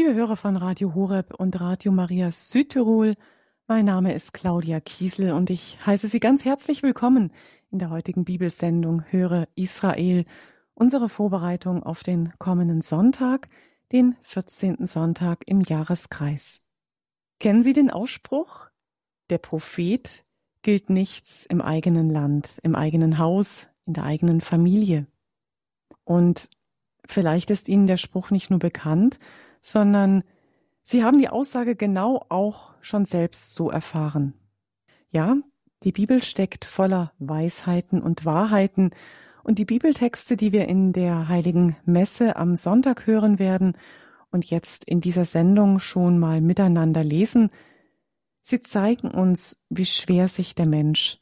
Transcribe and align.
Liebe 0.00 0.14
Hörer 0.14 0.36
von 0.36 0.56
Radio 0.56 0.94
Horeb 0.94 1.34
und 1.34 1.60
Radio 1.60 1.92
Maria 1.92 2.32
Südtirol, 2.32 3.16
mein 3.66 3.84
Name 3.84 4.14
ist 4.14 4.32
Claudia 4.32 4.80
Kiesel 4.80 5.30
und 5.30 5.50
ich 5.50 5.76
heiße 5.84 6.08
Sie 6.08 6.20
ganz 6.20 6.46
herzlich 6.46 6.82
willkommen 6.82 7.34
in 7.70 7.80
der 7.80 7.90
heutigen 7.90 8.24
Bibelsendung 8.24 9.04
Höre 9.10 9.46
Israel, 9.56 10.24
unsere 10.72 11.10
Vorbereitung 11.10 11.82
auf 11.82 12.02
den 12.02 12.32
kommenden 12.38 12.80
Sonntag, 12.80 13.50
den 13.92 14.16
14. 14.22 14.86
Sonntag 14.86 15.42
im 15.44 15.60
Jahreskreis. 15.60 16.60
Kennen 17.38 17.62
Sie 17.62 17.74
den 17.74 17.90
Ausspruch? 17.90 18.70
Der 19.28 19.36
Prophet 19.36 20.24
gilt 20.62 20.88
nichts 20.88 21.44
im 21.44 21.60
eigenen 21.60 22.08
Land, 22.08 22.58
im 22.62 22.74
eigenen 22.74 23.18
Haus, 23.18 23.68
in 23.84 23.92
der 23.92 24.04
eigenen 24.04 24.40
Familie. 24.40 25.06
Und 26.04 26.48
vielleicht 27.04 27.50
ist 27.50 27.68
Ihnen 27.68 27.86
der 27.86 27.98
Spruch 27.98 28.30
nicht 28.30 28.48
nur 28.48 28.60
bekannt, 28.60 29.18
sondern 29.60 30.22
Sie 30.82 31.04
haben 31.04 31.18
die 31.18 31.28
Aussage 31.28 31.76
genau 31.76 32.24
auch 32.28 32.74
schon 32.80 33.04
selbst 33.04 33.54
so 33.54 33.70
erfahren. 33.70 34.34
Ja, 35.10 35.34
die 35.82 35.92
Bibel 35.92 36.22
steckt 36.22 36.64
voller 36.64 37.12
Weisheiten 37.18 38.02
und 38.02 38.24
Wahrheiten, 38.24 38.90
und 39.42 39.58
die 39.58 39.64
Bibeltexte, 39.64 40.36
die 40.36 40.52
wir 40.52 40.68
in 40.68 40.92
der 40.92 41.28
heiligen 41.28 41.76
Messe 41.84 42.36
am 42.36 42.54
Sonntag 42.54 43.06
hören 43.06 43.38
werden 43.38 43.76
und 44.30 44.44
jetzt 44.44 44.84
in 44.84 45.00
dieser 45.00 45.24
Sendung 45.24 45.80
schon 45.80 46.18
mal 46.18 46.40
miteinander 46.40 47.02
lesen, 47.02 47.50
sie 48.42 48.60
zeigen 48.60 49.10
uns, 49.10 49.64
wie 49.68 49.86
schwer 49.86 50.28
sich 50.28 50.54
der 50.54 50.66
Mensch 50.66 51.18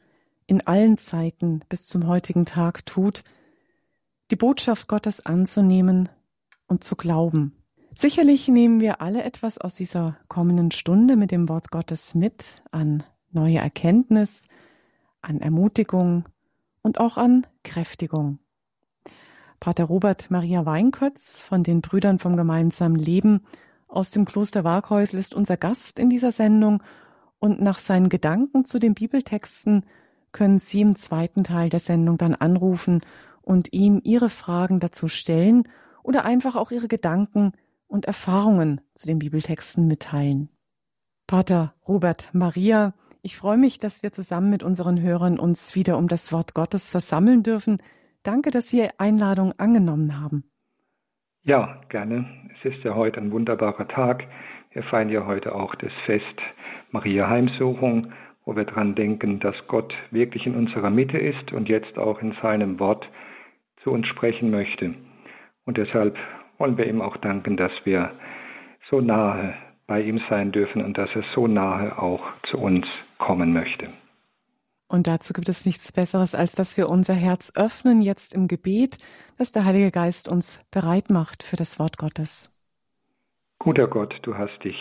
in 0.46 0.66
allen 0.66 0.98
Zeiten 0.98 1.60
bis 1.68 1.87
zum 1.87 2.07
heutigen 2.07 2.46
Tag 2.46 2.87
tut, 2.87 3.23
die 4.30 4.37
Botschaft 4.37 4.88
Gottes 4.88 5.24
anzunehmen 5.24 6.09
und 6.66 6.84
zu 6.84 6.96
glauben. 6.96 7.58
Sicherlich 8.01 8.47
nehmen 8.47 8.79
wir 8.79 9.01
alle 9.01 9.25
etwas 9.25 9.59
aus 9.59 9.75
dieser 9.75 10.16
kommenden 10.29 10.70
Stunde 10.70 11.16
mit 11.16 11.33
dem 11.33 11.48
Wort 11.48 11.73
Gottes 11.73 12.15
mit 12.15 12.63
an 12.71 13.02
neue 13.32 13.59
Erkenntnis, 13.59 14.46
an 15.21 15.41
Ermutigung 15.41 16.24
und 16.80 17.01
auch 17.01 17.16
an 17.16 17.45
Kräftigung. 17.65 18.38
Pater 19.59 19.82
Robert 19.82 20.30
Maria 20.30 20.65
Weinkötz 20.65 21.41
von 21.41 21.65
den 21.65 21.80
Brüdern 21.80 22.21
vom 22.21 22.37
gemeinsamen 22.37 22.95
Leben 22.95 23.41
aus 23.88 24.13
dem 24.13 24.26
Kloster 24.26 24.63
Waghäusl 24.63 25.19
ist 25.19 25.35
unser 25.35 25.57
Gast 25.57 25.99
in 25.99 26.09
dieser 26.09 26.30
Sendung 26.30 26.85
und 27.41 27.60
nach 27.60 27.80
seinen 27.80 28.10
Gedanken 28.10 28.65
zu 28.65 28.79
den 28.79 28.95
Bibeltexten 28.95 29.85
können 30.30 30.60
Sie 30.60 30.82
im 30.82 30.95
zweiten 30.95 31.43
Teil 31.43 31.69
der 31.69 31.80
Sendung 31.80 32.16
dann 32.16 32.37
anrufen 32.37 33.01
und 33.43 33.73
ihm 33.73 34.01
Ihre 34.04 34.30
Fragen 34.30 34.79
dazu 34.79 35.09
stellen 35.09 35.65
oder 36.04 36.24
einfach 36.24 36.54
auch 36.54 36.71
Ihre 36.71 36.87
Gedanken 36.87 37.54
und 37.89 38.05
Erfahrungen 38.05 38.81
zu 38.95 39.07
den 39.09 39.19
Bibeltexten 39.19 39.89
mitteilen. 39.89 40.51
Pater 41.27 41.75
Robert 41.87 42.31
Maria, 42.33 42.95
ich 43.23 43.37
freue 43.37 43.59
mich, 43.59 43.81
dass 43.81 44.03
wir 44.03 44.13
zusammen 44.13 44.51
mit 44.51 44.63
unseren 44.63 45.03
Hörern 45.03 45.39
uns 45.39 45.75
wieder 45.75 45.99
um 45.99 46.09
das 46.09 46.33
Wort 46.33 46.55
Gottes 46.55 46.91
versammeln 46.91 47.43
dürfen. 47.43 47.79
Danke, 48.23 48.51
dass 48.51 48.69
Sie 48.69 48.89
Einladung 48.99 49.53
angenommen 49.59 50.21
haben. 50.21 50.45
Ja, 51.43 51.81
gerne. 51.89 52.27
Es 52.55 52.73
ist 52.73 52.85
ja 52.85 52.95
heute 52.95 53.21
ein 53.21 53.33
wunderbarer 53.33 53.89
Tag. 53.89 54.25
Wir 54.73 54.83
feiern 54.85 55.09
ja 55.09 55.27
heute 55.27 55.55
auch 55.55 55.75
das 55.75 55.93
Fest 56.07 56.25
Maria 56.91 57.29
Heimsuchung, 57.29 58.13
wo 58.45 58.57
wir 58.57 58.65
daran 58.65 58.95
denken, 58.95 59.41
dass 59.41 59.55
Gott 59.66 59.93
wirklich 60.11 60.47
in 60.47 60.55
unserer 60.55 60.91
Mitte 60.91 61.19
ist 61.19 61.53
und 61.53 61.69
jetzt 61.69 61.99
auch 61.99 62.23
in 62.23 62.35
seinem 62.41 62.79
Wort 62.79 63.07
zu 63.83 63.91
uns 63.91 64.06
sprechen 64.06 64.50
möchte. 64.50 64.94
Und 65.65 65.77
deshalb 65.77 66.16
wollen 66.59 66.76
wir 66.76 66.87
ihm 66.87 67.00
auch 67.00 67.16
danken, 67.16 67.56
dass 67.56 67.72
wir 67.84 68.12
so 68.91 69.00
nahe 69.00 69.54
bei 69.87 70.03
ihm 70.03 70.20
sein 70.28 70.53
dürfen 70.53 70.84
und 70.84 70.98
dass 70.98 71.09
er 71.14 71.25
so 71.34 71.47
nahe 71.47 71.98
auch 71.98 72.22
zu 72.50 72.59
uns 72.59 72.87
kommen 73.19 73.53
möchte. 73.53 73.88
Und 74.88 75.06
dazu 75.06 75.34
gibt 75.34 75.48
es 75.48 75.66
nichts 75.66 75.92
Besseres, 75.92 76.34
als 76.34 76.52
dass 76.52 76.76
wir 76.76 76.88
unser 76.88 77.14
Herz 77.14 77.52
öffnen 77.56 78.00
jetzt 78.00 78.34
im 78.34 78.48
Gebet, 78.48 78.98
dass 79.36 79.52
der 79.52 79.64
Heilige 79.64 79.91
Geist 79.91 80.28
uns 80.28 80.64
bereit 80.70 81.10
macht 81.10 81.42
für 81.42 81.56
das 81.56 81.78
Wort 81.78 81.98
Gottes. 81.98 82.54
Guter 83.58 83.86
Gott, 83.86 84.14
du 84.22 84.36
hast 84.36 84.58
dich 84.64 84.76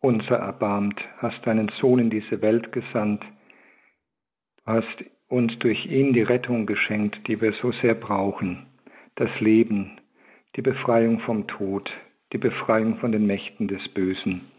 unser 0.00 0.36
erbarmt, 0.36 1.00
hast 1.16 1.44
deinen 1.44 1.70
Sohn 1.80 1.98
in 1.98 2.10
diese 2.10 2.40
Welt 2.40 2.70
gesandt, 2.70 3.24
du 4.64 4.72
hast 4.72 5.04
uns 5.28 5.58
durch 5.58 5.84
ihn 5.86 6.12
die 6.12 6.22
Rettung 6.22 6.66
geschenkt, 6.66 7.26
die 7.26 7.40
wir 7.40 7.52
so 7.60 7.72
sehr 7.82 7.94
brauchen, 7.94 8.66
das 9.16 9.30
Leben, 9.40 9.97
die 10.58 10.62
Befreiung 10.62 11.20
vom 11.20 11.46
Tod, 11.46 11.88
die 12.32 12.38
Befreiung 12.38 12.96
von 12.96 13.12
den 13.12 13.28
Mächten 13.28 13.68
des 13.68 13.88
Bösen. 13.90 14.50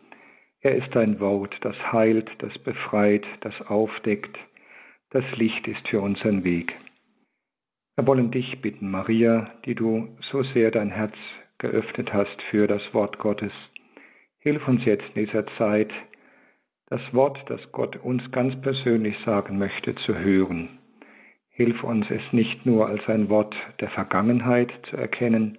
Er 0.62 0.78
ist 0.78 0.96
ein 0.96 1.20
Wort, 1.20 1.54
das 1.60 1.76
heilt, 1.92 2.30
das 2.38 2.58
befreit, 2.60 3.26
das 3.42 3.54
aufdeckt, 3.68 4.40
das 5.10 5.26
Licht 5.36 5.68
ist 5.68 5.86
für 5.90 6.00
unseren 6.00 6.46
Weg. 6.46 6.74
Wir 7.98 8.08
wollen 8.08 8.32
dich 8.32 8.62
bitten, 8.62 8.90
Maria, 8.90 9.52
die 9.66 9.76
du 9.76 10.08
so 10.32 10.42
sehr 10.42 10.72
dein 10.72 10.90
Herz 10.90 11.16
geöffnet 11.58 12.14
hast 12.14 12.42
für 12.50 12.66
das 12.66 12.82
Wort 12.94 13.20
Gottes. 13.20 13.52
Hilf 14.40 14.66
uns 14.70 14.86
jetzt 14.86 15.04
in 15.16 15.26
dieser 15.26 15.48
Zeit, 15.58 15.92
das 16.88 17.02
Wort, 17.12 17.38
das 17.48 17.60
Gott 17.74 17.98
uns 17.98 18.24
ganz 18.32 18.56
persönlich 18.62 19.18
sagen 19.26 19.58
möchte, 19.58 19.96
zu 19.96 20.18
hören. 20.18 20.80
Hilf 21.50 21.84
uns 21.84 22.10
es 22.10 22.22
nicht 22.32 22.66
nur 22.66 22.88
als 22.88 23.06
ein 23.10 23.28
Wort 23.28 23.54
der 23.82 23.90
Vergangenheit 23.90 24.72
zu 24.90 24.96
erkennen, 24.96 25.58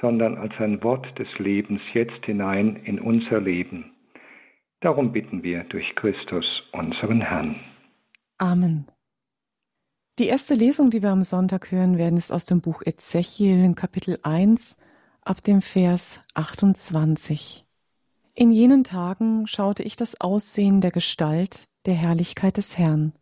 sondern 0.00 0.36
als 0.36 0.52
ein 0.58 0.82
Wort 0.82 1.06
des 1.18 1.28
Lebens 1.38 1.80
jetzt 1.92 2.24
hinein 2.24 2.76
in 2.84 3.00
unser 3.00 3.40
Leben. 3.40 3.92
Darum 4.80 5.12
bitten 5.12 5.42
wir 5.42 5.64
durch 5.64 5.94
Christus, 5.94 6.44
unseren 6.72 7.20
Herrn. 7.20 7.56
Amen. 8.38 8.86
Die 10.18 10.26
erste 10.26 10.54
Lesung, 10.54 10.90
die 10.90 11.02
wir 11.02 11.10
am 11.10 11.22
Sonntag 11.22 11.70
hören 11.70 11.96
werden, 11.98 12.18
ist 12.18 12.32
aus 12.32 12.44
dem 12.44 12.60
Buch 12.60 12.82
Ezechiel 12.84 13.64
in 13.64 13.74
Kapitel 13.74 14.18
1 14.22 14.76
ab 15.22 15.42
dem 15.42 15.62
Vers 15.62 16.20
28. 16.34 17.64
In 18.34 18.50
jenen 18.50 18.82
Tagen 18.84 19.46
schaute 19.46 19.82
ich 19.82 19.96
das 19.96 20.20
Aussehen 20.20 20.80
der 20.80 20.90
Gestalt 20.90 21.66
der 21.86 21.94
Herrlichkeit 21.94 22.56
des 22.56 22.76
Herrn, 22.76 23.12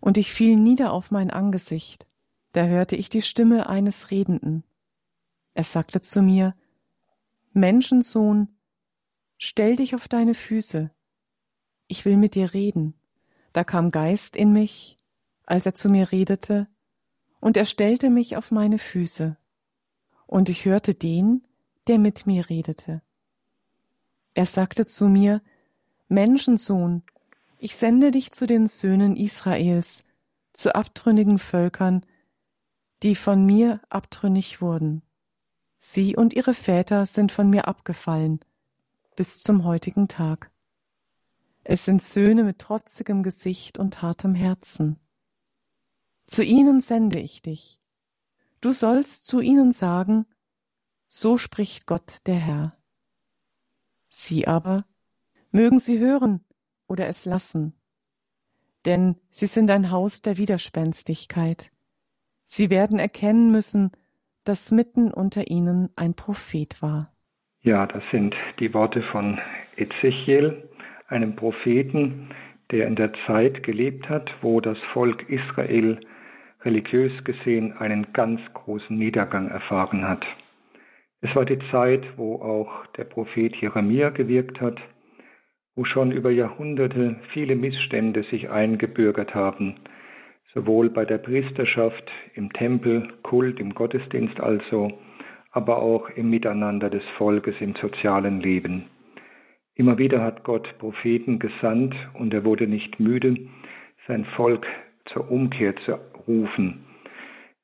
und 0.00 0.16
ich 0.16 0.32
fiel 0.32 0.56
nieder 0.56 0.92
auf 0.92 1.10
mein 1.10 1.30
Angesicht, 1.30 2.08
da 2.52 2.64
hörte 2.64 2.96
ich 2.96 3.08
die 3.08 3.22
Stimme 3.22 3.68
eines 3.68 4.10
Redenden, 4.10 4.64
er 5.58 5.64
sagte 5.64 6.00
zu 6.00 6.22
mir, 6.22 6.54
Menschensohn, 7.52 8.46
stell 9.38 9.74
dich 9.74 9.96
auf 9.96 10.06
deine 10.06 10.34
Füße. 10.34 10.92
Ich 11.88 12.04
will 12.04 12.16
mit 12.16 12.36
dir 12.36 12.54
reden. 12.54 12.94
Da 13.52 13.64
kam 13.64 13.90
Geist 13.90 14.36
in 14.36 14.52
mich, 14.52 15.00
als 15.46 15.66
er 15.66 15.74
zu 15.74 15.88
mir 15.88 16.12
redete, 16.12 16.68
und 17.40 17.56
er 17.56 17.64
stellte 17.64 18.08
mich 18.08 18.36
auf 18.36 18.52
meine 18.52 18.78
Füße. 18.78 19.36
Und 20.28 20.48
ich 20.48 20.64
hörte 20.64 20.94
den, 20.94 21.44
der 21.88 21.98
mit 21.98 22.24
mir 22.24 22.48
redete. 22.48 23.02
Er 24.34 24.46
sagte 24.46 24.86
zu 24.86 25.08
mir, 25.08 25.42
Menschensohn, 26.06 27.02
ich 27.58 27.74
sende 27.74 28.12
dich 28.12 28.30
zu 28.30 28.46
den 28.46 28.68
Söhnen 28.68 29.16
Israels, 29.16 30.04
zu 30.52 30.76
abtrünnigen 30.76 31.40
Völkern, 31.40 32.06
die 33.02 33.16
von 33.16 33.44
mir 33.44 33.80
abtrünnig 33.88 34.60
wurden. 34.60 35.02
Sie 35.78 36.16
und 36.16 36.34
ihre 36.34 36.54
Väter 36.54 37.06
sind 37.06 37.32
von 37.32 37.48
mir 37.48 37.68
abgefallen, 37.68 38.40
bis 39.16 39.40
zum 39.40 39.64
heutigen 39.64 40.08
Tag. 40.08 40.50
Es 41.62 41.84
sind 41.84 42.02
Söhne 42.02 42.44
mit 42.44 42.58
trotzigem 42.58 43.22
Gesicht 43.22 43.78
und 43.78 44.02
hartem 44.02 44.34
Herzen. 44.34 44.98
Zu 46.26 46.42
ihnen 46.42 46.80
sende 46.80 47.20
ich 47.20 47.42
dich. 47.42 47.80
Du 48.60 48.72
sollst 48.72 49.26
zu 49.26 49.40
ihnen 49.40 49.72
sagen, 49.72 50.26
so 51.06 51.38
spricht 51.38 51.86
Gott 51.86 52.26
der 52.26 52.36
Herr. 52.36 52.76
Sie 54.08 54.46
aber 54.46 54.84
mögen 55.50 55.78
sie 55.80 55.98
hören 55.98 56.44
oder 56.86 57.06
es 57.06 57.24
lassen, 57.24 57.74
denn 58.84 59.16
sie 59.30 59.46
sind 59.46 59.70
ein 59.70 59.90
Haus 59.90 60.22
der 60.22 60.36
Widerspenstigkeit. 60.36 61.70
Sie 62.44 62.70
werden 62.70 62.98
erkennen 62.98 63.50
müssen, 63.50 63.92
dass 64.48 64.72
mitten 64.72 65.12
unter 65.12 65.50
ihnen 65.50 65.90
ein 65.94 66.14
Prophet 66.14 66.80
war. 66.80 67.12
Ja, 67.60 67.86
das 67.86 68.02
sind 68.10 68.34
die 68.58 68.72
Worte 68.72 69.02
von 69.12 69.38
Ezechiel, 69.76 70.68
einem 71.08 71.36
Propheten, 71.36 72.30
der 72.70 72.86
in 72.86 72.96
der 72.96 73.12
Zeit 73.26 73.62
gelebt 73.62 74.08
hat, 74.08 74.30
wo 74.40 74.60
das 74.62 74.78
Volk 74.94 75.28
Israel 75.28 76.00
religiös 76.62 77.12
gesehen 77.24 77.76
einen 77.78 78.12
ganz 78.14 78.40
großen 78.54 78.96
Niedergang 78.96 79.48
erfahren 79.48 80.08
hat. 80.08 80.24
Es 81.20 81.34
war 81.36 81.44
die 81.44 81.58
Zeit, 81.70 82.04
wo 82.16 82.36
auch 82.36 82.86
der 82.96 83.04
Prophet 83.04 83.54
Jeremia 83.56 84.08
gewirkt 84.10 84.62
hat, 84.62 84.80
wo 85.76 85.84
schon 85.84 86.10
über 86.10 86.30
Jahrhunderte 86.30 87.16
viele 87.32 87.54
Missstände 87.54 88.22
sich 88.30 88.48
eingebürgert 88.48 89.34
haben, 89.34 89.76
sowohl 90.54 90.90
bei 90.90 91.04
der 91.04 91.18
Priesterschaft, 91.18 92.10
im 92.34 92.52
Tempel, 92.52 93.08
Kult, 93.22 93.60
im 93.60 93.74
Gottesdienst 93.74 94.40
also, 94.40 94.92
aber 95.52 95.82
auch 95.82 96.08
im 96.10 96.30
Miteinander 96.30 96.90
des 96.90 97.02
Volkes, 97.16 97.54
im 97.60 97.74
sozialen 97.80 98.40
Leben. 98.40 98.84
Immer 99.74 99.98
wieder 99.98 100.22
hat 100.22 100.44
Gott 100.44 100.68
Propheten 100.78 101.38
gesandt 101.38 101.94
und 102.14 102.34
er 102.34 102.44
wurde 102.44 102.66
nicht 102.66 102.98
müde, 102.98 103.36
sein 104.06 104.24
Volk 104.36 104.66
zur 105.12 105.30
Umkehr 105.30 105.76
zu 105.84 105.98
rufen. 106.26 106.84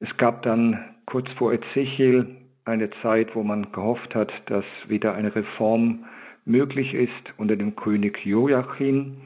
Es 0.01 0.17
gab 0.17 0.43
dann 0.43 0.79
kurz 1.07 1.29
vor 1.39 1.53
Ezechiel 1.53 2.27
eine 2.65 2.91
Zeit, 3.03 3.35
wo 3.35 3.43
man 3.43 3.73
gehofft 3.73 4.15
hat, 4.15 4.33
dass 4.47 4.65
wieder 4.89 5.15
eine 5.15 5.35
Reform 5.35 6.05
möglich 6.45 6.95
ist 6.95 7.35
unter 7.37 7.57
dem 7.57 7.75
König 7.77 8.25
Joachim, 8.25 9.17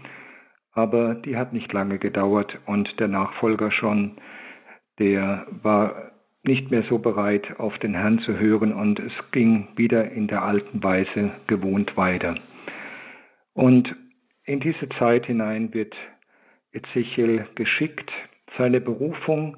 aber 0.78 1.16
die 1.16 1.36
hat 1.36 1.52
nicht 1.52 1.72
lange 1.72 1.98
gedauert 1.98 2.56
und 2.66 2.88
der 3.00 3.08
Nachfolger 3.08 3.72
schon, 3.72 4.12
der 5.00 5.44
war 5.62 6.12
nicht 6.44 6.70
mehr 6.70 6.84
so 6.88 6.98
bereit, 6.98 7.58
auf 7.58 7.76
den 7.80 7.94
Herrn 7.94 8.20
zu 8.20 8.38
hören 8.38 8.72
und 8.72 9.00
es 9.00 9.12
ging 9.32 9.66
wieder 9.74 10.12
in 10.12 10.28
der 10.28 10.44
alten 10.44 10.80
Weise 10.80 11.32
gewohnt 11.48 11.96
weiter. 11.96 12.36
Und 13.54 13.92
in 14.44 14.60
diese 14.60 14.88
Zeit 15.00 15.26
hinein 15.26 15.74
wird 15.74 15.96
Ezechiel 16.70 17.44
geschickt. 17.56 18.12
Seine 18.56 18.80
Berufung, 18.80 19.56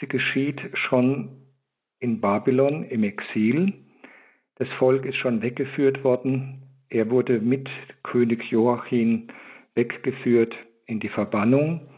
sie 0.00 0.08
geschieht 0.08 0.58
schon 0.72 1.36
in 2.00 2.22
Babylon 2.22 2.84
im 2.84 3.04
Exil. 3.04 3.74
Das 4.56 4.68
Volk 4.78 5.04
ist 5.04 5.16
schon 5.16 5.42
weggeführt 5.42 6.02
worden. 6.02 6.62
Er 6.88 7.10
wurde 7.10 7.40
mit 7.40 7.68
König 8.02 8.50
Joachim 8.50 9.28
weggeführt 9.74 10.54
in 10.86 11.00
die 11.00 11.08
Verbannung 11.08 11.88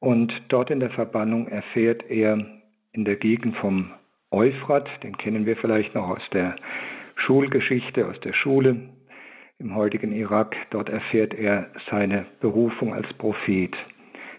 und 0.00 0.32
dort 0.48 0.70
in 0.70 0.80
der 0.80 0.90
Verbannung 0.90 1.48
erfährt 1.48 2.04
er 2.10 2.38
in 2.92 3.04
der 3.04 3.16
Gegend 3.16 3.56
vom 3.56 3.92
Euphrat, 4.30 4.88
den 5.02 5.16
kennen 5.16 5.46
wir 5.46 5.56
vielleicht 5.56 5.94
noch 5.94 6.08
aus 6.08 6.22
der 6.32 6.56
Schulgeschichte, 7.16 8.06
aus 8.08 8.18
der 8.20 8.32
Schule 8.32 8.88
im 9.58 9.76
heutigen 9.76 10.12
Irak, 10.12 10.56
dort 10.70 10.88
erfährt 10.88 11.34
er 11.34 11.70
seine 11.88 12.26
Berufung 12.40 12.92
als 12.92 13.12
Prophet. 13.14 13.76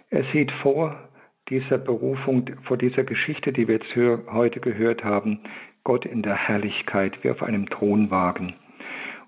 Er 0.09 0.25
sieht 0.33 0.51
vor 0.61 1.09
dieser 1.49 1.77
Berufung, 1.77 2.49
vor 2.63 2.77
dieser 2.77 3.03
Geschichte, 3.03 3.53
die 3.53 3.67
wir 3.67 3.75
jetzt 3.75 3.95
heute 4.31 4.59
gehört 4.59 5.03
haben, 5.03 5.39
Gott 5.83 6.05
in 6.05 6.23
der 6.23 6.35
Herrlichkeit 6.35 7.23
wie 7.23 7.29
auf 7.29 7.41
einem 7.43 7.69
Thronwagen. 7.69 8.53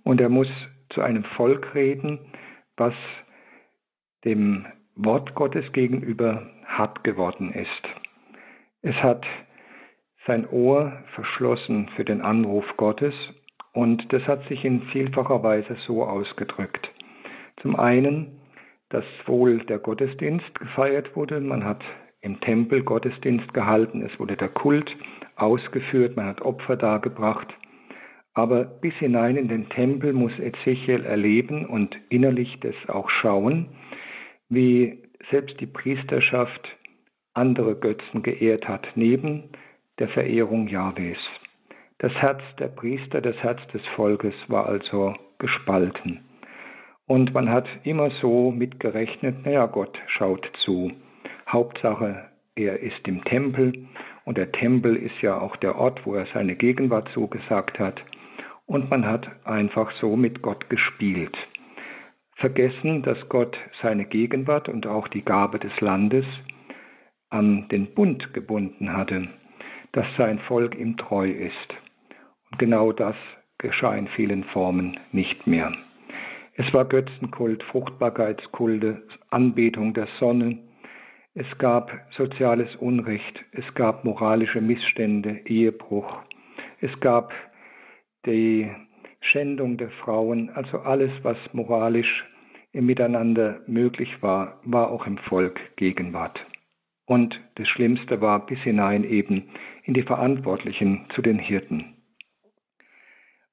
Und 0.03 0.21
er 0.21 0.29
muss 0.29 0.47
zu 0.89 1.01
einem 1.01 1.23
Volk 1.35 1.75
reden, 1.75 2.19
was 2.77 2.93
dem 4.25 4.65
Wort 4.95 5.35
Gottes 5.35 5.71
gegenüber 5.71 6.49
hart 6.65 7.03
geworden 7.03 7.53
ist. 7.53 7.69
Es 8.81 8.95
hat 8.95 9.25
sein 10.25 10.47
Ohr 10.49 10.91
verschlossen 11.13 11.89
für 11.95 12.03
den 12.03 12.21
Anruf 12.21 12.65
Gottes 12.77 13.13
und 13.73 14.11
das 14.11 14.23
hat 14.23 14.47
sich 14.47 14.65
in 14.65 14.81
vielfacher 14.91 15.43
Weise 15.43 15.77
so 15.85 16.03
ausgedrückt. 16.03 16.89
Zum 17.61 17.75
einen, 17.75 18.39
dass 18.89 19.05
wohl 19.25 19.59
der 19.65 19.79
Gottesdienst 19.79 20.57
gefeiert 20.57 21.15
wurde, 21.15 21.39
man 21.39 21.63
hat 21.63 21.83
im 22.21 22.39
Tempel 22.41 22.83
Gottesdienst 22.83 23.53
gehalten, 23.53 24.01
es 24.01 24.19
wurde 24.19 24.35
der 24.35 24.49
Kult 24.49 24.89
ausgeführt, 25.35 26.15
man 26.15 26.25
hat 26.25 26.41
Opfer 26.41 26.75
dargebracht, 26.75 27.53
aber 28.33 28.65
bis 28.65 28.93
hinein 28.95 29.35
in 29.35 29.47
den 29.47 29.69
Tempel 29.69 30.13
muss 30.13 30.37
Ezechiel 30.39 31.05
erleben 31.05 31.65
und 31.65 31.95
innerlich 32.09 32.59
das 32.61 32.75
auch 32.87 33.09
schauen, 33.09 33.67
wie 34.49 34.99
selbst 35.31 35.59
die 35.59 35.67
Priesterschaft 35.67 36.67
andere 37.33 37.75
Götzen 37.75 38.23
geehrt 38.23 38.67
hat, 38.67 38.87
neben 38.95 39.49
der 39.99 40.09
Verehrung 40.09 40.67
Jahwes. 40.67 41.17
Das 41.99 42.13
Herz 42.13 42.41
der 42.59 42.67
Priester, 42.67 43.21
das 43.21 43.37
Herz 43.37 43.59
des 43.73 43.81
Volkes 43.95 44.33
war 44.47 44.65
also 44.67 45.15
gespalten. 45.39 46.21
Und 47.07 47.33
man 47.33 47.49
hat 47.49 47.67
immer 47.83 48.09
so 48.21 48.51
mitgerechnet, 48.51 49.45
naja, 49.45 49.67
Gott 49.67 49.97
schaut 50.07 50.49
zu. 50.63 50.91
Hauptsache, 51.47 52.25
er 52.55 52.79
ist 52.79 53.07
im 53.07 53.23
Tempel 53.25 53.87
und 54.25 54.37
der 54.37 54.51
Tempel 54.51 54.95
ist 54.95 55.21
ja 55.21 55.39
auch 55.39 55.55
der 55.57 55.77
Ort, 55.77 56.05
wo 56.05 56.15
er 56.15 56.25
seine 56.33 56.55
Gegenwart 56.55 57.09
zugesagt 57.13 57.79
hat. 57.79 58.01
Und 58.65 58.89
man 58.89 59.05
hat 59.05 59.27
einfach 59.45 59.91
so 60.01 60.15
mit 60.15 60.41
Gott 60.41 60.69
gespielt. 60.69 61.37
Vergessen, 62.35 63.01
dass 63.03 63.17
Gott 63.29 63.57
seine 63.81 64.05
Gegenwart 64.05 64.69
und 64.69 64.87
auch 64.87 65.07
die 65.07 65.23
Gabe 65.23 65.59
des 65.59 65.71
Landes 65.79 66.25
an 67.29 67.67
den 67.69 67.93
Bund 67.93 68.33
gebunden 68.33 68.93
hatte, 68.93 69.29
dass 69.93 70.05
sein 70.17 70.39
Volk 70.39 70.75
ihm 70.75 70.97
treu 70.97 71.29
ist. 71.29 71.73
Und 72.51 72.59
genau 72.59 72.91
das 72.91 73.15
geschah 73.57 73.95
in 73.95 74.07
vielen 74.09 74.43
Formen 74.45 74.99
nicht 75.11 75.47
mehr. 75.47 75.73
Es 76.57 76.73
war 76.73 76.85
Götzenkult, 76.85 77.63
Fruchtbarkeitskulte, 77.63 79.03
Anbetung 79.29 79.93
der 79.93 80.07
Sonne, 80.19 80.59
es 81.33 81.45
gab 81.57 81.91
soziales 82.15 82.73
Unrecht, 82.77 83.43
es 83.51 83.65
gab 83.73 84.05
moralische 84.05 84.61
Missstände, 84.61 85.41
Ehebruch, 85.45 86.21
es 86.79 86.97
gab 87.01 87.33
die 88.25 88.71
Schändung 89.31 89.77
der 89.77 89.89
Frauen, 89.89 90.49
also 90.51 90.79
alles, 90.79 91.11
was 91.23 91.37
moralisch 91.53 92.25
im 92.71 92.85
Miteinander 92.85 93.61
möglich 93.67 94.21
war, 94.21 94.59
war 94.63 94.91
auch 94.91 95.07
im 95.07 95.17
Volk 95.17 95.59
Gegenwart. 95.77 96.39
Und 97.05 97.39
das 97.55 97.67
Schlimmste 97.69 98.21
war 98.21 98.45
bis 98.45 98.59
hinein 98.59 99.03
eben 99.03 99.49
in 99.83 99.93
die 99.93 100.03
Verantwortlichen 100.03 101.05
zu 101.13 101.21
den 101.21 101.39
Hirten. 101.39 101.95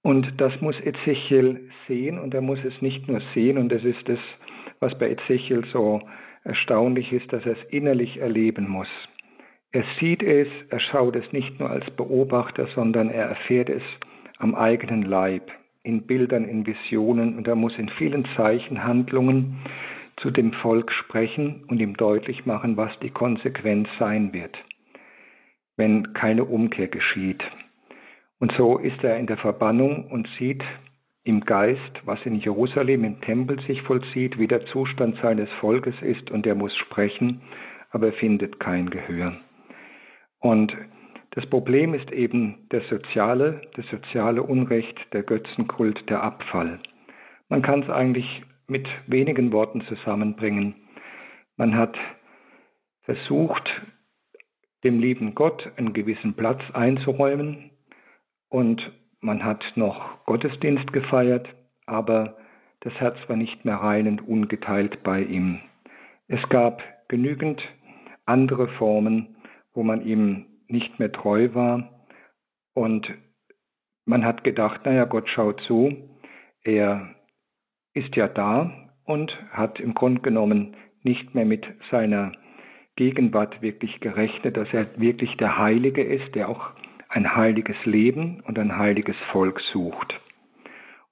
Und 0.02 0.40
das 0.40 0.60
muss 0.60 0.74
Ezechiel 0.80 1.70
sehen 1.86 2.18
und 2.18 2.34
er 2.34 2.40
muss 2.40 2.58
es 2.64 2.82
nicht 2.82 3.06
nur 3.08 3.20
sehen 3.34 3.58
und 3.58 3.70
das 3.70 3.84
ist 3.84 4.08
das, 4.08 4.18
was 4.80 4.98
bei 4.98 5.10
Ezechiel 5.10 5.64
so 5.72 6.02
erstaunlich 6.42 7.12
ist, 7.12 7.32
dass 7.32 7.46
er 7.46 7.52
es 7.52 7.64
innerlich 7.70 8.16
erleben 8.16 8.68
muss. 8.68 8.88
Er 9.70 9.84
sieht 10.00 10.22
es, 10.22 10.48
er 10.70 10.80
schaut 10.80 11.14
es 11.14 11.32
nicht 11.32 11.60
nur 11.60 11.70
als 11.70 11.88
Beobachter, 11.92 12.66
sondern 12.74 13.10
er 13.10 13.26
erfährt 13.26 13.70
es 13.70 13.82
am 14.38 14.56
eigenen 14.56 15.02
Leib, 15.02 15.52
in 15.82 16.06
Bildern, 16.06 16.44
in 16.44 16.66
Visionen 16.66 17.36
und 17.36 17.48
er 17.48 17.56
muss 17.56 17.76
in 17.78 17.88
vielen 17.90 18.26
Zeichenhandlungen 18.36 19.58
zu 20.16 20.30
dem 20.30 20.52
Volk 20.52 20.92
sprechen 20.92 21.64
und 21.68 21.80
ihm 21.80 21.96
deutlich 21.96 22.46
machen, 22.46 22.76
was 22.76 22.92
die 23.00 23.10
Konsequenz 23.10 23.88
sein 23.98 24.32
wird, 24.32 24.56
wenn 25.76 26.12
keine 26.12 26.44
Umkehr 26.44 26.88
geschieht. 26.88 27.42
Und 28.38 28.52
so 28.56 28.78
ist 28.78 29.02
er 29.02 29.18
in 29.18 29.26
der 29.26 29.38
Verbannung 29.38 30.10
und 30.10 30.28
sieht 30.38 30.62
im 31.24 31.40
Geist, 31.44 32.00
was 32.04 32.18
in 32.24 32.36
Jerusalem 32.36 33.04
im 33.04 33.20
Tempel 33.20 33.60
sich 33.66 33.82
vollzieht, 33.82 34.38
wie 34.38 34.48
der 34.48 34.66
Zustand 34.66 35.16
seines 35.22 35.48
Volkes 35.60 35.94
ist 36.02 36.30
und 36.30 36.46
er 36.46 36.56
muss 36.56 36.76
sprechen, 36.76 37.42
aber 37.90 38.06
er 38.06 38.12
findet 38.14 38.58
kein 38.58 38.90
Gehör. 38.90 39.36
Und 40.40 40.76
das 41.32 41.46
Problem 41.46 41.94
ist 41.94 42.10
eben 42.12 42.68
der 42.70 42.82
soziale, 42.90 43.62
das 43.74 43.86
soziale 43.90 44.42
Unrecht, 44.42 44.98
der 45.12 45.22
Götzenkult, 45.22 46.08
der 46.10 46.22
Abfall. 46.22 46.78
Man 47.48 47.62
kann 47.62 47.82
es 47.82 47.88
eigentlich 47.88 48.42
mit 48.66 48.86
wenigen 49.06 49.50
Worten 49.52 49.82
zusammenbringen. 49.88 50.74
Man 51.56 51.76
hat 51.76 51.96
versucht, 53.02 53.68
dem 54.84 55.00
lieben 55.00 55.34
Gott 55.34 55.70
einen 55.76 55.94
gewissen 55.94 56.34
Platz 56.34 56.60
einzuräumen 56.74 57.70
und 58.48 58.82
man 59.20 59.42
hat 59.42 59.64
noch 59.74 60.24
Gottesdienst 60.26 60.92
gefeiert, 60.92 61.48
aber 61.86 62.36
das 62.80 62.92
Herz 62.94 63.16
war 63.28 63.36
nicht 63.36 63.64
mehr 63.64 63.76
rein 63.76 64.06
und 64.06 64.26
ungeteilt 64.28 65.02
bei 65.02 65.22
ihm. 65.22 65.60
Es 66.28 66.46
gab 66.50 66.82
genügend 67.08 67.62
andere 68.26 68.68
Formen, 68.68 69.36
wo 69.72 69.82
man 69.82 70.04
ihm 70.04 70.46
nicht 70.72 70.98
mehr 70.98 71.12
treu 71.12 71.54
war 71.54 72.06
und 72.74 73.06
man 74.04 74.24
hat 74.24 74.42
gedacht, 74.44 74.84
naja, 74.84 75.04
Gott 75.04 75.28
schaut 75.28 75.60
zu, 75.62 75.96
er 76.64 77.14
ist 77.94 78.16
ja 78.16 78.28
da 78.28 78.72
und 79.04 79.32
hat 79.50 79.78
im 79.80 79.94
Grunde 79.94 80.22
genommen 80.22 80.76
nicht 81.02 81.34
mehr 81.34 81.44
mit 81.44 81.66
seiner 81.90 82.32
Gegenwart 82.96 83.62
wirklich 83.62 84.00
gerechnet, 84.00 84.56
dass 84.56 84.68
er 84.72 85.00
wirklich 85.00 85.36
der 85.36 85.58
Heilige 85.58 86.02
ist, 86.02 86.34
der 86.34 86.48
auch 86.48 86.70
ein 87.08 87.36
heiliges 87.36 87.76
Leben 87.84 88.40
und 88.46 88.58
ein 88.58 88.76
heiliges 88.76 89.16
Volk 89.30 89.60
sucht. 89.72 90.18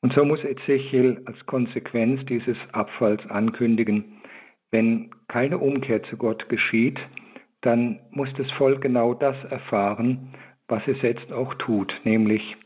Und 0.01 0.15
so 0.15 0.25
muss 0.25 0.43
Ezechiel 0.45 1.23
als 1.27 1.45
Konsequenz 1.47 2.25
dieses 2.27 2.57
Abfalls 2.73 3.25
ankündigen, 3.29 4.21
wenn 4.71 5.11
keine 5.29 5.59
Umkehr 5.59 6.03
zu 6.05 6.17
Gott 6.17 6.49
geschieht, 6.49 6.99
dann 7.63 8.01
muss 8.11 8.29
das 8.37 8.51
Volk 8.53 8.81
genau 8.81 9.15
das 9.15 9.37
erfahren, 9.51 10.35
was 10.69 10.83
es 10.87 11.01
jetzt 11.03 11.33
auch 11.33 11.55
tut, 11.55 11.93
nämlich 12.05 12.57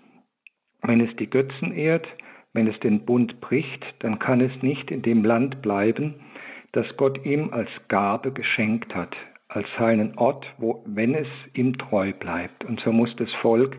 wenn 0.82 1.00
es 1.00 1.14
die 1.16 1.28
Götzen 1.28 1.72
ehrt, 1.72 2.06
wenn 2.52 2.68
es 2.68 2.78
den 2.80 3.04
Bund 3.04 3.40
bricht, 3.40 3.84
dann 4.00 4.18
kann 4.18 4.40
es 4.40 4.62
nicht 4.62 4.90
in 4.90 5.02
dem 5.02 5.24
Land 5.24 5.62
bleiben, 5.62 6.14
das 6.72 6.86
Gott 6.96 7.24
ihm 7.24 7.50
als 7.52 7.70
Gabe 7.88 8.32
geschenkt 8.32 8.94
hat, 8.94 9.16
als 9.48 9.66
seinen 9.78 10.16
Ort, 10.18 10.46
wo, 10.58 10.84
wenn 10.86 11.14
es 11.14 11.28
ihm 11.54 11.76
treu 11.78 12.12
bleibt. 12.12 12.64
Und 12.64 12.80
so 12.80 12.92
muss 12.92 13.14
das 13.16 13.32
Volk 13.40 13.76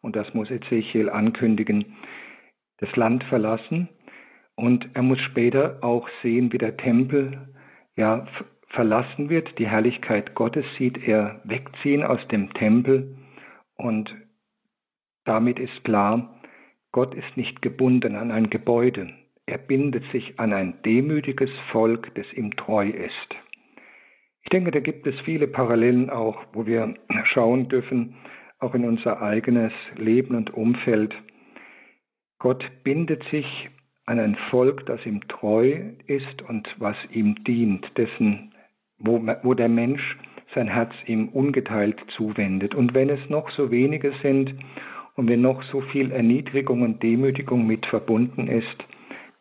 und 0.00 0.16
das 0.16 0.32
muss 0.34 0.50
Ezechiel 0.50 1.10
ankündigen, 1.10 1.96
das 2.78 2.94
Land 2.96 3.24
verlassen 3.24 3.88
und 4.54 4.88
er 4.94 5.02
muss 5.02 5.20
später 5.20 5.78
auch 5.82 6.08
sehen, 6.22 6.52
wie 6.52 6.58
der 6.58 6.76
Tempel 6.76 7.48
ja 7.96 8.26
verlassen 8.68 9.28
wird, 9.28 9.58
die 9.58 9.68
Herrlichkeit 9.68 10.34
Gottes 10.34 10.64
sieht 10.78 11.06
er 11.06 11.40
wegziehen 11.44 12.02
aus 12.02 12.20
dem 12.28 12.52
Tempel 12.54 13.16
und 13.76 14.14
damit 15.24 15.58
ist 15.58 15.84
klar, 15.84 16.40
Gott 16.92 17.14
ist 17.14 17.36
nicht 17.36 17.62
gebunden 17.62 18.16
an 18.16 18.30
ein 18.30 18.50
Gebäude, 18.50 19.12
er 19.46 19.58
bindet 19.58 20.04
sich 20.12 20.38
an 20.40 20.52
ein 20.52 20.74
demütiges 20.84 21.50
Volk, 21.70 22.14
das 22.14 22.26
ihm 22.32 22.56
treu 22.56 22.88
ist. 22.88 23.36
Ich 24.42 24.50
denke, 24.50 24.70
da 24.70 24.80
gibt 24.80 25.06
es 25.06 25.18
viele 25.20 25.48
Parallelen 25.48 26.10
auch, 26.10 26.42
wo 26.52 26.66
wir 26.66 26.94
schauen 27.32 27.68
dürfen, 27.68 28.16
auch 28.58 28.74
in 28.74 28.84
unser 28.84 29.20
eigenes 29.20 29.72
Leben 29.96 30.34
und 30.34 30.54
Umfeld. 30.54 31.14
Gott 32.38 32.64
bindet 32.84 33.24
sich 33.30 33.46
an 34.06 34.20
ein 34.20 34.36
Volk, 34.50 34.86
das 34.86 35.04
ihm 35.04 35.26
treu 35.28 35.80
ist 36.06 36.42
und 36.48 36.68
was 36.78 36.96
ihm 37.10 37.42
dient, 37.44 37.84
dessen, 37.96 38.52
wo, 38.98 39.20
wo 39.42 39.54
der 39.54 39.68
Mensch 39.68 40.16
sein 40.54 40.68
Herz 40.68 40.92
ihm 41.06 41.28
ungeteilt 41.28 41.98
zuwendet. 42.16 42.74
Und 42.74 42.94
wenn 42.94 43.10
es 43.10 43.20
noch 43.28 43.50
so 43.50 43.70
wenige 43.70 44.12
sind 44.22 44.54
und 45.14 45.28
wenn 45.28 45.42
noch 45.42 45.62
so 45.64 45.80
viel 45.80 46.12
Erniedrigung 46.12 46.82
und 46.82 47.02
Demütigung 47.02 47.66
mit 47.66 47.86
verbunden 47.86 48.48
ist, 48.48 48.84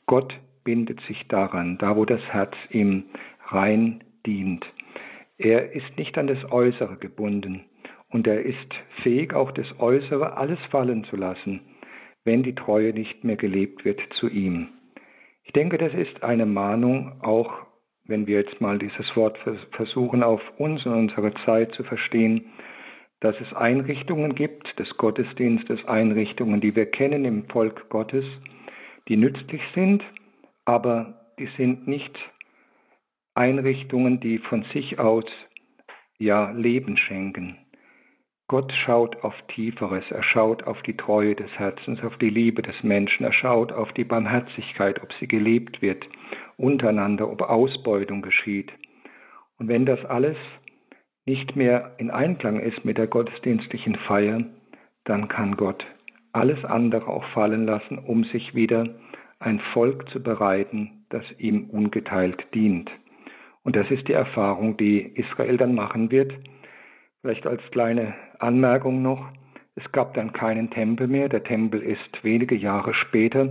Gott 0.06 0.34
bindet 0.64 1.00
sich 1.08 1.28
daran, 1.28 1.78
da 1.78 1.96
wo 1.96 2.06
das 2.06 2.22
Herz 2.32 2.54
ihm 2.70 3.06
rein 3.48 4.04
dient. 4.26 4.66
Er 5.38 5.74
ist 5.74 5.98
nicht 5.98 6.18
an 6.18 6.28
das 6.28 6.52
Äußere 6.52 6.98
gebunden 6.98 7.66
und 8.10 8.28
er 8.28 8.42
ist 8.42 8.74
fähig, 9.04 9.34
auch 9.34 9.52
das 9.52 9.68
Äußere 9.80 10.38
alles 10.38 10.60
fallen 10.72 11.04
zu 11.06 11.16
lassen, 11.16 11.62
wenn 12.24 12.44
die 12.44 12.56
Treue 12.56 12.94
nicht 12.94 13.24
mehr 13.24 13.36
gelebt 13.36 13.86
wird 13.86 14.02
zu 14.20 14.30
ihm. 14.30 14.70
Ich 15.44 15.54
denke, 15.54 15.78
das 15.78 15.94
ist 15.94 16.24
eine 16.24 16.46
Mahnung, 16.46 17.22
auch 17.22 17.65
wenn 18.08 18.28
wir 18.28 18.42
jetzt 18.42 18.62
mal 18.62 18.78
dieses 18.78 19.16
Wort 19.16 19.38
versuchen, 19.72 20.24
auf 20.24 20.42
uns 20.58 20.86
und 20.86 20.94
unsere 20.94 21.34
Zeit 21.46 21.72
zu 21.74 21.84
verstehen, 21.84 22.46
dass 23.20 23.36
es 23.42 23.54
Einrichtungen 23.56 24.36
gibt, 24.36 24.78
des 24.78 24.90
Gottesdienstes, 24.98 25.84
Einrichtungen, 25.86 26.62
die 26.62 26.76
wir 26.76 26.86
kennen 26.86 27.26
im 27.26 27.46
Volk 27.50 27.90
Gottes, 27.90 28.26
die 29.08 29.18
nützlich 29.18 29.62
sind, 29.74 30.04
aber 30.66 31.32
die 31.40 31.50
sind 31.58 31.88
nicht 31.88 32.18
Einrichtungen, 33.34 34.20
die 34.20 34.38
von 34.38 34.64
sich 34.74 35.00
aus 35.00 35.26
ja 36.18 36.52
Leben 36.52 36.98
schenken. 36.98 37.58
Gott 38.48 38.72
schaut 38.86 39.24
auf 39.24 39.34
Tieferes, 39.48 40.06
er 40.12 40.22
schaut 40.22 40.64
auf 40.68 40.80
die 40.84 40.96
Treue 40.96 41.36
des 41.36 41.50
Herzens, 41.58 42.04
auf 42.04 42.16
die 42.20 42.30
Liebe 42.30 42.62
des 42.62 42.76
Menschen, 42.84 43.26
er 43.26 43.34
schaut 43.34 43.72
auf 43.72 43.92
die 43.94 44.04
Barmherzigkeit, 44.04 45.02
ob 45.02 45.12
sie 45.20 45.28
gelebt 45.28 45.82
wird 45.82 46.06
untereinander, 46.58 47.30
ob 47.30 47.42
Ausbeutung 47.42 48.22
geschieht. 48.22 48.72
Und 49.58 49.68
wenn 49.68 49.86
das 49.86 50.04
alles 50.06 50.38
nicht 51.26 51.56
mehr 51.56 51.96
in 51.98 52.12
Einklang 52.12 52.60
ist 52.60 52.86
mit 52.86 52.98
der 52.98 53.08
gottesdienstlichen 53.08 53.96
Feier, 54.08 54.44
dann 55.06 55.28
kann 55.28 55.56
Gott 55.56 55.86
alles 56.34 56.64
andere 56.66 57.08
auch 57.08 57.24
fallen 57.34 57.66
lassen, 57.66 57.98
um 57.98 58.26
sich 58.26 58.54
wieder 58.54 58.90
ein 59.40 59.60
Volk 59.74 60.10
zu 60.10 60.22
bereiten, 60.22 61.06
das 61.10 61.24
ihm 61.38 61.70
ungeteilt 61.70 62.46
dient. 62.54 62.90
Und 63.64 63.76
das 63.76 63.90
ist 63.90 64.08
die 64.08 64.14
Erfahrung, 64.14 64.78
die 64.78 65.02
Israel 65.16 65.58
dann 65.58 65.74
machen 65.74 66.12
wird. 66.12 66.34
Vielleicht 67.22 67.48
als 67.48 67.62
kleine 67.72 68.14
Anmerkung 68.40 69.02
noch, 69.02 69.30
es 69.76 69.92
gab 69.92 70.14
dann 70.14 70.34
keinen 70.34 70.70
Tempel 70.70 71.08
mehr. 71.08 71.30
Der 71.30 71.44
Tempel 71.44 71.82
ist 71.82 72.24
wenige 72.24 72.56
Jahre 72.56 72.94
später 72.94 73.50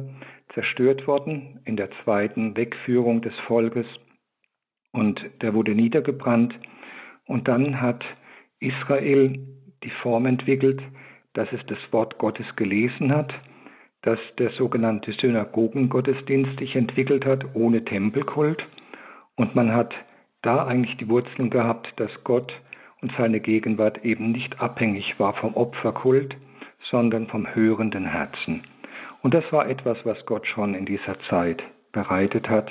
zerstört 0.55 1.07
worden 1.07 1.61
in 1.65 1.77
der 1.77 1.91
zweiten 2.03 2.57
Wegführung 2.57 3.21
des 3.23 3.35
Volkes 3.47 3.87
und 4.93 5.21
der 5.43 5.55
wurde 5.55 5.75
niedergebrannt. 5.75 6.55
Und 7.27 7.49
dann 7.49 7.81
hat 7.81 8.05
Israel 8.61 9.39
die 9.83 9.91
Form 10.03 10.27
entwickelt, 10.27 10.81
dass 11.35 11.49
es 11.53 11.61
das 11.67 11.79
Wort 11.91 12.19
Gottes 12.19 12.47
gelesen 12.57 13.13
hat, 13.13 13.35
dass 14.03 14.19
der 14.39 14.51
sogenannte 14.51 15.13
Synagogengottesdienst 15.13 16.59
sich 16.59 16.77
entwickelt 16.77 17.25
hat 17.25 17.55
ohne 17.55 17.85
Tempelkult. 17.85 18.65
Und 19.37 19.55
man 19.55 19.73
hat 19.73 19.93
da 20.43 20.67
eigentlich 20.67 20.97
die 20.99 21.09
Wurzeln 21.09 21.51
gehabt, 21.51 21.93
dass 21.97 22.11
Gott 22.23 22.53
und 23.01 23.13
seine 23.19 23.41
Gegenwart 23.41 24.05
eben 24.05 24.31
nicht 24.31 24.61
abhängig 24.61 25.19
war 25.19 25.35
vom 25.35 25.55
Opferkult, 25.55 26.37
sondern 26.91 27.27
vom 27.27 27.53
hörenden 27.55 28.07
Herzen. 28.07 28.63
Und 29.25 29.33
das 29.33 29.51
war 29.53 29.71
etwas, 29.71 29.97
was 30.05 30.19
Gott 30.27 30.47
schon 30.47 30.75
in 30.75 30.85
dieser 30.85 31.19
Zeit 31.31 31.63
bereitet 31.93 32.51
hat. 32.51 32.71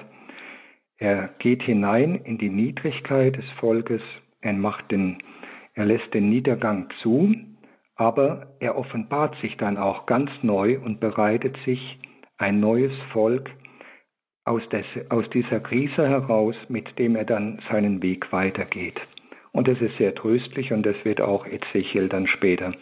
Er 0.99 1.29
geht 1.39 1.63
hinein 1.63 2.13
in 2.13 2.37
die 2.37 2.51
Niedrigkeit 2.51 3.35
des 3.35 3.49
Volkes, 3.59 4.03
er 4.39 4.53
macht 4.53 4.91
den, 4.91 5.17
er 5.73 5.85
lässt 5.85 6.13
den 6.13 6.29
Niedergang 6.29 6.89
zu, 7.01 7.33
aber 7.95 8.53
er 8.59 8.77
offenbart 8.77 9.35
sich 9.41 9.57
dann 9.57 9.77
auch 9.77 10.05
ganz 10.05 10.29
neu 10.43 10.77
und 10.77 10.99
bereitet 10.99 11.57
sich 11.65 11.97
ein 12.37 12.59
neues 12.59 12.93
Volk 13.13 13.49
aus, 14.45 14.61
des, 14.69 14.85
aus 15.09 15.27
dieser 15.31 15.59
Krise 15.59 16.07
heraus, 16.07 16.55
mit 16.69 16.99
dem 16.99 17.15
er 17.15 17.25
dann 17.25 17.63
seinen 17.71 18.03
Weg 18.03 18.31
weitergeht. 18.31 19.01
Und 19.53 19.67
das 19.67 19.81
ist 19.81 19.97
sehr 19.97 20.13
tröstlich 20.13 20.71
und 20.71 20.85
das 20.85 20.97
wird 21.03 21.19
auch 21.19 21.47
Ezechiel 21.47 22.09
dann 22.09 22.27
später 22.27 22.73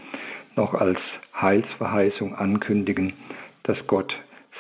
noch 0.58 0.74
als 0.74 1.00
Heilsverheißung 1.40 2.36
ankündigen, 2.36 3.14
dass 3.64 3.78
Gott 3.88 4.14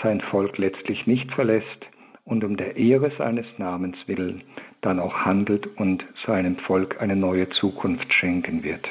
sein 0.04 0.22
Volk 0.32 0.58
letztlich 0.58 1.06
nicht 1.08 1.32
verlässt 1.34 1.86
und 2.24 2.44
um 2.44 2.58
der 2.58 2.78
Ehre 2.78 3.12
seines 3.18 3.46
Namens 3.58 3.98
willen 4.08 4.44
dann 4.82 5.00
auch 5.00 5.14
handelt 5.14 5.68
und 5.78 6.04
seinem 6.26 6.58
Volk 6.58 7.00
eine 7.00 7.16
neue 7.16 7.50
Zukunft 7.50 8.12
schenken 8.14 8.64
wird. 8.64 8.86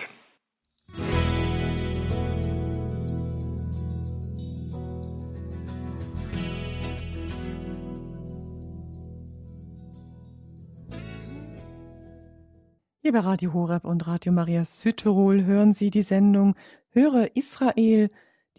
Hier 13.02 13.12
bei 13.12 13.20
Radio 13.20 13.52
Horeb 13.52 13.84
und 13.84 14.06
Radio 14.06 14.32
Maria 14.32 14.64
Südtirol 14.64 15.44
hören 15.44 15.74
Sie 15.74 15.90
die 15.90 16.02
Sendung 16.02 16.54
Höre 16.92 17.34
Israel, 17.34 18.10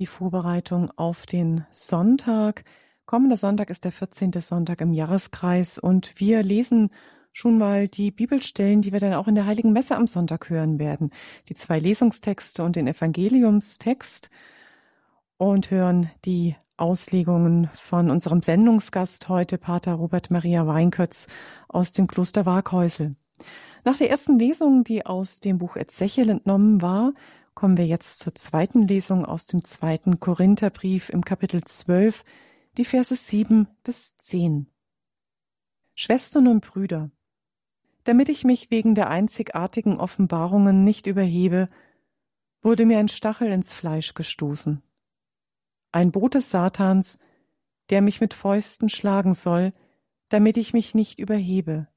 die 0.02 0.08
Vorbereitung 0.08 0.90
auf 0.96 1.28
den 1.28 1.64
Sonntag. 1.70 2.64
Kommender 3.06 3.38
Sonntag 3.38 3.70
ist 3.70 3.86
der 3.86 3.92
14. 3.92 4.32
Sonntag 4.42 4.82
im 4.82 4.94
Jahreskreis 4.94 5.78
und 5.78 6.20
wir 6.20 6.42
lesen 6.42 6.90
schon 7.32 7.60
mal 7.60 7.88
die 7.88 8.10
Bibelstellen, 8.10 8.82
die 8.82 8.94
wir 8.94 9.00
dann 9.00 9.14
auch 9.14 9.28
in 9.28 9.36
der 9.36 9.46
Heiligen 9.46 9.72
Messe 9.72 9.96
am 9.96 10.08
Sonntag 10.08 10.50
hören 10.50 10.80
werden. 10.80 11.12
Die 11.50 11.54
zwei 11.54 11.78
Lesungstexte 11.78 12.64
und 12.64 12.78
den 12.78 12.88
Evangeliumstext 12.88 14.32
und 15.38 15.70
hören 15.70 16.10
die 16.26 16.56
Auslegungen 16.78 17.70
von 17.76 18.10
unserem 18.10 18.42
Sendungsgast 18.42 19.30
heute, 19.30 19.60
Pater 19.60 19.94
Robert 19.94 20.32
Maria 20.32 20.66
Weinkötz 20.66 21.28
aus 21.68 21.92
dem 21.92 22.08
Kloster 22.08 22.48
Waghäusel. 22.48 23.16
Nach 23.86 23.98
der 23.98 24.10
ersten 24.10 24.40
Lesung, 24.40 24.84
die 24.84 25.06
aus 25.06 25.42
dem 25.42 25.60
Buch 25.60 25.76
Ezechiel 25.76 26.30
entnommen 26.30 26.82
war, 26.82 27.14
kommen 27.54 27.78
wir 27.78 27.86
jetzt 27.86 28.20
zur 28.20 28.34
zweiten 28.36 28.88
Lesung 28.88 29.26
aus 29.26 29.46
dem 29.46 29.64
zweiten 29.64 30.20
Korintherbrief 30.20 31.10
im 31.10 31.24
Kapitel 31.24 31.64
12, 31.64 32.24
die 32.78 32.86
Verse 32.86 33.16
7 33.16 33.68
bis 33.84 34.18
10. 34.18 34.68
Schwestern 35.94 36.48
und 36.48 36.66
Brüder, 36.66 37.12
damit 38.04 38.30
ich 38.30 38.44
mich 38.44 38.72
wegen 38.72 38.96
der 38.96 39.10
einzigartigen 39.10 40.00
Offenbarungen 40.00 40.84
nicht 40.84 41.06
überhebe, 41.06 41.68
wurde 42.62 42.86
mir 42.86 43.00
ein 43.00 43.10
Stachel 43.10 43.52
ins 43.52 43.74
Fleisch 43.74 44.14
gestoßen. 44.14 44.82
Ein 45.92 46.12
Bote 46.12 46.42
Satans, 46.42 47.20
der 47.90 48.02
mich 48.02 48.22
mit 48.22 48.34
Fäusten 48.34 48.90
schlagen 48.90 49.34
soll, 49.34 49.74
damit 50.30 50.58
ich 50.58 50.74
mich 50.74 50.96
nicht 50.96 51.20
überhebe. 51.20 51.88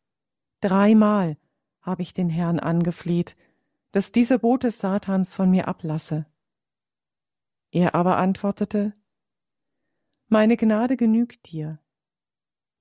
Dreimal 0.61 1.37
habe 1.80 2.02
ich 2.02 2.12
den 2.12 2.28
Herrn 2.28 2.58
angefleht, 2.58 3.37
dass 3.94 4.10
dieser 4.10 4.38
Bote 4.38 4.72
Satans 4.72 5.36
von 5.36 5.48
mir 5.48 5.68
ablasse. 5.68 6.26
Er 7.70 7.94
aber 7.94 8.16
antwortete, 8.16 8.92
Meine 10.26 10.56
Gnade 10.56 10.96
genügt 10.96 11.52
dir, 11.52 11.78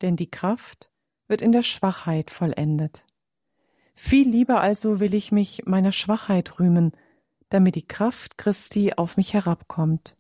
denn 0.01 0.15
die 0.15 0.31
Kraft 0.31 0.91
wird 1.27 1.43
in 1.43 1.51
der 1.51 1.61
Schwachheit 1.61 2.31
vollendet. 2.31 3.05
Viel 3.93 4.27
lieber 4.27 4.59
also 4.61 4.99
will 4.99 5.13
ich 5.13 5.31
mich 5.31 5.67
meiner 5.67 5.91
Schwachheit 5.91 6.59
rühmen, 6.59 6.93
damit 7.49 7.75
die 7.75 7.87
Kraft 7.87 8.39
Christi 8.39 8.93
auf 8.93 9.15
mich 9.15 9.35
herabkommt. 9.35 10.17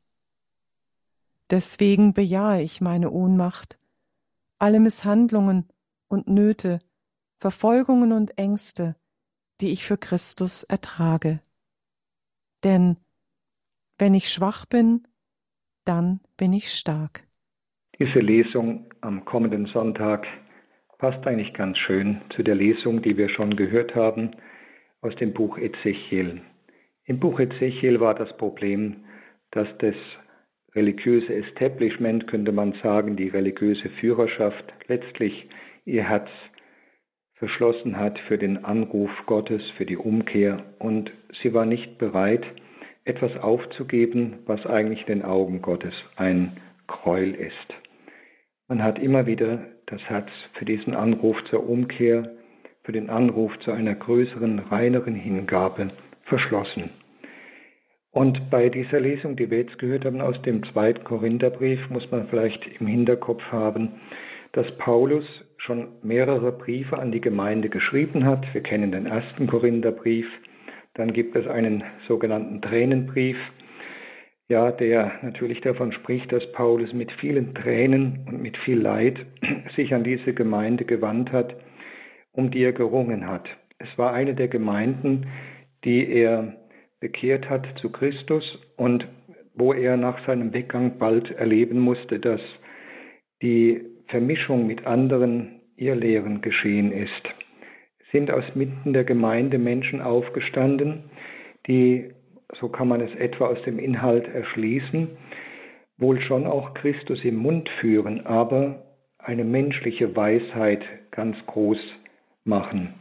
Deswegen 1.49 2.13
bejahe 2.13 2.61
ich 2.61 2.81
meine 2.81 3.09
Ohnmacht, 3.09 3.79
alle 4.59 4.79
Misshandlungen 4.79 5.67
und 6.07 6.27
Nöte, 6.27 6.81
Verfolgungen 7.39 8.11
und 8.11 8.37
Ängste, 8.37 8.95
die 9.63 9.71
ich 9.71 9.85
für 9.85 9.97
Christus 9.97 10.65
ertrage. 10.65 11.39
Denn 12.65 12.97
wenn 13.97 14.13
ich 14.13 14.27
schwach 14.27 14.65
bin, 14.65 15.07
dann 15.85 16.19
bin 16.37 16.51
ich 16.51 16.67
stark. 16.67 17.23
Diese 17.97 18.19
Lesung 18.19 18.91
am 18.99 19.23
kommenden 19.23 19.67
Sonntag 19.67 20.27
passt 20.97 21.25
eigentlich 21.25 21.53
ganz 21.53 21.77
schön 21.77 22.21
zu 22.35 22.43
der 22.43 22.55
Lesung, 22.55 23.01
die 23.01 23.15
wir 23.15 23.29
schon 23.29 23.55
gehört 23.55 23.95
haben 23.95 24.31
aus 24.99 25.15
dem 25.15 25.33
Buch 25.33 25.57
Ezechiel. 25.57 26.41
Im 27.05 27.19
Buch 27.21 27.39
Ezechiel 27.39 28.01
war 28.01 28.15
das 28.15 28.35
Problem, 28.35 29.05
dass 29.51 29.67
das 29.79 29.95
religiöse 30.75 31.35
Establishment, 31.35 32.27
könnte 32.27 32.51
man 32.51 32.73
sagen, 32.83 33.15
die 33.15 33.29
religiöse 33.29 33.89
Führerschaft 34.01 34.73
letztlich 34.87 35.47
ihr 35.85 36.03
Herz 36.03 36.29
verschlossen 37.43 37.97
hat 37.97 38.17
für 38.19 38.37
den 38.37 38.63
Anruf 38.63 39.09
Gottes, 39.25 39.61
für 39.75 39.85
die 39.85 39.97
Umkehr 39.97 40.63
und 40.79 41.11
sie 41.41 41.53
war 41.53 41.65
nicht 41.65 41.97
bereit, 41.97 42.45
etwas 43.03 43.35
aufzugeben, 43.35 44.35
was 44.45 44.65
eigentlich 44.65 45.03
den 45.03 45.23
Augen 45.23 45.61
Gottes 45.61 45.93
ein 46.15 46.55
Gräuel 46.87 47.35
ist. 47.35 47.73
Man 48.69 48.81
hat 48.81 48.97
immer 48.97 49.25
wieder 49.25 49.65
das 49.87 49.99
Herz 50.03 50.29
für 50.53 50.63
diesen 50.63 50.95
Anruf 50.95 51.35
zur 51.49 51.67
Umkehr, 51.67 52.31
für 52.83 52.93
den 52.93 53.09
Anruf 53.09 53.51
zu 53.59 53.73
einer 53.73 53.95
größeren, 53.95 54.59
reineren 54.59 55.15
Hingabe 55.15 55.89
verschlossen. 56.23 56.91
Und 58.11 58.49
bei 58.51 58.69
dieser 58.69 59.01
Lesung, 59.01 59.35
die 59.35 59.51
wir 59.51 59.57
jetzt 59.57 59.77
gehört 59.79 60.05
haben 60.05 60.21
aus 60.21 60.41
dem 60.43 60.63
zweiten 60.71 61.03
Korintherbrief, 61.03 61.89
muss 61.89 62.09
man 62.09 62.29
vielleicht 62.29 62.65
im 62.79 62.87
Hinterkopf 62.87 63.43
haben, 63.51 63.99
dass 64.53 64.77
Paulus 64.77 65.25
schon 65.65 65.87
mehrere 66.01 66.51
Briefe 66.51 66.97
an 66.97 67.11
die 67.11 67.21
Gemeinde 67.21 67.69
geschrieben 67.69 68.25
hat. 68.25 68.45
Wir 68.53 68.61
kennen 68.61 68.91
den 68.91 69.05
ersten 69.05 69.47
Korintherbrief, 69.47 70.27
dann 70.95 71.13
gibt 71.13 71.35
es 71.35 71.47
einen 71.47 71.83
sogenannten 72.07 72.61
Tränenbrief, 72.61 73.37
ja, 74.49 74.71
der 74.71 75.13
natürlich 75.21 75.61
davon 75.61 75.93
spricht, 75.93 76.31
dass 76.31 76.51
Paulus 76.51 76.91
mit 76.93 77.11
vielen 77.13 77.55
Tränen 77.55 78.25
und 78.27 78.41
mit 78.41 78.57
viel 78.57 78.79
Leid 78.79 79.17
sich 79.75 79.93
an 79.93 80.03
diese 80.03 80.33
Gemeinde 80.33 80.83
gewandt 80.83 81.31
hat, 81.31 81.55
um 82.33 82.51
die 82.51 82.63
er 82.63 82.73
gerungen 82.73 83.27
hat. 83.27 83.47
Es 83.79 83.97
war 83.97 84.13
eine 84.13 84.35
der 84.35 84.49
Gemeinden, 84.49 85.27
die 85.85 86.07
er 86.11 86.57
bekehrt 86.99 87.49
hat 87.49 87.65
zu 87.81 87.89
Christus 87.89 88.43
und 88.75 89.07
wo 89.55 89.73
er 89.73 89.97
nach 89.97 90.25
seinem 90.25 90.53
Weggang 90.53 90.97
bald 90.97 91.31
erleben 91.31 91.79
musste, 91.79 92.19
dass 92.19 92.41
die 93.41 93.92
Vermischung 94.07 94.67
mit 94.67 94.85
anderen 94.85 95.61
Irrlehren 95.75 96.41
geschehen 96.41 96.91
ist. 96.91 97.23
Es 97.99 98.11
sind 98.11 98.31
aus 98.31 98.43
mitten 98.55 98.93
der 98.93 99.03
Gemeinde 99.03 99.57
Menschen 99.57 100.01
aufgestanden, 100.01 101.05
die, 101.67 102.11
so 102.59 102.69
kann 102.69 102.87
man 102.87 103.01
es 103.01 103.13
etwa 103.15 103.47
aus 103.47 103.61
dem 103.63 103.79
Inhalt 103.79 104.27
erschließen, 104.27 105.09
wohl 105.97 106.21
schon 106.21 106.45
auch 106.45 106.73
Christus 106.73 107.23
im 107.23 107.35
Mund 107.35 107.69
führen, 107.79 108.25
aber 108.25 108.85
eine 109.17 109.45
menschliche 109.45 110.15
Weisheit 110.15 110.83
ganz 111.11 111.37
groß 111.47 111.79
machen 112.43 112.93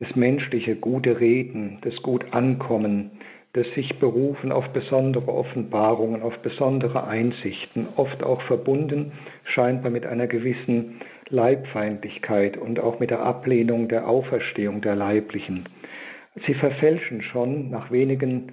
das 0.00 0.16
menschliche 0.16 0.76
gute 0.76 1.20
Reden, 1.20 1.78
das 1.82 1.94
gut 2.02 2.32
Ankommen, 2.32 3.12
das 3.54 3.66
sich 3.74 3.98
berufen 4.00 4.52
auf 4.52 4.68
besondere 4.72 5.28
Offenbarungen, 5.28 6.22
auf 6.22 6.36
besondere 6.38 7.06
Einsichten, 7.06 7.86
oft 7.96 8.22
auch 8.22 8.42
verbunden 8.42 9.12
scheinbar 9.44 9.90
mit 9.90 10.06
einer 10.06 10.26
gewissen 10.26 11.00
Leibfeindlichkeit 11.28 12.56
und 12.56 12.80
auch 12.80 12.98
mit 12.98 13.10
der 13.10 13.22
Ablehnung 13.22 13.88
der 13.88 14.08
Auferstehung 14.08 14.82
der 14.82 14.96
Leiblichen. 14.96 15.68
Sie 16.46 16.54
verfälschen 16.54 17.22
schon 17.22 17.70
nach 17.70 17.92
wenigen 17.92 18.52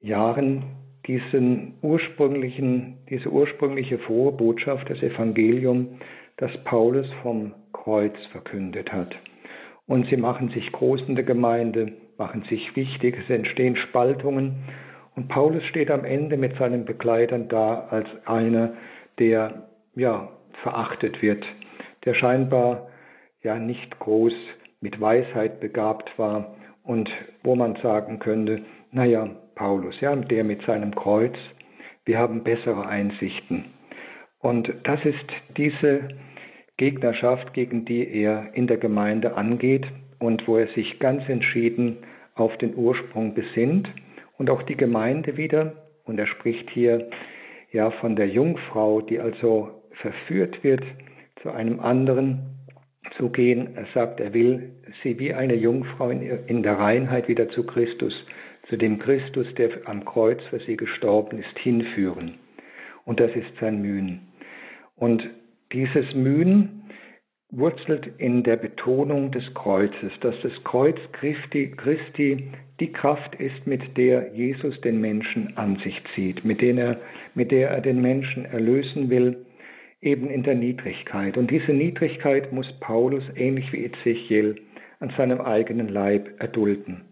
Jahren 0.00 0.64
diesen 1.06 1.78
ursprünglichen, 1.80 2.98
diese 3.08 3.30
ursprüngliche 3.30 3.98
frohe 3.98 4.32
Botschaft, 4.32 4.88
das 4.90 5.02
Evangelium, 5.02 5.98
das 6.36 6.50
Paulus 6.64 7.06
vom 7.22 7.54
Kreuz 7.72 8.14
verkündet 8.32 8.92
hat 8.92 9.16
und 9.90 10.06
sie 10.08 10.16
machen 10.16 10.50
sich 10.50 10.70
groß 10.70 11.00
in 11.08 11.16
der 11.16 11.24
Gemeinde, 11.24 11.92
machen 12.20 12.44
sich 12.50 12.76
wichtig, 12.76 13.16
es 13.18 13.30
entstehen 13.30 13.76
Spaltungen 13.76 14.56
und 15.16 15.28
Paulus 15.28 15.64
steht 15.64 15.90
am 15.90 16.04
Ende 16.04 16.36
mit 16.36 16.54
seinen 16.58 16.84
Begleitern 16.84 17.48
da 17.48 17.88
als 17.88 18.06
einer, 18.26 18.74
der 19.18 19.68
ja 19.96 20.28
verachtet 20.62 21.22
wird, 21.22 21.42
der 22.04 22.12
scheinbar 22.12 22.88
ja 23.42 23.56
nicht 23.56 23.98
groß 24.00 24.34
mit 24.82 25.00
Weisheit 25.00 25.60
begabt 25.60 26.10
war 26.18 26.54
und 26.84 27.08
wo 27.42 27.56
man 27.56 27.76
sagen 27.76 28.18
könnte, 28.18 28.62
naja, 28.92 29.30
Paulus, 29.54 29.98
ja, 30.00 30.14
der 30.14 30.44
mit 30.44 30.60
seinem 30.66 30.94
Kreuz, 30.94 31.34
wir 32.04 32.18
haben 32.18 32.44
bessere 32.44 32.86
Einsichten. 32.86 33.64
Und 34.40 34.70
das 34.84 35.02
ist 35.06 35.26
diese 35.56 36.08
Gegnerschaft, 36.76 37.54
gegen 37.54 37.86
die 37.86 38.06
er 38.06 38.52
in 38.52 38.66
der 38.66 38.76
Gemeinde 38.76 39.36
angeht 39.36 39.86
und 40.20 40.46
wo 40.46 40.56
er 40.56 40.68
sich 40.68 41.00
ganz 41.00 41.28
entschieden 41.28 41.98
auf 42.36 42.56
den 42.58 42.76
Ursprung 42.76 43.34
besinnt 43.34 43.88
und 44.38 44.48
auch 44.48 44.62
die 44.62 44.76
Gemeinde 44.76 45.36
wieder, 45.36 45.72
und 46.04 46.18
er 46.18 46.26
spricht 46.26 46.70
hier 46.70 47.08
ja 47.72 47.90
von 47.90 48.16
der 48.16 48.28
Jungfrau, 48.28 49.00
die 49.00 49.18
also 49.18 49.82
verführt 50.00 50.62
wird, 50.62 50.82
zu 51.42 51.50
einem 51.50 51.80
anderen 51.80 52.60
zu 53.16 53.30
gehen. 53.30 53.76
Er 53.76 53.86
sagt, 53.94 54.20
er 54.20 54.32
will 54.34 54.72
sie 55.02 55.18
wie 55.18 55.34
eine 55.34 55.54
Jungfrau 55.54 56.10
in 56.10 56.62
der 56.62 56.78
Reinheit 56.78 57.28
wieder 57.28 57.48
zu 57.50 57.64
Christus, 57.64 58.12
zu 58.68 58.76
dem 58.76 58.98
Christus, 58.98 59.46
der 59.56 59.70
am 59.86 60.04
Kreuz 60.04 60.40
für 60.50 60.60
sie 60.60 60.76
gestorben 60.76 61.38
ist, 61.38 61.58
hinführen. 61.58 62.34
Und 63.04 63.20
das 63.20 63.30
ist 63.34 63.50
sein 63.60 63.80
Mühen. 63.82 64.28
Und 64.96 65.28
dieses 65.72 66.14
Mühen 66.14 66.79
wurzelt 67.50 68.08
in 68.18 68.42
der 68.42 68.56
Betonung 68.56 69.32
des 69.32 69.42
Kreuzes, 69.54 70.12
dass 70.20 70.34
das 70.42 70.52
Kreuz 70.64 70.96
Christi, 71.12 71.72
Christi 71.76 72.48
die 72.78 72.92
Kraft 72.92 73.34
ist, 73.36 73.66
mit 73.66 73.96
der 73.96 74.32
Jesus 74.34 74.80
den 74.82 75.00
Menschen 75.00 75.56
an 75.56 75.76
sich 75.84 76.00
zieht, 76.14 76.44
mit, 76.44 76.62
er, 76.62 77.00
mit 77.34 77.50
der 77.50 77.70
er 77.70 77.80
den 77.80 78.00
Menschen 78.00 78.44
erlösen 78.44 79.10
will, 79.10 79.44
eben 80.00 80.30
in 80.30 80.42
der 80.42 80.54
Niedrigkeit. 80.54 81.36
Und 81.36 81.50
diese 81.50 81.72
Niedrigkeit 81.72 82.52
muss 82.52 82.66
Paulus, 82.80 83.24
ähnlich 83.34 83.70
wie 83.72 83.84
Ezechiel, 83.84 84.56
an 85.00 85.12
seinem 85.16 85.40
eigenen 85.40 85.88
Leib 85.88 86.40
erdulden. 86.40 87.02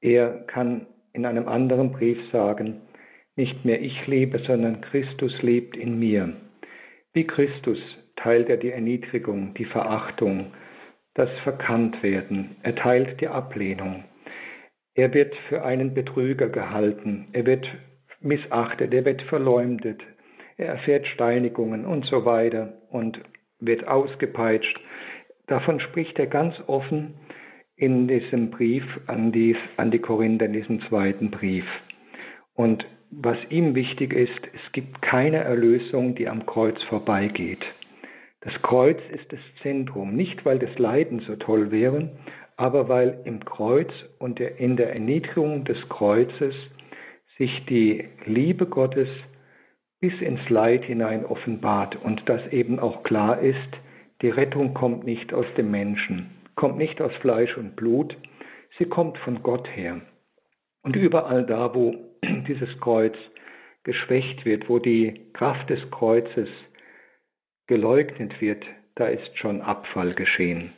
Er 0.00 0.44
kann 0.46 0.86
in 1.12 1.26
einem 1.26 1.48
anderen 1.48 1.92
Brief 1.92 2.18
sagen, 2.30 2.82
nicht 3.36 3.64
mehr 3.64 3.80
ich 3.80 4.06
lebe, 4.06 4.38
sondern 4.46 4.80
Christus 4.80 5.32
lebt 5.42 5.76
in 5.76 5.98
mir. 5.98 6.34
Wie 7.12 7.26
Christus 7.26 7.78
teilt 8.22 8.48
er 8.48 8.56
die 8.56 8.70
Erniedrigung, 8.70 9.54
die 9.54 9.64
Verachtung, 9.64 10.52
das 11.14 11.30
Verkanntwerden, 11.42 12.56
er 12.62 12.74
teilt 12.74 13.20
die 13.20 13.28
Ablehnung. 13.28 14.04
Er 14.94 15.12
wird 15.14 15.34
für 15.48 15.64
einen 15.64 15.94
Betrüger 15.94 16.48
gehalten, 16.48 17.28
er 17.32 17.46
wird 17.46 17.66
missachtet, 18.20 18.92
er 18.92 19.04
wird 19.04 19.22
verleumdet, 19.22 20.02
er 20.56 20.68
erfährt 20.68 21.06
Steinigungen 21.06 21.84
und 21.84 22.04
so 22.06 22.24
weiter 22.24 22.74
und 22.90 23.20
wird 23.60 23.86
ausgepeitscht. 23.86 24.78
Davon 25.46 25.80
spricht 25.80 26.18
er 26.18 26.26
ganz 26.26 26.54
offen 26.66 27.14
in 27.76 28.08
diesem 28.08 28.50
Brief 28.50 28.84
an 29.06 29.32
die, 29.32 29.56
an 29.78 29.90
die 29.90 29.98
Korinther, 29.98 30.46
in 30.46 30.52
diesem 30.52 30.80
zweiten 30.88 31.30
Brief. 31.30 31.64
Und 32.54 32.84
was 33.10 33.38
ihm 33.48 33.74
wichtig 33.74 34.12
ist, 34.12 34.40
es 34.52 34.72
gibt 34.72 35.00
keine 35.02 35.38
Erlösung, 35.38 36.14
die 36.14 36.28
am 36.28 36.46
Kreuz 36.46 36.80
vorbeigeht. 36.84 37.64
Das 38.42 38.54
Kreuz 38.62 38.98
ist 39.12 39.30
das 39.32 39.40
Zentrum, 39.62 40.14
nicht 40.16 40.44
weil 40.46 40.58
das 40.58 40.76
Leiden 40.78 41.20
so 41.20 41.36
toll 41.36 41.70
wäre, 41.70 42.10
aber 42.56 42.88
weil 42.88 43.20
im 43.24 43.44
Kreuz 43.44 43.90
und 44.18 44.40
in 44.40 44.76
der 44.76 44.92
Erniedrigung 44.92 45.64
des 45.64 45.76
Kreuzes 45.88 46.54
sich 47.36 47.64
die 47.66 48.08
Liebe 48.24 48.66
Gottes 48.66 49.08
bis 50.00 50.18
ins 50.20 50.48
Leid 50.48 50.84
hinein 50.84 51.24
offenbart 51.24 51.96
und 52.02 52.26
dass 52.28 52.46
eben 52.52 52.78
auch 52.78 53.02
klar 53.02 53.40
ist, 53.40 53.58
die 54.22 54.30
Rettung 54.30 54.74
kommt 54.74 55.04
nicht 55.04 55.32
aus 55.32 55.46
dem 55.56 55.70
Menschen, 55.70 56.30
kommt 56.54 56.78
nicht 56.78 57.00
aus 57.00 57.12
Fleisch 57.20 57.56
und 57.56 57.76
Blut, 57.76 58.16
sie 58.78 58.86
kommt 58.86 59.18
von 59.18 59.42
Gott 59.42 59.68
her. 59.74 60.00
Und 60.82 60.96
überall 60.96 61.44
da, 61.44 61.74
wo 61.74 61.94
dieses 62.48 62.78
Kreuz 62.80 63.14
geschwächt 63.84 64.44
wird, 64.44 64.68
wo 64.68 64.78
die 64.78 65.32
Kraft 65.32 65.68
des 65.70 65.80
Kreuzes 65.90 66.48
geleugnet 67.70 68.40
wird, 68.40 68.64
da 68.96 69.06
ist 69.06 69.38
schon 69.38 69.62
Abfall 69.62 70.14
geschehen. 70.14 70.72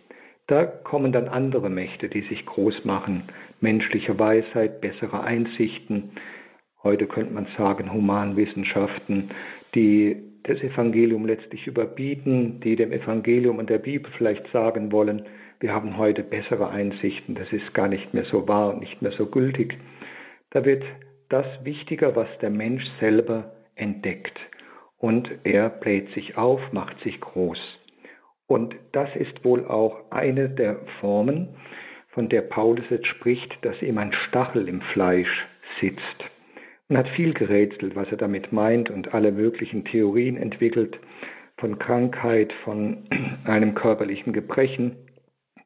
Da 0.47 0.67
kommen 0.67 1.11
dann 1.11 1.27
andere 1.27 1.71
Mächte, 1.71 2.11
die 2.11 2.21
sich 2.29 2.45
groß 2.45 2.85
machen, 2.85 3.23
menschliche 3.63 4.19
Weisheit, 4.19 4.83
bessere 4.83 5.25
Einsichten, 5.25 6.11
heute 6.83 7.07
könnte 7.07 7.33
man 7.33 7.47
sagen 7.57 7.95
Humanwissenschaften, 7.95 9.31
die 9.75 10.17
das 10.43 10.61
Evangelium 10.61 11.25
letztlich 11.25 11.67
überbieten, 11.67 12.61
die 12.61 12.77
dem 12.77 12.93
Evangelium 12.93 13.59
und 13.59 13.71
der 13.71 13.79
Bibel 13.79 14.13
vielleicht 14.19 14.47
sagen 14.53 14.93
wollen, 14.93 15.23
wir 15.61 15.73
haben 15.73 15.97
heute 15.97 16.23
bessere 16.23 16.69
Einsichten, 16.69 17.37
das 17.37 17.51
ist 17.53 17.73
gar 17.73 17.89
nicht 17.89 18.13
mehr 18.13 18.25
so 18.25 18.47
wahr 18.47 18.75
und 18.75 18.81
nicht 18.81 19.01
mehr 19.01 19.13
so 19.13 19.25
gültig. 19.25 19.79
Da 20.51 20.63
wird 20.67 20.85
das 21.31 21.47
wichtiger, 21.63 22.15
was 22.17 22.29
der 22.43 22.51
Mensch 22.51 22.85
selber 23.01 23.53
entdeckt. 23.77 24.39
Und 25.03 25.29
er 25.43 25.69
bläht 25.69 26.09
sich 26.15 26.39
auf, 26.39 26.61
macht 26.73 26.99
sich 27.01 27.21
groß. 27.21 27.59
Und 28.47 28.77
das 28.93 29.09
ist 29.17 29.45
wohl 29.45 29.67
auch 29.67 30.11
eine 30.11 30.49
der 30.49 30.77
Formen, 31.01 31.49
von 32.11 32.29
der 32.29 32.43
Paulus 32.43 32.85
jetzt 32.89 33.09
spricht, 33.09 33.53
dass 33.63 33.83
ihm 33.83 33.99
ein 33.99 34.13
Stachel 34.29 34.69
im 34.69 34.81
Fleisch 34.93 35.49
sitzt. 35.81 36.01
Man 36.89 36.99
hat 36.99 37.09
viel 37.17 37.35
gerätselt, 37.35 37.97
was 37.97 38.09
er 38.13 38.17
damit 38.17 38.53
meint 38.53 38.91
und 38.91 39.13
alle 39.13 39.33
möglichen 39.33 39.85
Theorien 39.85 40.37
entwickelt, 40.37 41.01
von 41.57 41.81
Krankheit, 41.81 42.53
von 42.63 43.09
einem 43.45 43.75
körperlichen 43.75 44.33
Gebrechen 44.33 44.97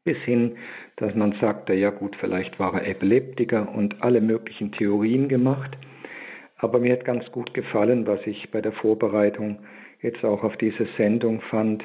bis 0.04 0.16
hin, 0.18 0.56
dass 0.96 1.14
man 1.14 1.32
sagte, 1.42 1.74
ja 1.74 1.90
gut, 1.90 2.16
vielleicht 2.20 2.58
war 2.58 2.72
er 2.72 2.86
Epileptiker 2.88 3.68
und 3.74 4.02
alle 4.02 4.22
möglichen 4.22 4.72
Theorien 4.72 5.28
gemacht. 5.28 5.76
Aber 6.58 6.78
mir 6.78 6.92
hat 6.94 7.04
ganz 7.04 7.30
gut 7.32 7.52
gefallen, 7.54 8.06
was 8.06 8.20
ich 8.26 8.50
bei 8.50 8.60
der 8.60 8.72
Vorbereitung 8.72 9.58
jetzt 10.00 10.24
auch 10.24 10.42
auf 10.42 10.56
diese 10.56 10.86
Sendung 10.96 11.40
fand, 11.42 11.84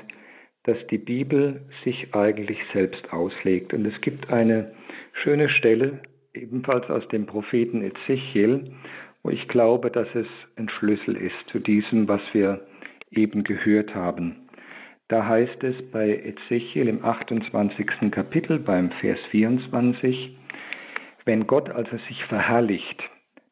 dass 0.63 0.77
die 0.87 0.97
Bibel 0.97 1.61
sich 1.83 2.13
eigentlich 2.13 2.59
selbst 2.73 3.11
auslegt. 3.11 3.73
Und 3.73 3.85
es 3.85 3.99
gibt 4.01 4.29
eine 4.29 4.73
schöne 5.13 5.49
Stelle, 5.49 5.99
ebenfalls 6.33 6.89
aus 6.89 7.07
dem 7.09 7.25
Propheten 7.25 7.81
Ezechiel, 7.81 8.71
wo 9.23 9.29
ich 9.29 9.47
glaube, 9.47 9.91
dass 9.91 10.07
es 10.15 10.27
ein 10.55 10.69
Schlüssel 10.69 11.15
ist 11.17 11.35
zu 11.51 11.59
diesem, 11.59 12.07
was 12.07 12.21
wir 12.33 12.65
eben 13.11 13.43
gehört 13.43 13.93
haben. 13.93 14.47
Da 15.09 15.27
heißt 15.27 15.63
es 15.63 15.75
bei 15.91 16.23
Ezechiel 16.23 16.87
im 16.87 17.03
28. 17.03 18.11
Kapitel 18.11 18.59
beim 18.59 18.91
Vers 19.01 19.19
24, 19.31 20.37
wenn 21.25 21.47
Gott 21.47 21.69
also 21.69 21.97
sich 22.07 22.23
verherrlicht, 22.25 23.03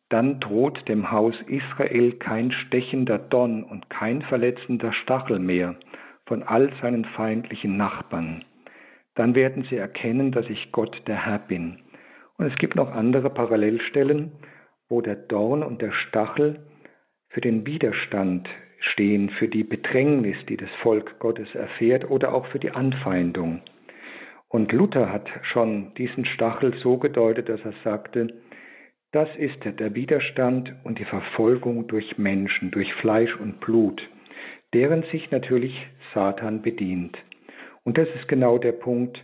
dann 0.09 0.39
droht 0.39 0.87
dem 0.87 1.11
Haus 1.11 1.35
Israel 1.47 2.13
kein 2.13 2.51
stechender 2.51 3.19
Donn 3.19 3.63
und 3.63 3.89
kein 3.89 4.21
verletzender 4.23 4.91
Stachel 4.91 5.39
mehr 5.39 5.75
von 6.25 6.43
all 6.43 6.71
seinen 6.81 7.05
feindlichen 7.05 7.77
Nachbarn. 7.77 8.43
Dann 9.15 9.35
werden 9.35 9.65
sie 9.69 9.77
erkennen, 9.77 10.31
dass 10.31 10.49
ich 10.49 10.71
Gott 10.71 11.01
der 11.07 11.25
Herr 11.25 11.39
bin. 11.39 11.79
Und 12.37 12.47
es 12.47 12.55
gibt 12.55 12.75
noch 12.75 12.91
andere 12.91 13.29
Parallelstellen, 13.29 14.31
wo 14.87 15.01
der 15.01 15.15
Dorn 15.15 15.61
und 15.61 15.81
der 15.81 15.91
Stachel 15.91 16.59
für 17.29 17.41
den 17.41 17.65
Widerstand 17.65 18.47
stehen, 18.79 19.29
für 19.31 19.47
die 19.47 19.63
Bedrängnis, 19.63 20.37
die 20.47 20.57
das 20.57 20.69
Volk 20.81 21.19
Gottes 21.19 21.53
erfährt 21.53 22.09
oder 22.09 22.33
auch 22.33 22.47
für 22.47 22.59
die 22.59 22.71
Anfeindung. 22.71 23.61
Und 24.47 24.71
Luther 24.71 25.11
hat 25.11 25.29
schon 25.43 25.93
diesen 25.95 26.25
Stachel 26.25 26.73
so 26.81 26.97
gedeutet, 26.97 27.49
dass 27.49 27.61
er 27.63 27.73
sagte, 27.83 28.33
das 29.11 29.27
ist 29.37 29.57
der 29.63 29.95
Widerstand 29.95 30.73
und 30.83 30.99
die 30.99 31.05
Verfolgung 31.05 31.87
durch 31.87 32.17
Menschen, 32.17 32.69
durch 32.71 32.93
Fleisch 32.95 33.35
und 33.37 33.59
Blut, 33.59 34.01
deren 34.73 35.03
sich 35.11 35.31
natürlich 35.31 35.75
Satan 36.13 36.61
bedient. 36.61 37.17
Und 37.83 37.97
das 37.97 38.07
ist 38.19 38.27
genau 38.27 38.59
der 38.59 38.73
Punkt, 38.73 39.17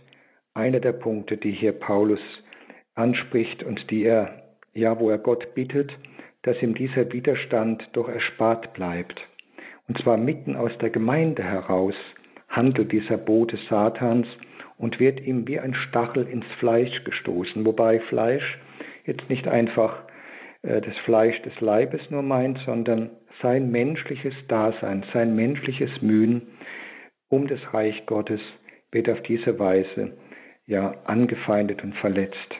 einer 0.54 0.80
der 0.80 0.92
Punkte, 0.92 1.36
die 1.36 1.52
hier 1.52 1.72
Paulus 1.72 2.20
anspricht 2.94 3.62
und 3.62 3.90
die 3.90 4.04
er, 4.04 4.42
ja, 4.72 4.98
wo 4.98 5.10
er 5.10 5.18
Gott 5.18 5.54
bittet, 5.54 5.92
dass 6.42 6.60
ihm 6.62 6.74
dieser 6.74 7.12
Widerstand 7.12 7.88
doch 7.92 8.08
erspart 8.08 8.72
bleibt. 8.72 9.20
Und 9.86 9.98
zwar 9.98 10.16
mitten 10.16 10.56
aus 10.56 10.72
der 10.80 10.90
Gemeinde 10.90 11.44
heraus 11.44 11.94
handelt 12.48 12.90
dieser 12.90 13.18
Bote 13.18 13.58
Satans 13.68 14.26
und 14.78 14.98
wird 14.98 15.20
ihm 15.20 15.46
wie 15.46 15.60
ein 15.60 15.74
Stachel 15.74 16.26
ins 16.26 16.46
Fleisch 16.58 17.04
gestoßen, 17.04 17.64
wobei 17.64 18.00
Fleisch 18.00 18.58
jetzt 19.06 19.28
nicht 19.28 19.48
einfach 19.48 20.04
äh, 20.62 20.80
das 20.80 20.96
Fleisch 21.04 21.40
des 21.42 21.58
Leibes 21.60 22.00
nur 22.10 22.22
meint, 22.22 22.58
sondern 22.66 23.10
sein 23.42 23.70
menschliches 23.70 24.34
Dasein, 24.48 25.04
sein 25.12 25.34
menschliches 25.36 25.90
Mühen 26.02 26.42
um 27.28 27.48
das 27.48 27.60
Reich 27.72 28.06
Gottes 28.06 28.40
wird 28.92 29.08
auf 29.10 29.20
diese 29.22 29.58
Weise 29.58 30.16
ja 30.66 30.94
angefeindet 31.04 31.82
und 31.82 31.94
verletzt. 31.96 32.54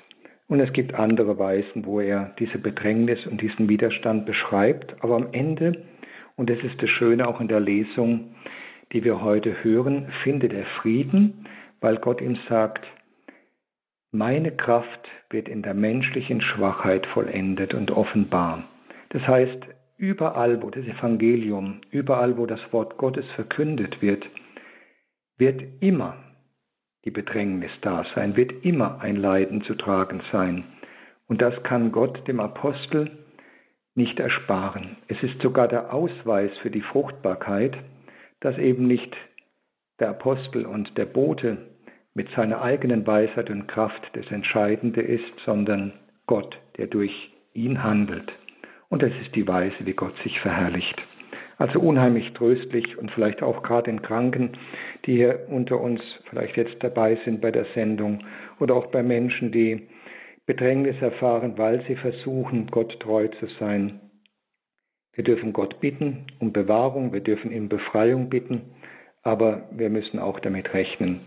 Und 0.48 0.61
es 0.61 0.72
gibt 0.72 0.94
andere 0.94 1.38
Weisen, 1.38 1.87
wo 1.87 2.00
er 2.00 2.35
diese 2.38 2.59
Bedrängnis 2.59 3.26
und 3.26 3.40
diesen 3.40 3.68
Widerstand 3.68 4.26
beschreibt, 4.26 4.94
aber 5.02 5.16
am 5.16 5.28
Ende, 5.32 5.85
und 6.37 6.50
das 6.50 6.59
ist 6.59 6.80
das 6.80 6.90
Schöne 6.90 7.26
auch 7.26 7.40
in 7.40 7.48
der 7.48 7.61
Lesung, 7.61 8.35
die 8.92 9.02
wir 9.02 9.22
heute 9.22 9.64
hören, 9.64 10.12
findet 10.22 10.52
er 10.52 10.66
Frieden, 10.80 11.46
weil 11.80 11.96
Gott 11.96 12.20
ihm 12.20 12.38
sagt, 12.48 12.87
meine 14.16 14.50
Kraft 14.52 15.09
wird 15.31 15.48
in 15.48 15.62
der 15.62 15.74
menschlichen 15.74 16.40
Schwachheit 16.40 17.07
vollendet 17.09 17.74
und 17.74 17.90
offenbar. 17.90 18.64
Das 19.11 19.26
heißt, 19.26 19.66
überall, 19.98 20.62
wo 20.62 20.70
das 20.70 20.85
Evangelium, 20.85 21.81
überall, 21.90 22.37
wo 22.37 22.46
das 22.46 22.61
Wort 22.72 22.96
Gottes 22.96 23.26
verkündet 23.35 24.00
wird, 24.00 24.24
wird 25.38 25.62
immer 25.81 26.16
die 27.05 27.11
Bedrängnis 27.11 27.70
da 27.83 28.05
sein, 28.14 28.37
wird 28.37 28.64
immer 28.64 29.00
ein 29.00 29.16
Leiden 29.16 29.62
zu 29.62 29.74
tragen 29.74 30.22
sein. 30.33 30.64
Und 31.29 31.42
das 31.42 31.62
kann 31.62 31.92
Gott 31.92 32.26
dem 32.26 32.40
Apostel 32.40 33.11
nicht 33.94 34.18
ersparen. 34.18 34.96
Es 35.09 35.22
ist 35.22 35.40
sogar 35.42 35.68
der 35.68 35.92
Ausweis 35.92 36.50
für 36.62 36.70
die 36.70 36.83
Fruchtbarkeit, 36.83 37.76
dass 38.40 38.59
eben 38.59 38.87
nicht 38.87 39.16
der 39.98 40.11
Apostel 40.11 40.66
und 40.66 40.96
der 40.98 41.07
Bote 41.07 41.75
mit 42.16 42.31
seiner 42.31 42.62
eigenen 42.62 43.07
Weisheit 43.07 43.50
und 43.50 43.68
Kraft 43.68 44.02
das 44.14 44.26
Entscheidende 44.31 45.02
ist, 45.02 45.38
sondern 45.44 45.92
Gott, 46.26 46.59
der 46.79 46.87
durch 46.87 47.12
ihn 47.52 47.83
handelt. 47.83 48.33
Und 48.88 49.02
das 49.02 49.12
ist 49.22 49.35
die 49.35 49.46
Weise, 49.46 49.76
wie 49.81 49.92
Gott 49.92 50.14
sich 50.24 50.40
verherrlicht. 50.40 50.96
Also 51.59 51.79
unheimlich 51.79 52.33
tröstlich 52.33 52.96
und 52.96 53.11
vielleicht 53.11 53.42
auch 53.42 53.62
gerade 53.62 53.90
den 53.90 54.00
Kranken, 54.00 54.52
die 55.05 55.16
hier 55.16 55.46
unter 55.50 55.79
uns 55.79 56.00
vielleicht 56.31 56.57
jetzt 56.57 56.76
dabei 56.81 57.18
sind 57.26 57.42
bei 57.42 57.50
der 57.50 57.66
Sendung 57.74 58.24
oder 58.61 58.74
auch 58.76 58.87
bei 58.87 59.02
Menschen, 59.02 59.52
die 59.52 59.87
Bedrängnis 60.46 60.96
erfahren, 61.02 61.59
weil 61.59 61.85
sie 61.87 61.96
versuchen, 61.96 62.68
Gott 62.68 62.98
treu 63.00 63.29
zu 63.29 63.46
sein. 63.61 64.00
Wir 65.12 65.24
dürfen 65.24 65.52
Gott 65.52 65.81
bitten 65.81 66.26
um 66.38 66.52
Bewahrung, 66.52 67.12
wir 67.12 67.20
dürfen 67.20 67.52
ihm 67.52 67.68
Befreiung 67.68 68.31
bitten, 68.31 68.62
aber 69.22 69.68
wir 69.70 69.90
müssen 69.90 70.18
auch 70.18 70.40
damit 70.40 70.72
rechnen. 70.72 71.20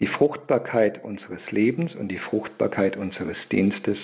Die 0.00 0.06
Fruchtbarkeit 0.06 1.04
unseres 1.04 1.40
Lebens 1.50 1.94
und 1.94 2.08
die 2.08 2.18
Fruchtbarkeit 2.18 2.96
unseres 2.96 3.36
Dienstes 3.52 3.98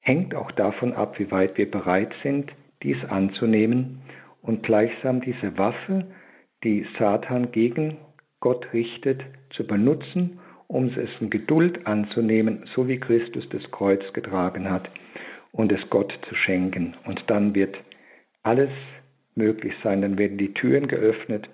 hängt 0.00 0.34
auch 0.34 0.52
davon 0.52 0.92
ab, 0.94 1.18
wie 1.18 1.30
weit 1.30 1.58
wir 1.58 1.70
bereit 1.70 2.12
sind, 2.22 2.52
dies 2.82 2.96
anzunehmen 3.08 4.00
und 4.42 4.62
gleichsam 4.62 5.20
diese 5.20 5.58
Waffe, 5.58 6.06
die 6.64 6.86
Satan 6.98 7.52
gegen 7.52 7.98
Gott 8.40 8.72
richtet, 8.72 9.22
zu 9.50 9.66
benutzen, 9.66 10.38
um 10.68 10.86
es 10.86 11.10
in 11.20 11.30
Geduld 11.30 11.86
anzunehmen, 11.86 12.64
so 12.74 12.86
wie 12.86 13.00
Christus 13.00 13.48
das 13.50 13.68
Kreuz 13.72 14.00
getragen 14.12 14.70
hat, 14.70 14.88
und 15.52 15.72
es 15.72 15.80
Gott 15.90 16.16
zu 16.28 16.34
schenken. 16.36 16.94
Und 17.04 17.22
dann 17.26 17.54
wird 17.54 17.76
alles 18.44 18.70
möglich 19.34 19.74
sein, 19.82 20.00
dann 20.00 20.16
werden 20.16 20.38
die 20.38 20.54
Türen 20.54 20.86
geöffnet. 20.86 21.48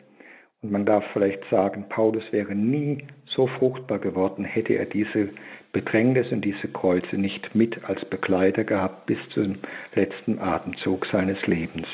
Und 0.67 0.73
man 0.73 0.85
darf 0.85 1.05
vielleicht 1.13 1.45
sagen, 1.49 1.85
Paulus 1.89 2.25
wäre 2.33 2.53
nie 2.53 3.07
so 3.25 3.47
fruchtbar 3.47 4.01
geworden, 4.01 4.45
hätte 4.45 4.73
er 4.73 4.87
diese 4.87 5.29
Bedrängnis 5.71 6.33
und 6.33 6.45
diese 6.45 6.67
Kreuze 6.67 7.17
nicht 7.17 7.55
mit 7.55 7.85
als 7.85 8.05
Begleiter 8.07 8.65
gehabt 8.65 9.07
bis 9.07 9.19
zum 9.33 9.59
letzten 9.95 10.41
Atemzug 10.41 11.07
seines 11.13 11.39
Lebens. 11.47 11.87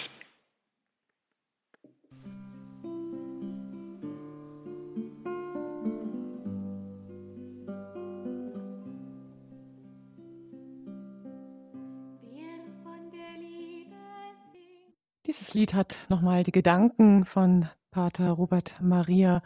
Dieses 15.27 15.53
Lied 15.53 15.75
hat 15.75 16.07
nochmal 16.09 16.43
die 16.43 16.53
Gedanken 16.53 17.27
von 17.27 17.69
Pater 17.93 18.31
Robert 18.31 18.75
Maria, 18.81 19.43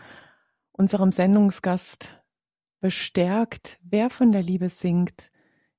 unserem 0.70 1.10
Sendungsgast, 1.10 2.22
bestärkt, 2.80 3.76
wer 3.82 4.08
von 4.08 4.30
der 4.30 4.42
Liebe 4.42 4.68
singt. 4.68 5.32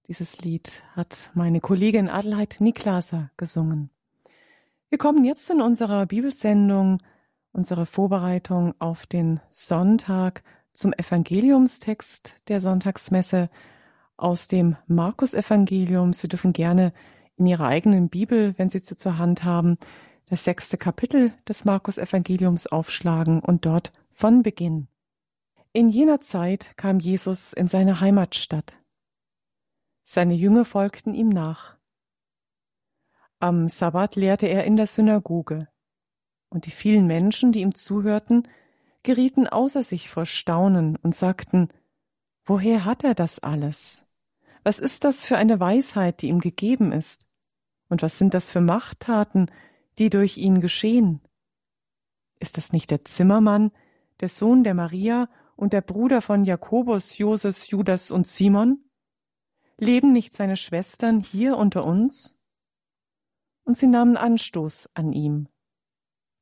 Dieses 0.10 0.41
Lied 0.41 0.84
hat 0.93 1.32
meine 1.34 1.62
Kollegin 1.62 2.10
Adelheid 2.10 2.58
Niklaser 2.60 3.32
gesungen. 3.38 3.89
Wir 4.89 4.97
kommen 4.97 5.23
jetzt 5.23 5.49
in 5.49 5.62
unserer 5.62 6.06
Bibelsendung, 6.08 7.01
unsere 7.53 7.86
Vorbereitung 7.86 8.73
auf 8.80 9.06
den 9.06 9.39
Sonntag 9.49 10.43
zum 10.73 10.91
Evangeliumstext 10.91 12.36
der 12.49 12.60
Sonntagsmesse 12.60 13.49
aus 14.17 14.49
dem 14.49 14.75
Markus-Evangelium. 14.88 16.12
Sie 16.12 16.27
dürfen 16.27 16.51
gerne 16.51 16.91
in 17.38 17.45
Ihrer 17.47 17.67
eigenen 17.67 18.10
Bibel, 18.10 18.56
wenn 18.58 18.69
Sie 18.69 18.80
sie 18.80 18.97
zur 18.97 19.17
Hand 19.17 19.45
haben, 19.45 19.77
das 20.30 20.44
sechste 20.44 20.78
Kapitel 20.78 21.34
des 21.48 21.66
Markus-Evangeliums 21.66 22.68
aufschlagen 22.68 23.40
und 23.40 23.66
dort 23.66 23.92
von 24.12 24.44
Beginn 24.44 24.88
in 25.78 25.90
jener 25.90 26.20
Zeit 26.22 26.76
kam 26.76 27.00
Jesus 27.00 27.54
in 27.54 27.68
seine 27.68 28.00
Heimatstadt. 28.00 28.74
Seine 30.02 30.34
Jünger 30.34 30.66
folgten 30.66 31.13
ihm 31.13 31.30
nach. 31.30 31.78
Am 33.38 33.68
Sabbat 33.68 34.16
lehrte 34.16 34.48
er 34.48 34.63
in 34.63 34.76
der 34.76 34.88
Synagoge. 34.88 35.68
Und 36.50 36.66
die 36.66 36.72
vielen 36.72 37.06
Menschen, 37.06 37.52
die 37.52 37.62
ihm 37.62 37.76
zuhörten, 37.76 38.48
gerieten 39.04 39.46
außer 39.46 39.84
sich 39.84 40.10
vor 40.10 40.26
Staunen 40.26 40.96
und 40.96 41.13
sagten, 41.13 41.68
Woher 42.44 42.84
hat 42.84 43.04
er 43.04 43.13
das 43.13 43.38
alles? 43.38 44.08
Was 44.63 44.80
ist 44.80 45.04
das 45.04 45.26
für 45.26 45.38
eine 45.38 45.60
Weisheit, 45.60 46.24
die 46.24 46.30
ihm 46.30 46.40
gegeben 46.40 46.92
ist? 46.92 47.28
Und 47.88 48.02
was 48.02 48.18
sind 48.18 48.34
das 48.34 48.50
für 48.50 48.62
Machttaten, 48.62 49.52
die 49.97 50.10
durch 50.10 50.38
ihn 50.38 50.62
geschehen? 50.62 51.21
Ist 52.39 52.57
das 52.57 52.73
nicht 52.73 52.91
der 52.91 53.05
Zimmermann, 53.05 53.71
der 54.19 54.29
Sohn 54.29 54.63
der 54.63 54.73
Maria 54.73 55.29
und 55.55 55.73
der 55.73 55.81
Bruder 55.81 56.21
von 56.21 56.43
Jakobus, 56.43 57.17
Joses, 57.17 57.69
Judas 57.69 58.12
und 58.12 58.27
Simon? 58.27 58.83
Leben 59.77 60.12
nicht 60.12 60.33
seine 60.33 60.57
Schwestern 60.57 61.19
hier 61.19 61.57
unter 61.57 61.83
uns? 61.83 62.38
und 63.67 63.77
sie 63.77 63.88
nahmen 63.88 64.15
Anstoß 64.15 64.91
an 64.93 65.12
ihm. 65.12 65.49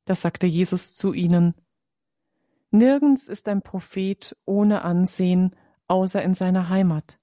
Da 0.04 0.14
sagte 0.14 0.46
Jesus 0.46 0.96
zu 0.96 1.12
ihnen, 1.12 1.54
Nirgends 2.70 3.28
ist 3.28 3.48
ein 3.48 3.62
Prophet 3.62 4.36
ohne 4.44 4.82
Ansehen, 4.82 5.54
außer 5.88 6.22
in 6.22 6.34
seiner 6.34 6.68
Heimat, 6.68 7.18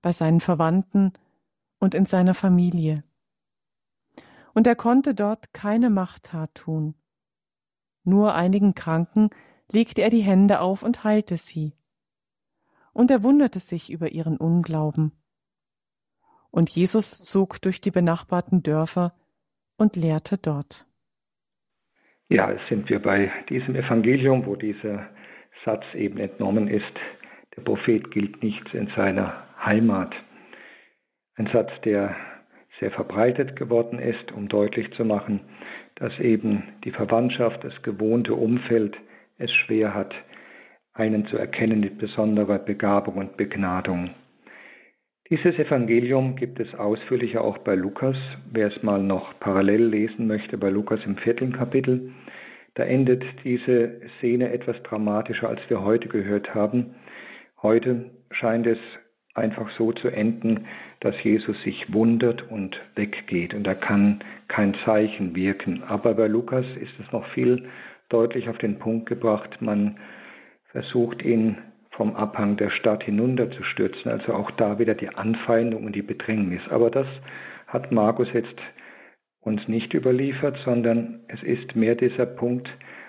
bei 0.00 0.12
seinen 0.12 0.40
Verwandten 0.40 1.12
und 1.78 1.94
in 1.94 2.06
seiner 2.06 2.34
Familie. 2.34 3.02
Und 4.54 4.66
er 4.66 4.76
konnte 4.76 5.14
dort 5.14 5.54
keine 5.54 5.90
Machttat 5.90 6.54
tun. 6.54 6.94
Nur 8.04 8.34
einigen 8.34 8.74
Kranken 8.74 9.30
legte 9.70 10.02
er 10.02 10.10
die 10.10 10.20
Hände 10.20 10.60
auf 10.60 10.82
und 10.82 11.04
heilte 11.04 11.36
sie. 11.36 11.72
Und 12.92 13.10
er 13.10 13.22
wunderte 13.22 13.58
sich 13.58 13.90
über 13.90 14.12
ihren 14.12 14.36
Unglauben. 14.36 15.12
Und 16.50 16.68
Jesus 16.70 17.24
zog 17.24 17.62
durch 17.62 17.80
die 17.80 17.90
benachbarten 17.90 18.62
Dörfer, 18.62 19.14
und 19.82 19.96
lehrte 19.96 20.38
dort. 20.38 20.86
Ja, 22.28 22.50
es 22.50 22.60
sind 22.68 22.88
wir 22.88 23.00
bei 23.00 23.30
diesem 23.48 23.74
Evangelium, 23.74 24.46
wo 24.46 24.56
dieser 24.56 25.08
Satz 25.64 25.84
eben 25.94 26.18
entnommen 26.18 26.68
ist, 26.68 26.94
der 27.56 27.62
Prophet 27.62 28.10
gilt 28.10 28.42
nicht 28.42 28.72
in 28.72 28.90
seiner 28.96 29.46
Heimat. 29.62 30.14
Ein 31.34 31.50
Satz, 31.52 31.70
der 31.84 32.16
sehr 32.82 32.90
verbreitet 32.90 33.54
geworden 33.54 34.00
ist, 34.00 34.32
um 34.32 34.48
deutlich 34.48 34.90
zu 34.94 35.04
machen, 35.04 35.38
dass 35.94 36.18
eben 36.18 36.64
die 36.82 36.90
Verwandtschaft, 36.90 37.62
das 37.62 37.80
gewohnte 37.82 38.34
Umfeld 38.34 38.96
es 39.38 39.52
schwer 39.52 39.94
hat, 39.94 40.12
einen 40.92 41.26
zu 41.26 41.36
erkennen 41.36 41.78
mit 41.78 41.98
besonderer 41.98 42.58
Begabung 42.58 43.14
und 43.18 43.36
Begnadung. 43.36 44.10
Dieses 45.30 45.56
Evangelium 45.60 46.34
gibt 46.34 46.58
es 46.58 46.74
ausführlicher 46.74 47.44
auch 47.44 47.58
bei 47.58 47.76
Lukas. 47.76 48.16
Wer 48.52 48.66
es 48.66 48.82
mal 48.82 49.00
noch 49.00 49.38
parallel 49.38 49.84
lesen 49.84 50.26
möchte, 50.26 50.58
bei 50.58 50.68
Lukas 50.68 50.98
im 51.06 51.16
vierten 51.16 51.52
Kapitel, 51.52 52.10
da 52.74 52.82
endet 52.82 53.22
diese 53.44 54.00
Szene 54.18 54.52
etwas 54.52 54.82
dramatischer, 54.82 55.48
als 55.48 55.60
wir 55.68 55.82
heute 55.82 56.08
gehört 56.08 56.52
haben. 56.52 56.96
Heute 57.62 58.10
scheint 58.32 58.66
es 58.66 58.78
einfach 59.34 59.70
so 59.78 59.92
zu 59.92 60.08
enden, 60.08 60.66
dass 61.00 61.14
Jesus 61.22 61.56
sich 61.62 61.92
wundert 61.92 62.50
und 62.50 62.78
weggeht 62.94 63.54
und 63.54 63.66
er 63.66 63.74
kann 63.74 64.22
kein 64.48 64.74
Zeichen 64.84 65.34
wirken. 65.34 65.82
Aber 65.84 66.14
bei 66.14 66.26
Lukas 66.26 66.66
ist 66.80 66.92
es 67.00 67.10
noch 67.12 67.26
viel 67.28 67.68
deutlich 68.08 68.48
auf 68.48 68.58
den 68.58 68.78
Punkt 68.78 69.08
gebracht. 69.08 69.60
Man 69.60 69.96
versucht 70.70 71.22
ihn 71.22 71.58
vom 71.92 72.14
Abhang 72.16 72.56
der 72.56 72.70
Stadt 72.70 73.02
hinunterzustürzen. 73.04 74.10
Also 74.10 74.34
auch 74.34 74.50
da 74.52 74.78
wieder 74.78 74.94
die 74.94 75.08
Anfeindung 75.08 75.84
und 75.84 75.94
die 75.94 76.02
Bedrängnis. 76.02 76.62
Aber 76.70 76.90
das 76.90 77.06
hat 77.66 77.92
Markus 77.92 78.28
jetzt 78.32 78.56
uns 79.40 79.66
nicht 79.66 79.92
überliefert, 79.94 80.58
sondern 80.64 81.20
es 81.28 81.42
ist 81.42 81.74
mehr 81.74 81.94
dieser 81.94 82.26
Punkt 82.26 82.68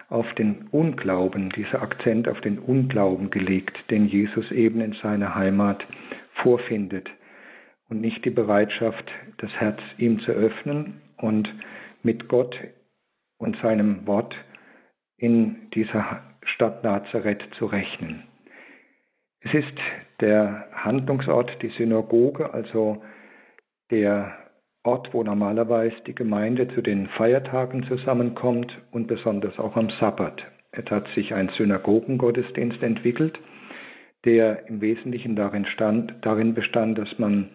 auf 0.09 0.31
den 0.35 0.67
Unglauben, 0.71 1.49
dieser 1.51 1.81
Akzent 1.81 2.27
auf 2.27 2.39
den 2.41 2.59
Unglauben 2.59 3.29
gelegt, 3.29 3.77
den 3.89 4.07
Jesus 4.07 4.51
eben 4.51 4.81
in 4.81 4.93
seiner 5.01 5.35
Heimat 5.35 5.85
vorfindet 6.41 7.09
und 7.89 8.01
nicht 8.01 8.23
die 8.25 8.29
Bereitschaft, 8.29 9.09
das 9.37 9.51
Herz 9.51 9.79
ihm 9.97 10.19
zu 10.21 10.31
öffnen 10.31 11.01
und 11.17 11.47
mit 12.03 12.27
Gott 12.27 12.55
und 13.37 13.57
seinem 13.61 14.05
Wort 14.07 14.35
in 15.17 15.69
dieser 15.71 16.21
Stadt 16.43 16.83
Nazareth 16.83 17.43
zu 17.57 17.65
rechnen. 17.65 18.23
Es 19.41 19.53
ist 19.53 19.77
der 20.21 20.67
Handlungsort, 20.73 21.51
die 21.61 21.69
Synagoge, 21.69 22.53
also 22.53 23.01
der 23.91 24.42
Ort, 24.85 25.13
wo 25.13 25.23
normalerweise 25.23 25.95
die 26.05 26.15
Gemeinde 26.15 26.67
zu 26.75 26.81
den 26.81 27.07
Feiertagen 27.07 27.83
zusammenkommt 27.83 28.77
und 28.91 29.07
besonders 29.07 29.57
auch 29.57 29.77
am 29.77 29.89
Sabbat. 29.99 30.43
Es 30.73 30.85
hat 30.91 31.07
sich 31.15 31.33
ein 31.33 31.49
Synagogengottesdienst 31.57 32.83
entwickelt, 32.83 33.39
der 34.25 34.67
im 34.67 34.81
Wesentlichen 34.81 35.37
darin, 35.37 35.65
stand, 35.65 36.13
darin 36.21 36.53
bestand, 36.53 36.97
dass 36.97 37.17
man 37.17 37.49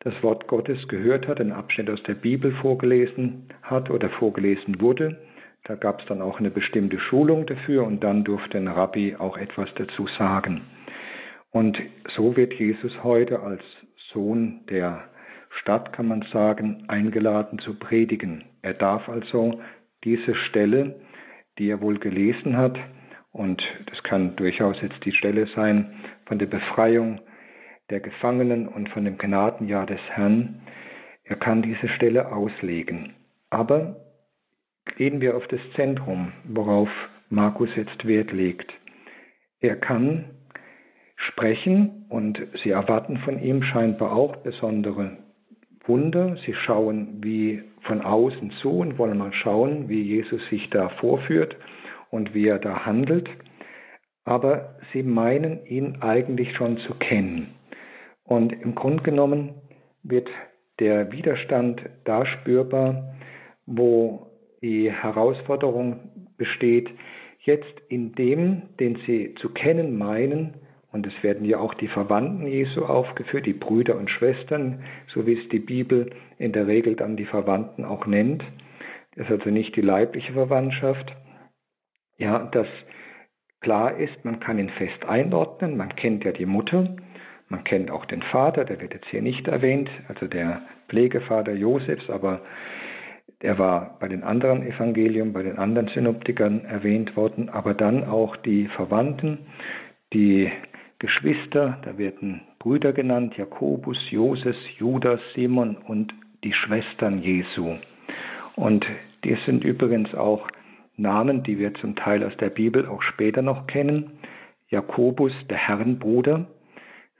das 0.00 0.14
Wort 0.24 0.48
Gottes 0.48 0.88
gehört 0.88 1.28
hat, 1.28 1.40
einen 1.40 1.52
Abschnitt 1.52 1.88
aus 1.88 2.02
der 2.02 2.14
Bibel 2.14 2.52
vorgelesen 2.60 3.48
hat 3.62 3.88
oder 3.88 4.10
vorgelesen 4.10 4.80
wurde. 4.80 5.16
Da 5.64 5.76
gab 5.76 6.00
es 6.00 6.06
dann 6.06 6.20
auch 6.20 6.40
eine 6.40 6.50
bestimmte 6.50 6.98
Schulung 6.98 7.46
dafür 7.46 7.86
und 7.86 8.02
dann 8.02 8.24
durfte 8.24 8.58
ein 8.58 8.68
Rabbi 8.68 9.14
auch 9.16 9.38
etwas 9.38 9.68
dazu 9.76 10.08
sagen. 10.18 10.62
Und 11.52 11.78
so 12.16 12.36
wird 12.36 12.52
Jesus 12.54 12.92
heute 13.04 13.40
als 13.40 13.62
Sohn 14.12 14.60
der 14.68 15.04
Stadt, 15.60 15.92
kann 15.92 16.08
man 16.08 16.22
sagen, 16.32 16.84
eingeladen 16.88 17.58
zu 17.58 17.78
predigen. 17.78 18.44
Er 18.62 18.74
darf 18.74 19.08
also 19.08 19.60
diese 20.04 20.34
Stelle, 20.34 20.96
die 21.58 21.70
er 21.70 21.80
wohl 21.80 21.98
gelesen 21.98 22.56
hat, 22.56 22.78
und 23.32 23.60
das 23.86 24.00
kann 24.04 24.36
durchaus 24.36 24.80
jetzt 24.80 25.04
die 25.04 25.12
Stelle 25.12 25.48
sein 25.56 25.92
von 26.26 26.38
der 26.38 26.46
Befreiung 26.46 27.20
der 27.90 28.00
Gefangenen 28.00 28.68
und 28.68 28.88
von 28.90 29.04
dem 29.04 29.18
Gnadenjahr 29.18 29.86
des 29.86 30.00
Herrn, 30.10 30.60
er 31.24 31.36
kann 31.36 31.62
diese 31.62 31.88
Stelle 31.88 32.32
auslegen. 32.32 33.14
Aber 33.50 33.96
gehen 34.96 35.20
wir 35.20 35.36
auf 35.36 35.46
das 35.48 35.60
Zentrum, 35.74 36.32
worauf 36.44 36.88
Markus 37.28 37.70
jetzt 37.76 38.06
Wert 38.06 38.30
legt. 38.30 38.72
Er 39.60 39.76
kann 39.76 40.26
sprechen 41.16 42.06
und 42.10 42.38
sie 42.62 42.70
erwarten 42.70 43.18
von 43.18 43.42
ihm 43.42 43.62
scheinbar 43.62 44.12
auch 44.12 44.36
besondere 44.36 45.16
Wunder. 45.86 46.36
Sie 46.46 46.54
schauen 46.54 47.18
wie 47.22 47.62
von 47.82 48.00
außen 48.00 48.50
zu 48.62 48.78
und 48.78 48.98
wollen 48.98 49.18
mal 49.18 49.32
schauen, 49.32 49.88
wie 49.88 50.02
Jesus 50.02 50.40
sich 50.48 50.68
da 50.70 50.88
vorführt 50.88 51.56
und 52.10 52.34
wie 52.34 52.48
er 52.48 52.58
da 52.58 52.86
handelt. 52.86 53.28
Aber 54.24 54.76
sie 54.92 55.02
meinen 55.02 55.64
ihn 55.66 55.98
eigentlich 56.00 56.56
schon 56.56 56.78
zu 56.78 56.94
kennen. 56.94 57.54
Und 58.24 58.52
im 58.52 58.74
Grunde 58.74 59.02
genommen 59.02 59.54
wird 60.02 60.28
der 60.80 61.12
Widerstand 61.12 61.82
da 62.04 62.24
spürbar, 62.26 63.14
wo 63.66 64.26
die 64.62 64.90
Herausforderung 64.90 66.30
besteht, 66.38 66.88
jetzt 67.40 67.74
in 67.88 68.12
dem, 68.14 68.62
den 68.80 68.98
sie 69.06 69.34
zu 69.40 69.50
kennen 69.50 69.98
meinen, 69.98 70.54
und 70.94 71.08
es 71.08 71.22
werden 71.24 71.44
ja 71.44 71.58
auch 71.58 71.74
die 71.74 71.88
Verwandten 71.88 72.46
Jesu 72.46 72.84
aufgeführt, 72.84 73.46
die 73.46 73.52
Brüder 73.52 73.96
und 73.96 74.08
Schwestern, 74.10 74.84
so 75.12 75.26
wie 75.26 75.32
es 75.32 75.48
die 75.48 75.58
Bibel 75.58 76.10
in 76.38 76.52
der 76.52 76.68
Regel 76.68 76.94
dann 76.94 77.16
die 77.16 77.24
Verwandten 77.24 77.84
auch 77.84 78.06
nennt. 78.06 78.44
Das 79.16 79.26
ist 79.26 79.32
also 79.32 79.50
nicht 79.50 79.74
die 79.74 79.80
leibliche 79.80 80.32
Verwandtschaft. 80.32 81.12
Ja, 82.16 82.38
dass 82.38 82.68
klar 83.60 83.96
ist, 83.98 84.24
man 84.24 84.38
kann 84.38 84.60
ihn 84.60 84.68
fest 84.68 85.04
einordnen, 85.04 85.76
man 85.76 85.96
kennt 85.96 86.22
ja 86.22 86.30
die 86.30 86.46
Mutter, 86.46 86.94
man 87.48 87.64
kennt 87.64 87.90
auch 87.90 88.04
den 88.04 88.22
Vater, 88.22 88.64
der 88.64 88.80
wird 88.80 88.94
jetzt 88.94 89.08
hier 89.08 89.20
nicht 89.20 89.48
erwähnt, 89.48 89.90
also 90.06 90.28
der 90.28 90.62
Pflegevater 90.88 91.54
Josefs, 91.54 92.08
aber 92.08 92.40
er 93.40 93.58
war 93.58 93.98
bei 93.98 94.06
den 94.06 94.22
anderen 94.22 94.64
Evangelien, 94.64 95.32
bei 95.32 95.42
den 95.42 95.58
anderen 95.58 95.88
Synoptikern 95.88 96.64
erwähnt 96.66 97.16
worden, 97.16 97.48
aber 97.48 97.74
dann 97.74 98.04
auch 98.04 98.36
die 98.36 98.68
Verwandten, 98.68 99.38
die 100.12 100.52
Geschwister, 101.04 101.76
da 101.82 101.98
werden 101.98 102.40
Brüder 102.58 102.94
genannt, 102.94 103.36
Jakobus, 103.36 103.98
Joses, 104.10 104.56
Judas, 104.78 105.20
Simon 105.34 105.76
und 105.76 106.14
die 106.42 106.54
Schwestern 106.54 107.18
Jesu. 107.18 107.74
Und 108.56 108.86
die 109.22 109.36
sind 109.44 109.64
übrigens 109.64 110.14
auch 110.14 110.48
Namen, 110.96 111.42
die 111.42 111.58
wir 111.58 111.74
zum 111.74 111.94
Teil 111.94 112.24
aus 112.24 112.34
der 112.38 112.48
Bibel 112.48 112.86
auch 112.86 113.02
später 113.02 113.42
noch 113.42 113.66
kennen. 113.66 114.12
Jakobus, 114.70 115.32
der 115.50 115.58
Herrenbruder, 115.58 116.46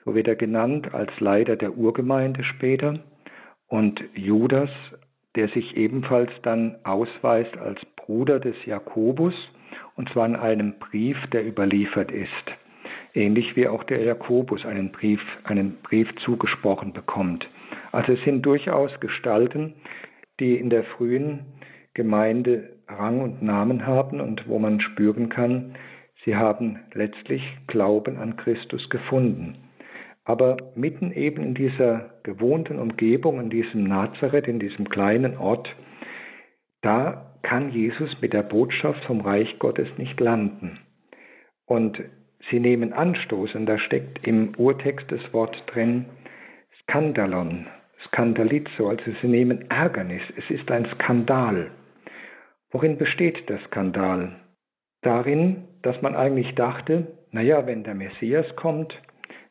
so 0.03 0.15
wird 0.15 0.29
er 0.29 0.37
genannt 0.37 0.95
als 0.95 1.11
Leiter 1.21 1.57
der 1.57 1.77
Urgemeinde 1.77 2.43
später. 2.43 3.01
Und 3.69 4.03
Judas, 4.15 4.71
der 5.37 5.49
sich 5.49 5.77
ebenfalls 5.77 6.31
dann 6.41 6.77
ausweist 6.85 7.55
als 7.59 7.85
Bruder 7.97 8.41
des 8.41 8.57
Jakobus, 8.65 9.35
und 9.95 10.09
zwar 10.09 10.25
in 10.25 10.37
einem 10.37 10.79
Brief, 10.79 11.19
der 11.35 11.47
überliefert 11.47 12.11
ist 12.11 12.64
ähnlich 13.15 13.57
wie 13.57 13.69
auch 13.69 13.85
der 13.85 14.03
Jakobus 14.03 14.65
einen 14.65 14.91
Brief, 14.93 15.21
einen 15.45 15.77
Brief 15.83 16.09
zugesprochen 16.25 16.93
bekommt. 16.93 17.49
Also 17.93 18.13
es 18.13 18.25
sind 18.25 18.43
durchaus 18.43 18.91
Gestalten, 19.01 19.75
die 20.41 20.57
in 20.57 20.71
der 20.71 20.85
frühen 20.85 21.47
Gemeinde 21.95 22.71
Rang 22.89 23.21
und 23.21 23.43
Namen 23.43 23.87
haben 23.87 24.21
und 24.21 24.49
wo 24.49 24.59
man 24.59 24.81
spüren 24.81 25.29
kann, 25.29 25.77
sie 26.25 26.37
haben 26.37 26.81
letztlich 26.93 27.43
Glauben 27.67 28.19
an 28.19 28.37
Christus 28.37 28.89
gefunden. 28.91 29.57
Aber 30.25 30.57
mitten 30.75 31.13
eben 31.13 31.43
in 31.43 31.55
dieser 31.55 32.11
gewohnten 32.23 32.79
Umgebung, 32.79 33.41
in 33.41 33.51
diesem 33.51 33.85
Nazareth, 33.85 34.49
in 34.49 34.59
diesem 34.59 34.89
kleinen 34.89 35.37
Ort, 35.37 35.69
da 36.81 37.35
kann 37.43 37.71
Jesus 37.73 38.11
mit 38.21 38.33
der 38.33 38.43
Botschaft 38.43 39.05
vom 39.05 39.21
Reich 39.21 39.59
Gottes 39.59 39.89
nicht 39.99 40.19
landen. 40.19 40.79
Und 41.67 42.03
sie 42.51 42.61
nehmen 42.61 42.93
Anstoß, 42.93 43.55
und 43.55 43.67
da 43.67 43.79
steckt 43.79 44.27
im 44.27 44.55
Urtext 44.57 45.11
das 45.11 45.21
Wort 45.33 45.57
drin, 45.67 46.07
Skandalon, 46.83 47.67
Skandalizo, 48.07 48.89
also 48.89 49.03
sie 49.21 49.29
nehmen 49.29 49.71
Ärgernis, 49.71 50.23
es 50.37 50.51
ist 50.51 50.71
ein 50.71 50.87
Skandal. 50.95 51.71
Worin 52.71 52.99
besteht 52.99 53.49
der 53.49 53.59
Skandal? 53.67 54.37
Darin, 55.03 55.69
dass 55.83 56.01
man 56.03 56.17
eigentlich 56.17 56.55
dachte, 56.55 57.07
naja, 57.31 57.67
wenn 57.67 57.85
der 57.85 57.95
Messias 57.95 58.47
kommt, 58.57 58.95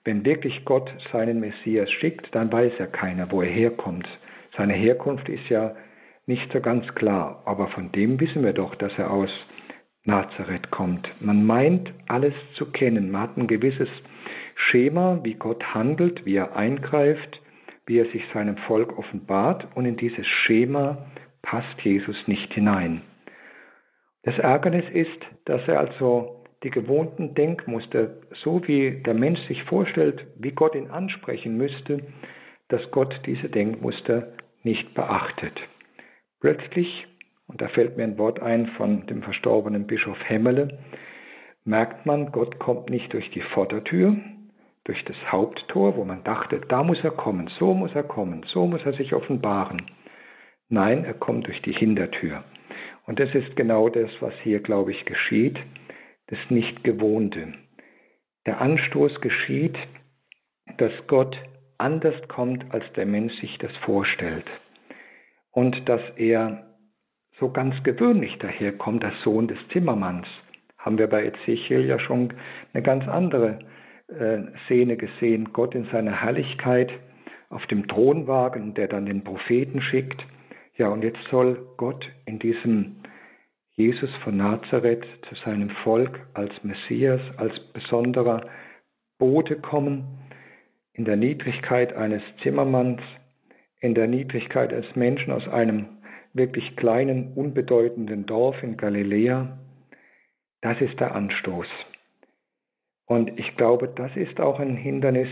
wenn 0.04 0.26
wirklich 0.26 0.66
Gott 0.66 0.92
seinen 1.12 1.40
Messias 1.40 1.90
schickt, 1.92 2.34
dann 2.36 2.52
weiß 2.52 2.74
ja 2.80 2.88
keiner, 2.88 3.32
wo 3.32 3.42
er 3.42 3.50
herkommt. 3.50 4.08
Seine 4.58 4.74
Herkunft 4.74 5.30
ist 5.30 5.48
ja 5.50 5.76
nicht 6.26 6.52
so 6.52 6.60
ganz 6.60 6.86
klar, 6.96 7.42
aber 7.46 7.68
von 7.68 7.92
dem 7.92 8.20
wissen 8.20 8.44
wir 8.44 8.54
doch, 8.54 8.76
dass 8.76 8.92
er 8.98 9.12
aus 9.12 9.30
Nazareth 10.06 10.70
kommt. 10.72 11.08
Man 11.22 11.46
meint, 11.46 11.94
alles 12.08 12.34
zu 12.56 12.72
kennen. 12.72 13.12
Man 13.12 13.22
hat 13.22 13.38
ein 13.38 13.48
gewisses 13.48 13.90
Schema, 14.56 15.20
wie 15.24 15.36
Gott 15.36 15.64
handelt, 15.74 16.26
wie 16.26 16.36
er 16.36 16.56
eingreift, 16.56 17.42
wie 17.86 18.00
er 18.00 18.06
sich 18.12 18.24
seinem 18.34 18.58
Volk 18.58 18.98
offenbart, 18.98 19.68
und 19.76 19.86
in 19.86 19.98
dieses 19.98 20.28
Schema 20.28 21.06
passt 21.42 21.82
Jesus 21.82 22.16
nicht 22.28 22.54
hinein. 22.54 23.02
Das 24.24 24.38
Ärgernis 24.40 24.86
ist, 24.94 25.20
dass 25.46 25.68
er 25.68 25.80
also 25.80 26.44
die 26.64 26.70
gewohnten 26.70 27.36
Denkmuster, 27.36 28.12
so 28.44 28.66
wie 28.68 29.02
der 29.06 29.14
Mensch 29.14 29.40
sich 29.48 29.62
vorstellt, 29.64 30.26
wie 30.38 30.52
Gott 30.52 30.76
ihn 30.76 30.90
ansprechen 30.90 31.58
müsste, 31.58 32.00
dass 32.70 32.90
Gott 32.92 33.14
diese 33.26 33.50
Denkmuster 33.50 34.30
nicht 34.64 34.94
beachtet. 34.94 35.60
Plötzlich, 36.40 37.06
und 37.48 37.62
da 37.62 37.68
fällt 37.70 37.98
mir 37.98 38.04
ein 38.04 38.18
Wort 38.18 38.42
ein 38.42 38.68
von 38.78 39.06
dem 39.08 39.24
verstorbenen 39.24 39.88
Bischof 39.88 40.18
Hemmele, 40.28 40.80
merkt 41.66 42.06
man, 42.06 42.32
Gott 42.32 42.60
kommt 42.60 42.90
nicht 42.90 43.12
durch 43.14 43.30
die 43.32 43.42
Vordertür, 43.42 44.16
durch 44.86 45.04
das 45.06 45.18
Haupttor, 45.32 45.96
wo 45.96 46.04
man 46.04 46.24
dachte, 46.24 46.62
da 46.68 46.84
muss 46.84 47.04
er 47.04 47.12
kommen, 47.12 47.50
so 47.60 47.74
muss 47.74 47.94
er 47.96 48.04
kommen, 48.04 48.46
so 48.48 48.68
muss 48.68 48.86
er 48.86 48.94
sich 48.94 49.14
offenbaren. 49.14 49.84
Nein, 50.70 51.06
er 51.06 51.14
kommt 51.14 51.48
durch 51.48 51.62
die 51.62 51.74
Hintertür. 51.74 52.44
Und 53.06 53.20
das 53.20 53.34
ist 53.34 53.56
genau 53.56 53.90
das, 53.90 54.10
was 54.20 54.34
hier, 54.44 54.60
glaube 54.60 54.92
ich, 54.92 55.06
geschieht 55.06 55.58
das 56.28 56.40
Nicht-Gewohnte. 56.50 57.54
Der 58.46 58.60
Anstoß 58.62 59.22
geschieht, 59.22 59.78
dass 60.78 60.92
Gott 61.08 61.38
anders 61.78 62.16
kommt, 62.28 62.74
als 62.74 62.86
der 62.94 63.06
Mensch 63.06 63.34
sich 63.40 63.58
das 63.60 63.76
vorstellt. 63.86 64.46
Und 65.52 65.88
dass 65.88 66.02
er 66.16 66.73
so 67.44 67.50
ganz 67.50 67.76
gewöhnlich 67.84 68.38
daherkommt, 68.38 69.04
als 69.04 69.22
Sohn 69.22 69.50
des 69.50 69.58
Zimmermanns. 69.74 70.26
Haben 70.78 70.98
wir 70.98 71.08
bei 71.08 71.26
Ezechiel 71.26 71.86
ja 71.86 72.00
schon 72.00 72.34
eine 72.74 72.82
ganz 72.82 73.06
andere 73.06 73.60
äh, 74.08 74.44
Szene 74.66 74.96
gesehen. 74.96 75.52
Gott 75.52 75.76
in 75.76 75.84
seiner 75.92 76.22
Herrlichkeit 76.22 76.90
auf 77.50 77.66
dem 77.68 77.86
Thronwagen, 77.90 78.76
der 78.76 78.88
dann 78.88 79.06
den 79.06 79.26
Propheten 79.26 79.82
schickt. 79.82 80.26
Ja, 80.78 80.88
und 80.88 81.04
jetzt 81.04 81.20
soll 81.30 81.68
Gott 81.76 82.10
in 82.26 82.40
diesem 82.40 82.96
Jesus 83.74 84.10
von 84.24 84.38
Nazareth 84.38 85.06
zu 85.28 85.36
seinem 85.44 85.70
Volk 85.84 86.22
als 86.36 86.52
Messias, 86.64 87.20
als 87.36 87.60
besonderer 87.74 88.48
Bote 89.18 89.58
kommen, 89.58 90.06
in 90.94 91.04
der 91.04 91.18
Niedrigkeit 91.18 91.94
eines 91.94 92.22
Zimmermanns, 92.42 93.02
in 93.82 93.96
der 93.96 94.08
Niedrigkeit 94.08 94.72
eines 94.72 94.96
Menschen 94.96 95.34
aus 95.34 95.46
einem 95.50 95.88
wirklich 96.34 96.76
kleinen, 96.76 97.34
unbedeutenden 97.34 98.26
Dorf 98.26 98.62
in 98.64 98.78
Galiläa, 98.78 99.60
das 100.62 100.80
ist 100.82 101.00
der 101.00 101.14
Anstoß. 101.16 101.68
Und 103.06 103.40
ich 103.40 103.56
glaube, 103.58 103.90
das 103.90 104.16
ist 104.16 104.40
auch 104.40 104.60
ein 104.60 104.76
Hindernis 104.76 105.28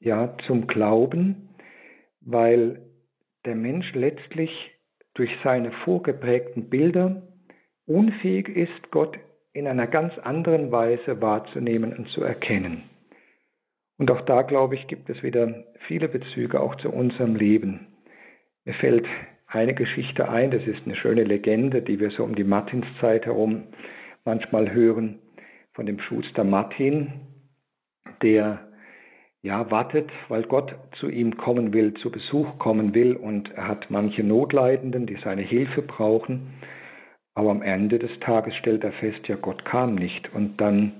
ja 0.00 0.36
zum 0.46 0.66
Glauben, 0.66 1.48
weil 2.20 2.80
der 3.44 3.56
Mensch 3.56 3.92
letztlich 3.94 4.50
durch 5.14 5.30
seine 5.42 5.72
vorgeprägten 5.84 6.70
Bilder 6.70 7.22
unfähig 7.86 8.48
ist, 8.48 8.90
Gott 8.90 9.18
in 9.52 9.66
einer 9.66 9.86
ganz 9.86 10.16
anderen 10.18 10.72
Weise 10.72 11.20
wahrzunehmen 11.20 11.94
und 11.94 12.08
zu 12.08 12.22
erkennen. 12.22 12.84
Und 13.98 14.10
auch 14.10 14.22
da, 14.22 14.42
glaube 14.42 14.76
ich, 14.76 14.86
gibt 14.86 15.10
es 15.10 15.22
wieder 15.22 15.64
viele 15.86 16.08
Bezüge 16.08 16.60
auch 16.60 16.76
zu 16.76 16.90
unserem 16.90 17.36
Leben. 17.36 17.88
Mir 18.64 18.74
fällt 18.74 19.06
eine 19.52 19.74
Geschichte 19.74 20.28
ein, 20.28 20.50
das 20.50 20.66
ist 20.66 20.80
eine 20.84 20.96
schöne 20.96 21.24
Legende, 21.24 21.82
die 21.82 22.00
wir 22.00 22.10
so 22.10 22.24
um 22.24 22.34
die 22.34 22.44
Martinszeit 22.44 23.26
herum 23.26 23.64
manchmal 24.24 24.72
hören, 24.72 25.18
von 25.74 25.86
dem 25.86 25.98
Schuster 26.00 26.44
Martin, 26.44 27.12
der 28.22 28.60
ja 29.42 29.70
wartet, 29.70 30.10
weil 30.28 30.44
Gott 30.44 30.74
zu 31.00 31.08
ihm 31.08 31.36
kommen 31.36 31.72
will, 31.72 31.94
zu 31.94 32.10
Besuch 32.10 32.58
kommen 32.58 32.94
will 32.94 33.14
und 33.14 33.50
er 33.52 33.68
hat 33.68 33.90
manche 33.90 34.22
Notleidenden, 34.22 35.06
die 35.06 35.18
seine 35.24 35.42
Hilfe 35.42 35.82
brauchen. 35.82 36.54
Aber 37.34 37.50
am 37.50 37.62
Ende 37.62 37.98
des 37.98 38.10
Tages 38.20 38.54
stellt 38.56 38.84
er 38.84 38.92
fest, 38.92 39.26
ja, 39.26 39.36
Gott 39.36 39.64
kam 39.64 39.94
nicht. 39.94 40.32
Und 40.34 40.60
dann 40.60 40.92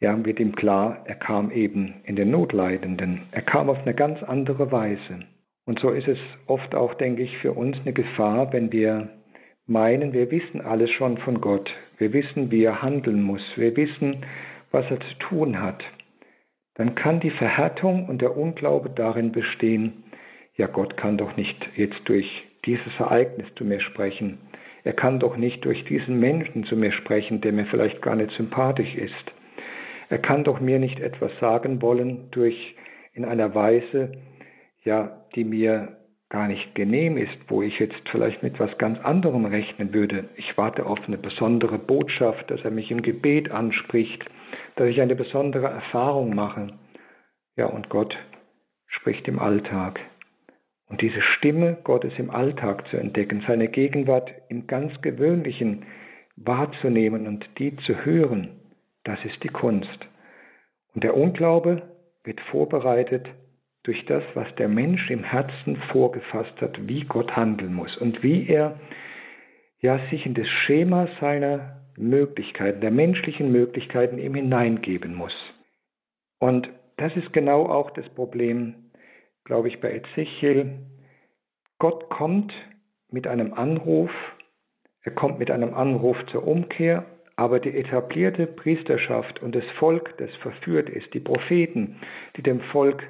ja, 0.00 0.24
wird 0.24 0.40
ihm 0.40 0.56
klar, 0.56 1.02
er 1.04 1.14
kam 1.14 1.50
eben 1.50 2.00
in 2.04 2.16
den 2.16 2.30
Notleidenden. 2.30 3.22
Er 3.30 3.42
kam 3.42 3.68
auf 3.68 3.78
eine 3.78 3.94
ganz 3.94 4.22
andere 4.22 4.72
Weise. 4.72 5.20
Und 5.66 5.80
so 5.80 5.90
ist 5.90 6.08
es 6.08 6.18
oft 6.46 6.74
auch, 6.74 6.94
denke 6.94 7.22
ich, 7.22 7.36
für 7.38 7.52
uns 7.52 7.76
eine 7.80 7.92
Gefahr, 7.92 8.52
wenn 8.52 8.72
wir 8.72 9.10
meinen, 9.66 10.12
wir 10.12 10.30
wissen 10.30 10.60
alles 10.60 10.90
schon 10.90 11.18
von 11.18 11.40
Gott. 11.40 11.70
Wir 11.98 12.12
wissen, 12.12 12.50
wie 12.50 12.64
er 12.64 12.82
handeln 12.82 13.22
muss. 13.22 13.42
Wir 13.56 13.76
wissen, 13.76 14.24
was 14.70 14.84
er 14.90 15.00
zu 15.00 15.14
tun 15.28 15.60
hat. 15.60 15.82
Dann 16.74 16.94
kann 16.94 17.20
die 17.20 17.30
Verhärtung 17.30 18.08
und 18.08 18.22
der 18.22 18.36
Unglaube 18.36 18.90
darin 18.90 19.32
bestehen, 19.32 20.04
ja, 20.56 20.66
Gott 20.66 20.96
kann 20.96 21.18
doch 21.18 21.36
nicht 21.36 21.56
jetzt 21.76 22.00
durch 22.04 22.26
dieses 22.66 22.92
Ereignis 22.98 23.46
zu 23.56 23.64
mir 23.64 23.80
sprechen. 23.80 24.38
Er 24.84 24.92
kann 24.92 25.20
doch 25.20 25.36
nicht 25.36 25.64
durch 25.64 25.84
diesen 25.84 26.18
Menschen 26.18 26.64
zu 26.64 26.76
mir 26.76 26.92
sprechen, 26.92 27.40
der 27.40 27.52
mir 27.52 27.66
vielleicht 27.66 28.02
gar 28.02 28.16
nicht 28.16 28.30
sympathisch 28.32 28.94
ist. 28.94 29.32
Er 30.08 30.18
kann 30.18 30.44
doch 30.44 30.60
mir 30.60 30.78
nicht 30.78 31.00
etwas 31.00 31.30
sagen 31.40 31.80
wollen 31.82 32.28
durch 32.30 32.74
in 33.12 33.24
einer 33.24 33.54
Weise, 33.54 34.12
ja, 34.84 35.24
die 35.34 35.44
mir 35.44 35.96
gar 36.30 36.46
nicht 36.46 36.74
genehm 36.74 37.16
ist, 37.16 37.36
wo 37.48 37.60
ich 37.62 37.78
jetzt 37.78 38.08
vielleicht 38.10 38.42
mit 38.42 38.54
etwas 38.54 38.78
ganz 38.78 38.98
anderem 39.00 39.44
rechnen 39.44 39.92
würde. 39.92 40.28
Ich 40.36 40.56
warte 40.56 40.86
auf 40.86 40.98
eine 41.06 41.18
besondere 41.18 41.78
Botschaft, 41.78 42.50
dass 42.50 42.60
er 42.62 42.70
mich 42.70 42.90
im 42.90 43.02
Gebet 43.02 43.50
anspricht, 43.50 44.24
dass 44.76 44.88
ich 44.88 45.00
eine 45.00 45.16
besondere 45.16 45.66
Erfahrung 45.66 46.34
mache. 46.34 46.68
Ja, 47.56 47.66
und 47.66 47.88
Gott 47.88 48.16
spricht 48.86 49.26
im 49.26 49.40
Alltag. 49.40 49.98
Und 50.88 51.00
diese 51.02 51.20
Stimme 51.36 51.78
Gottes 51.84 52.12
im 52.18 52.30
Alltag 52.30 52.86
zu 52.88 52.96
entdecken, 52.96 53.44
seine 53.46 53.68
Gegenwart 53.68 54.30
im 54.48 54.66
ganz 54.66 55.00
gewöhnlichen 55.02 55.84
wahrzunehmen 56.36 57.26
und 57.26 57.48
die 57.58 57.76
zu 57.76 58.04
hören, 58.04 58.60
das 59.04 59.18
ist 59.24 59.42
die 59.42 59.48
Kunst. 59.48 60.06
Und 60.94 61.04
der 61.04 61.16
Unglaube 61.16 61.82
wird 62.24 62.40
vorbereitet 62.50 63.28
durch 63.82 64.04
das, 64.06 64.22
was 64.34 64.46
der 64.56 64.68
Mensch 64.68 65.10
im 65.10 65.24
Herzen 65.24 65.76
vorgefasst 65.90 66.60
hat, 66.60 66.86
wie 66.86 67.04
Gott 67.04 67.34
handeln 67.34 67.74
muss 67.74 67.96
und 67.96 68.22
wie 68.22 68.46
er 68.48 68.78
ja 69.80 69.98
sich 70.10 70.26
in 70.26 70.34
das 70.34 70.48
Schema 70.48 71.08
seiner 71.20 71.80
Möglichkeiten, 71.96 72.80
der 72.80 72.90
menschlichen 72.90 73.50
Möglichkeiten 73.50 74.18
ihm 74.18 74.34
hineingeben 74.34 75.14
muss. 75.14 75.34
Und 76.38 76.68
das 76.96 77.14
ist 77.16 77.32
genau 77.32 77.66
auch 77.66 77.90
das 77.90 78.08
Problem 78.10 78.90
glaube 79.50 79.68
ich, 79.68 79.80
bei 79.80 79.92
Ezechiel, 79.92 80.78
Gott 81.78 82.08
kommt 82.10 82.52
mit 83.10 83.26
einem 83.26 83.52
Anruf, 83.54 84.10
er 85.02 85.12
kommt 85.12 85.40
mit 85.40 85.50
einem 85.50 85.74
Anruf 85.74 86.16
zur 86.30 86.46
Umkehr, 86.46 87.04
aber 87.36 87.58
die 87.58 87.76
etablierte 87.76 88.46
Priesterschaft 88.46 89.42
und 89.42 89.54
das 89.54 89.64
Volk, 89.78 90.16
das 90.18 90.30
verführt 90.36 90.90
ist, 90.90 91.12
die 91.14 91.20
Propheten, 91.20 91.96
die 92.36 92.42
dem 92.42 92.60
Volk 92.72 93.02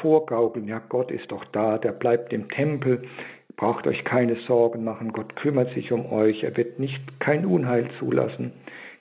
vorgaukeln, 0.00 0.66
ja, 0.66 0.80
Gott 0.88 1.10
ist 1.10 1.30
doch 1.30 1.44
da, 1.46 1.78
der 1.78 1.92
bleibt 1.92 2.32
im 2.32 2.48
Tempel, 2.48 3.02
braucht 3.56 3.86
euch 3.86 4.04
keine 4.04 4.36
Sorgen 4.46 4.84
machen, 4.84 5.12
Gott 5.12 5.36
kümmert 5.36 5.72
sich 5.74 5.92
um 5.92 6.10
euch, 6.12 6.42
er 6.42 6.56
wird 6.56 6.78
nicht 6.78 7.20
kein 7.20 7.44
Unheil 7.46 7.88
zulassen, 7.98 8.52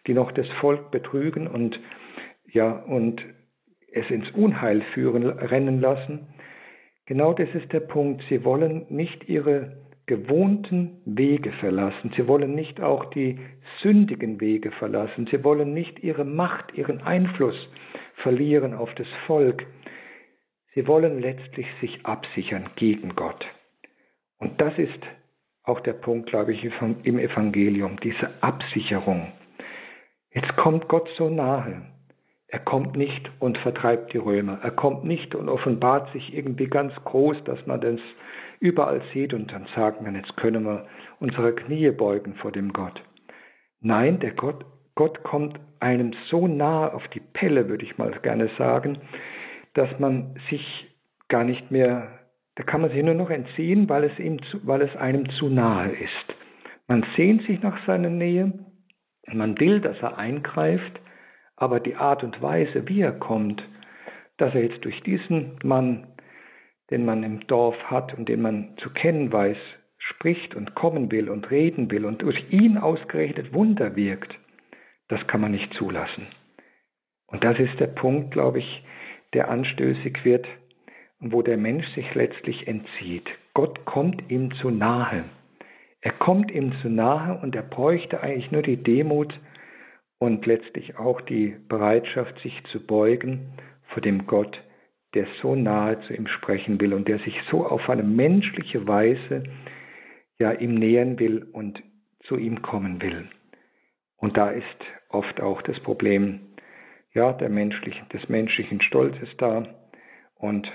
die 0.07 0.13
noch 0.13 0.32
das 0.32 0.47
Volk 0.59 0.91
betrügen 0.91 1.47
und 1.47 1.80
ja 2.51 2.71
und 2.71 3.21
es 3.91 4.09
ins 4.09 4.30
Unheil 4.32 4.82
führen 4.93 5.26
rennen 5.26 5.80
lassen. 5.80 6.28
Genau 7.05 7.34
das 7.34 7.49
ist 7.53 7.71
der 7.71 7.80
Punkt. 7.82 8.23
Sie 8.30 8.43
wollen 8.43 8.86
nicht 8.89 9.30
ihre 9.30 9.78
gewohnten 10.05 11.01
Wege 11.05 11.51
verlassen. 11.53 12.11
Sie 12.15 12.28
wollen 12.28 12.53
nicht 12.53 12.82
auch 12.82 13.05
die 13.05 13.39
sündigen 13.82 14.41
Wege 14.41 14.71
verlassen. 14.71 15.28
Sie 15.32 15.43
wollen 15.43 15.73
nicht 15.73 16.03
ihre 16.03 16.26
Macht, 16.26 16.78
ihren 16.78 17.01
Einfluss 17.01 17.55
verlieren 18.15 18.73
auf 18.73 18.93
das 18.95 19.07
Volk. 19.26 19.65
Sie 20.76 20.88
wollen 20.88 21.21
letztlich 21.21 21.67
sich 21.80 22.05
absichern 22.05 22.69
gegen 22.76 23.15
Gott. 23.15 23.45
Und 24.38 24.59
das 24.59 24.78
ist 24.78 24.99
auch 25.63 25.80
der 25.80 25.93
Punkt, 25.93 26.30
glaube 26.30 26.53
ich, 26.53 26.63
im 26.63 27.17
Evangelium, 27.17 27.99
diese 28.01 28.30
Absicherung. 28.41 29.32
Jetzt 30.32 30.55
kommt 30.57 30.89
Gott 30.89 31.09
so 31.17 31.30
nahe. 31.30 31.82
Er 32.47 32.59
kommt 32.59 32.95
nicht 32.95 33.32
und 33.39 33.57
vertreibt 33.59 34.13
die 34.13 34.17
Römer. 34.17 34.59
Er 34.61 34.71
kommt 34.71 35.05
nicht 35.05 35.34
und 35.34 35.49
offenbart 35.49 36.11
sich 36.11 36.34
irgendwie 36.36 36.67
ganz 36.67 36.93
groß, 37.05 37.38
dass 37.45 37.65
man 37.65 37.82
das 37.82 37.99
überall 38.59 39.01
sieht 39.13 39.34
und 39.34 39.51
dann 39.51 39.67
sagen 39.76 40.05
kann, 40.05 40.15
jetzt 40.15 40.36
können 40.36 40.65
wir 40.65 40.86
unsere 41.19 41.55
Knie 41.55 41.89
beugen 41.91 42.36
vor 42.36 42.51
dem 42.51 42.73
Gott. 42.73 43.01
Nein, 43.80 44.19
der 44.19 44.32
Gott, 44.32 44.65
Gott 44.95 45.23
kommt 45.23 45.59
einem 45.80 46.13
so 46.30 46.47
nahe 46.47 46.93
auf 46.93 47.07
die 47.09 47.21
Pelle, 47.21 47.69
würde 47.69 47.86
ich 47.86 47.97
mal 47.97 48.11
gerne 48.21 48.49
sagen, 48.57 48.99
dass 49.76 49.99
man 49.99 50.36
sich 50.49 50.65
gar 51.28 51.43
nicht 51.43 51.69
mehr, 51.69 52.19
da 52.55 52.63
kann 52.63 52.82
man 52.82 52.91
sich 52.91 53.03
nur 53.03 53.13
noch 53.13 53.30
entziehen, 53.30 53.88
weil 53.88 54.05
es, 54.05 54.17
ihm 54.17 54.41
zu, 54.43 54.65
weil 54.65 54.82
es 54.82 54.95
einem 54.95 55.30
zu 55.32 55.49
nahe 55.49 55.91
ist. 55.91 56.36
Man 56.88 57.05
sehnt 57.15 57.43
sich 57.43 57.61
nach 57.61 57.86
seiner 57.86 58.09
Nähe, 58.09 58.53
man 59.32 59.59
will, 59.59 59.82
dass 59.82 59.99
er 60.01 60.17
eingreift, 60.17 60.99
aber 61.55 61.80
die 61.80 61.95
Art 61.95 62.23
und 62.23 62.41
Weise, 62.41 62.88
wie 62.88 63.01
er 63.01 63.13
kommt, 63.13 63.63
dass 64.38 64.53
er 64.53 64.63
jetzt 64.63 64.84
durch 64.86 65.01
diesen 65.03 65.57
Mann, 65.63 66.07
den 66.91 67.05
man 67.05 67.23
im 67.23 67.45
Dorf 67.47 67.76
hat 67.86 68.13
und 68.17 68.30
den 68.30 68.41
man 68.41 68.78
zu 68.78 68.89
kennen 68.91 69.32
weiß, 69.32 69.57
spricht 69.97 70.55
und 70.55 70.76
kommen 70.76 71.11
will 71.11 71.30
und 71.30 71.49
reden 71.49 71.89
will 71.89 72.05
und 72.05 72.21
durch 72.21 72.51
ihn 72.51 72.78
ausgerechnet 72.78 73.53
Wunder 73.53 73.95
wirkt, 73.95 74.36
das 75.07 75.26
kann 75.28 75.41
man 75.41 75.51
nicht 75.51 75.73
zulassen. 75.73 76.28
Und 77.28 77.43
das 77.43 77.57
ist 77.59 77.80
der 77.80 77.88
Punkt, 77.88 78.32
glaube 78.32 78.59
ich, 78.59 78.84
der 79.36 79.49
anstößig 79.49 80.25
wird 80.25 80.47
und 81.19 81.31
wo 81.31 81.43
der 81.43 81.57
Mensch 81.57 81.88
sich 81.93 82.11
letztlich 82.15 82.67
entzieht. 82.67 83.27
Gott 83.53 83.86
kommt 83.86 84.31
ihm 84.31 84.51
zu 84.55 84.71
nahe. 84.71 85.25
Er 86.01 86.13
kommt 86.13 86.49
ihm 86.51 86.73
zu 86.81 86.89
nahe 86.89 87.39
und 87.39 87.55
er 87.55 87.63
bräuchte 87.63 88.21
eigentlich 88.21 88.51
nur 88.51 88.63
die 88.63 88.77
Demut, 88.77 89.33
und 90.19 90.45
letztlich 90.45 90.97
auch 90.97 91.21
die 91.21 91.55
Bereitschaft, 91.67 92.39
sich 92.39 92.53
zu 92.71 92.79
beugen 92.79 93.53
vor 93.88 94.01
dem 94.01 94.25
Gott, 94.25 94.61
der 95.13 95.27
so 95.41 95.55
nahe 95.55 95.99
zu 96.01 96.13
ihm 96.13 96.27
sprechen 96.27 96.79
will 96.79 96.93
und 96.93 97.07
der 97.07 97.19
sich 97.19 97.36
so 97.49 97.65
auf 97.65 97.89
eine 97.89 98.03
menschliche 98.03 98.88
Weise 98.88 99.43
ja 100.38 100.51
ihm 100.51 100.75
nähern 100.75 101.19
will 101.19 101.47
und 101.53 101.81
zu 102.23 102.38
ihm 102.38 102.61
kommen 102.61 103.01
will. 103.01 103.29
Und 104.17 104.38
da 104.38 104.49
ist 104.49 104.65
oft 105.09 105.39
auch 105.41 105.61
das 105.61 105.79
Problem 105.81 106.39
ja 107.16 107.34
der 107.34 107.49
menschlichen, 107.49 108.07
des 108.09 108.30
menschlichen 108.30 108.82
Stolzes 108.82 109.30
da 109.38 109.66
und 110.36 110.72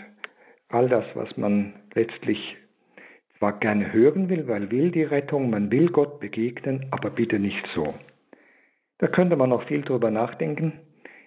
all 0.69 0.89
das, 0.89 1.05
was 1.15 1.37
man 1.37 1.75
letztlich 1.95 2.57
zwar 3.39 3.59
gerne 3.59 3.93
hören 3.93 4.29
will, 4.29 4.49
weil 4.49 4.71
will 4.71 4.91
die 4.91 5.05
Rettung, 5.05 5.51
man 5.51 5.71
will 5.71 5.89
Gott 5.89 6.19
begegnen, 6.21 6.87
aber 6.91 7.11
bitte 7.11 7.39
nicht 7.39 7.65
so. 7.75 7.95
Da 8.99 9.07
könnte 9.07 9.37
man 9.37 9.51
noch 9.51 9.67
viel 9.67 9.83
drüber 9.83 10.11
nachdenken. 10.11 10.81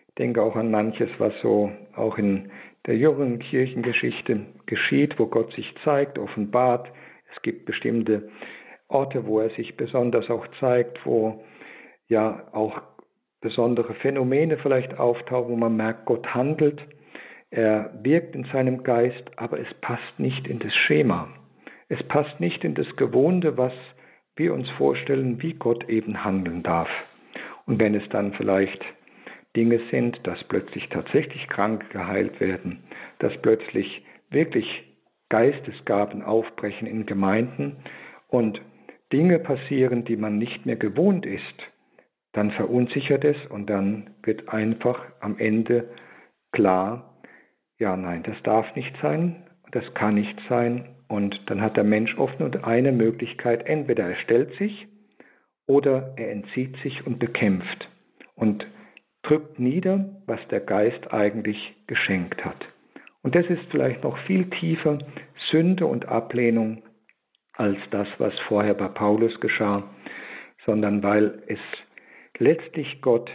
Ich 0.09 0.15
denke 0.15 0.41
auch 0.41 0.55
an 0.55 0.69
manches, 0.69 1.09
was 1.17 1.33
so 1.41 1.71
auch 1.95 2.17
in 2.17 2.51
der 2.85 2.97
jüngeren 2.97 3.39
Kirchengeschichte 3.39 4.45
geschieht, 4.65 5.17
wo 5.17 5.27
Gott 5.27 5.53
sich 5.53 5.73
zeigt, 5.83 6.19
offenbart. 6.19 6.91
Es 7.35 7.41
gibt 7.41 7.65
bestimmte 7.65 8.29
Orte, 8.87 9.25
wo 9.25 9.39
er 9.39 9.49
sich 9.51 9.75
besonders 9.75 10.29
auch 10.29 10.45
zeigt, 10.59 11.03
wo 11.05 11.43
ja 12.07 12.47
auch 12.51 12.79
besondere 13.43 13.93
Phänomene 13.95 14.57
vielleicht 14.57 14.97
auftauchen, 14.97 15.51
wo 15.51 15.55
man 15.55 15.75
merkt, 15.75 16.05
Gott 16.05 16.25
handelt. 16.33 16.81
Er 17.51 17.91
wirkt 18.01 18.33
in 18.35 18.45
seinem 18.45 18.81
Geist, 18.83 19.23
aber 19.35 19.59
es 19.59 19.71
passt 19.81 20.17
nicht 20.17 20.47
in 20.47 20.57
das 20.57 20.73
Schema. 20.73 21.27
Es 21.89 22.01
passt 22.07 22.39
nicht 22.39 22.63
in 22.63 22.73
das 22.73 22.87
Gewohnte, 22.95 23.55
was 23.57 23.73
wir 24.35 24.53
uns 24.53 24.67
vorstellen, 24.71 25.39
wie 25.43 25.53
Gott 25.53 25.87
eben 25.87 26.23
handeln 26.23 26.63
darf. 26.63 26.89
Und 27.67 27.79
wenn 27.79 27.93
es 27.93 28.07
dann 28.09 28.33
vielleicht 28.33 28.83
Dinge 29.55 29.79
sind, 29.91 30.19
dass 30.23 30.43
plötzlich 30.45 30.89
tatsächlich 30.89 31.47
Kranke 31.47 31.85
geheilt 31.89 32.39
werden, 32.39 32.83
dass 33.19 33.33
plötzlich 33.41 34.03
wirklich 34.31 34.65
Geistesgaben 35.29 36.23
aufbrechen 36.23 36.87
in 36.87 37.05
Gemeinden 37.05 37.75
und 38.29 38.59
Dinge 39.11 39.37
passieren, 39.37 40.05
die 40.05 40.17
man 40.17 40.39
nicht 40.39 40.65
mehr 40.65 40.75
gewohnt 40.75 41.25
ist, 41.25 41.72
dann 42.33 42.51
verunsichert 42.51 43.23
es 43.23 43.37
und 43.49 43.69
dann 43.69 44.09
wird 44.23 44.49
einfach 44.49 45.05
am 45.21 45.37
Ende 45.37 45.89
klar, 46.51 47.19
ja, 47.79 47.95
nein, 47.95 48.23
das 48.23 48.35
darf 48.43 48.75
nicht 48.75 48.93
sein, 49.01 49.47
das 49.71 49.83
kann 49.93 50.15
nicht 50.15 50.39
sein 50.49 50.95
und 51.07 51.39
dann 51.47 51.61
hat 51.61 51.77
der 51.77 51.83
Mensch 51.83 52.17
oft 52.17 52.39
nur 52.39 52.65
eine 52.65 52.91
Möglichkeit, 52.91 53.65
entweder 53.65 54.09
er 54.09 54.15
stellt 54.17 54.53
sich 54.57 54.87
oder 55.67 56.13
er 56.17 56.31
entzieht 56.31 56.75
sich 56.83 57.05
und 57.05 57.19
bekämpft 57.19 57.89
und 58.35 58.65
drückt 59.23 59.59
nieder, 59.59 60.21
was 60.25 60.39
der 60.49 60.59
Geist 60.59 61.13
eigentlich 61.13 61.57
geschenkt 61.87 62.43
hat. 62.43 62.65
Und 63.21 63.35
das 63.35 63.45
ist 63.45 63.63
vielleicht 63.71 64.03
noch 64.03 64.17
viel 64.25 64.49
tiefer 64.49 64.99
Sünde 65.49 65.85
und 65.85 66.07
Ablehnung 66.07 66.83
als 67.53 67.77
das, 67.91 68.07
was 68.17 68.33
vorher 68.47 68.73
bei 68.73 68.87
Paulus 68.89 69.39
geschah, 69.39 69.83
sondern 70.65 71.03
weil 71.03 71.43
es 71.47 71.59
letztlich 72.37 73.01
Gott 73.01 73.29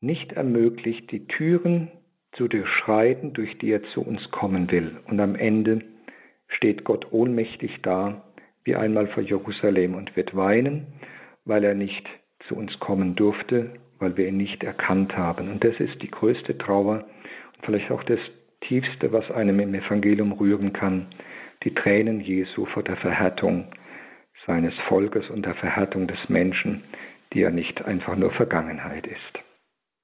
nicht 0.00 0.32
ermöglicht, 0.32 1.10
die 1.10 1.26
Türen 1.26 1.90
zu 2.32 2.48
durchschreiten, 2.48 3.32
durch 3.32 3.58
die 3.58 3.70
er 3.70 3.82
zu 3.94 4.02
uns 4.02 4.30
kommen 4.30 4.70
will. 4.70 4.98
Und 5.06 5.18
am 5.20 5.34
Ende 5.34 5.82
steht 6.48 6.84
Gott 6.84 7.12
ohnmächtig 7.12 7.80
da, 7.82 8.24
wie 8.64 8.76
einmal 8.76 9.08
vor 9.08 9.22
Jerusalem 9.22 9.94
und 9.94 10.14
wird 10.16 10.36
weinen 10.36 10.86
weil 11.48 11.64
er 11.64 11.74
nicht 11.74 12.06
zu 12.46 12.54
uns 12.54 12.78
kommen 12.78 13.16
durfte, 13.16 13.70
weil 13.98 14.16
wir 14.16 14.28
ihn 14.28 14.36
nicht 14.36 14.62
erkannt 14.62 15.16
haben. 15.16 15.50
Und 15.50 15.64
das 15.64 15.74
ist 15.80 16.00
die 16.02 16.10
größte 16.10 16.56
Trauer 16.58 17.06
und 17.56 17.64
vielleicht 17.64 17.90
auch 17.90 18.04
das 18.04 18.20
Tiefste, 18.60 19.12
was 19.12 19.28
einem 19.30 19.58
im 19.58 19.74
Evangelium 19.74 20.32
rühren 20.32 20.72
kann, 20.72 21.06
die 21.64 21.74
Tränen 21.74 22.20
Jesu 22.20 22.66
vor 22.66 22.82
der 22.82 22.96
Verhärtung 22.96 23.64
seines 24.46 24.74
Volkes 24.88 25.28
und 25.30 25.46
der 25.46 25.54
Verhärtung 25.54 26.06
des 26.06 26.18
Menschen, 26.28 26.84
die 27.32 27.40
ja 27.40 27.50
nicht 27.50 27.82
einfach 27.82 28.16
nur 28.16 28.32
Vergangenheit 28.32 29.06
ist. 29.06 29.44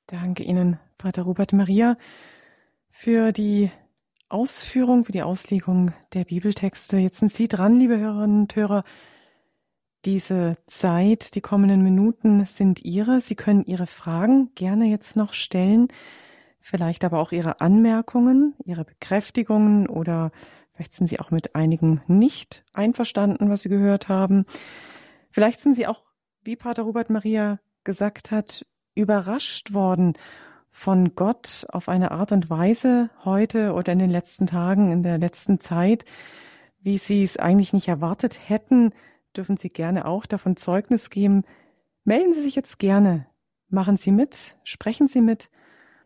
Danke 0.07 0.43
Ihnen, 0.43 0.79
Pater 0.99 1.23
Robert 1.23 1.53
Maria, 1.53 1.97
für 2.91 3.33
die 3.33 3.71
Ausführung, 4.29 5.05
für 5.05 5.13
die 5.13 5.23
Auslegung 5.23 5.93
der 6.13 6.25
Bibeltexte. 6.25 6.97
Jetzt 6.97 7.19
sind 7.19 7.33
Sie 7.33 7.49
dran, 7.49 7.79
liebe 7.79 7.99
Hörerinnen 7.99 8.43
und 8.43 8.57
Hörer, 8.57 8.85
diese 10.05 10.59
Zeit, 10.67 11.35
die 11.35 11.41
kommenden 11.41 11.83
Minuten 11.83 12.45
sind 12.45 12.85
Ihre. 12.85 13.21
Sie 13.21 13.37
können 13.37 13.65
Ihre 13.65 13.87
Fragen 13.87 14.51
gerne 14.55 14.87
jetzt 14.87 15.17
noch 15.17 15.33
stellen, 15.33 15.89
vielleicht 16.61 17.05
aber 17.05 17.21
auch 17.21 17.33
Ihre 17.33 17.61
Anmerkungen, 17.61 18.55
Ihre 18.65 18.85
Bekräftigungen 18.85 19.89
oder 19.89 20.31
vielleicht 20.73 20.93
sind 20.93 21.07
Sie 21.07 21.21
auch 21.21 21.31
mit 21.31 21.55
einigen 21.55 22.03
nicht 22.07 22.65
einverstanden, 22.75 23.49
was 23.49 23.63
Sie 23.63 23.71
gehört 23.71 24.09
haben. 24.09 24.45
Vielleicht 25.31 25.61
sind 25.61 25.75
Sie 25.75 25.87
auch, 25.87 26.05
wie 26.45 26.57
Pater 26.57 26.83
Robert 26.83 27.09
Maria 27.09 27.59
gesagt 27.85 28.31
hat, 28.31 28.67
überrascht 28.95 29.73
worden 29.73 30.15
von 30.71 31.15
Gott 31.15 31.67
auf 31.71 31.89
eine 31.89 32.11
Art 32.11 32.33
und 32.33 32.51
Weise 32.51 33.09
heute 33.25 33.73
oder 33.73 33.93
in 33.93 33.99
den 33.99 34.11
letzten 34.11 34.47
Tagen, 34.47 34.93
in 34.93 35.03
der 35.03 35.19
letzten 35.19 35.59
Zeit, 35.59 36.05
wie 36.81 36.99
Sie 36.99 37.25
es 37.25 37.39
eigentlich 37.39 37.73
nicht 37.73 37.89
erwartet 37.89 38.39
hätten, 38.49 38.93
dürfen 39.37 39.57
Sie 39.57 39.71
gerne 39.71 40.05
auch 40.05 40.27
davon 40.27 40.57
Zeugnis 40.57 41.09
geben. 41.09 41.45
Melden 42.05 42.35
Sie 42.35 42.43
sich 42.43 42.55
jetzt 42.55 42.79
gerne. 42.79 43.27
Machen 43.69 43.97
Sie 43.97 44.13
mit, 44.13 44.59
sprechen 44.65 45.09
Sie 45.09 45.23
mit. 45.23 45.49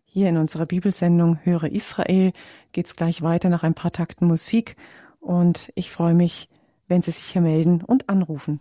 Hier 0.05 0.29
in 0.29 0.39
unserer 0.39 0.67
Bibelsendung 0.67 1.39
Höre 1.43 1.65
Israel 1.65 2.33
geht's 2.73 2.95
gleich 2.95 3.23
weiter 3.23 3.49
nach 3.49 3.65
ein 3.65 3.75
paar 3.75 3.93
Takten 3.93 4.27
Musik 4.27 4.77
und 5.19 5.73
ich 5.75 5.91
freue 5.91 6.15
mich, 6.15 6.49
wenn 6.87 7.03
Sie 7.03 7.11
sich 7.11 7.25
hier 7.25 7.43
melden 7.43 7.83
und 7.83 8.09
anrufen. 8.09 8.61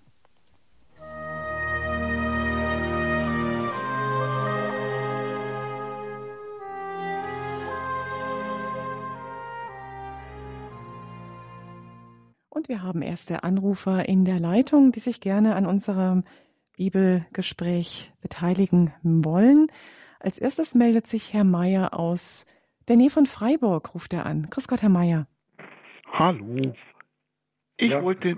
Und 12.57 12.69
wir 12.69 12.81
haben 12.81 13.03
erste 13.03 13.43
Anrufer 13.43 14.09
in 14.09 14.25
der 14.25 14.39
Leitung, 14.39 14.91
die 14.91 14.99
sich 14.99 15.21
gerne 15.21 15.55
an 15.55 15.67
unserem 15.67 16.23
Bibelgespräch 16.75 18.11
beteiligen 18.19 18.91
wollen. 19.03 19.67
Als 20.19 20.39
erstes 20.39 20.73
meldet 20.73 21.05
sich 21.05 21.35
Herr 21.35 21.43
Meier 21.43 21.93
aus 21.93 22.47
der 22.87 22.95
Nähe 22.95 23.11
von 23.11 23.27
Freiburg, 23.27 23.93
ruft 23.93 24.11
er 24.11 24.25
an. 24.25 24.47
Grüß 24.49 24.67
Gott, 24.67 24.81
Herr 24.81 24.89
Meier. 24.89 25.27
Hallo. 26.11 26.73
Ich 27.77 27.91
ja, 27.91 28.01
wollte, 28.01 28.35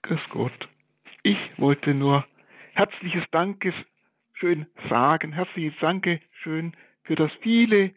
Grüß 0.00 0.20
Gott. 0.30 0.68
Ich 1.22 1.36
wollte 1.58 1.92
nur 1.92 2.24
herzliches 2.72 3.24
Dankeschön 3.32 4.66
sagen, 4.88 5.32
herzliches 5.32 5.78
Dankeschön 5.78 6.72
für 7.02 7.16
das 7.16 7.30
viele 7.42 7.92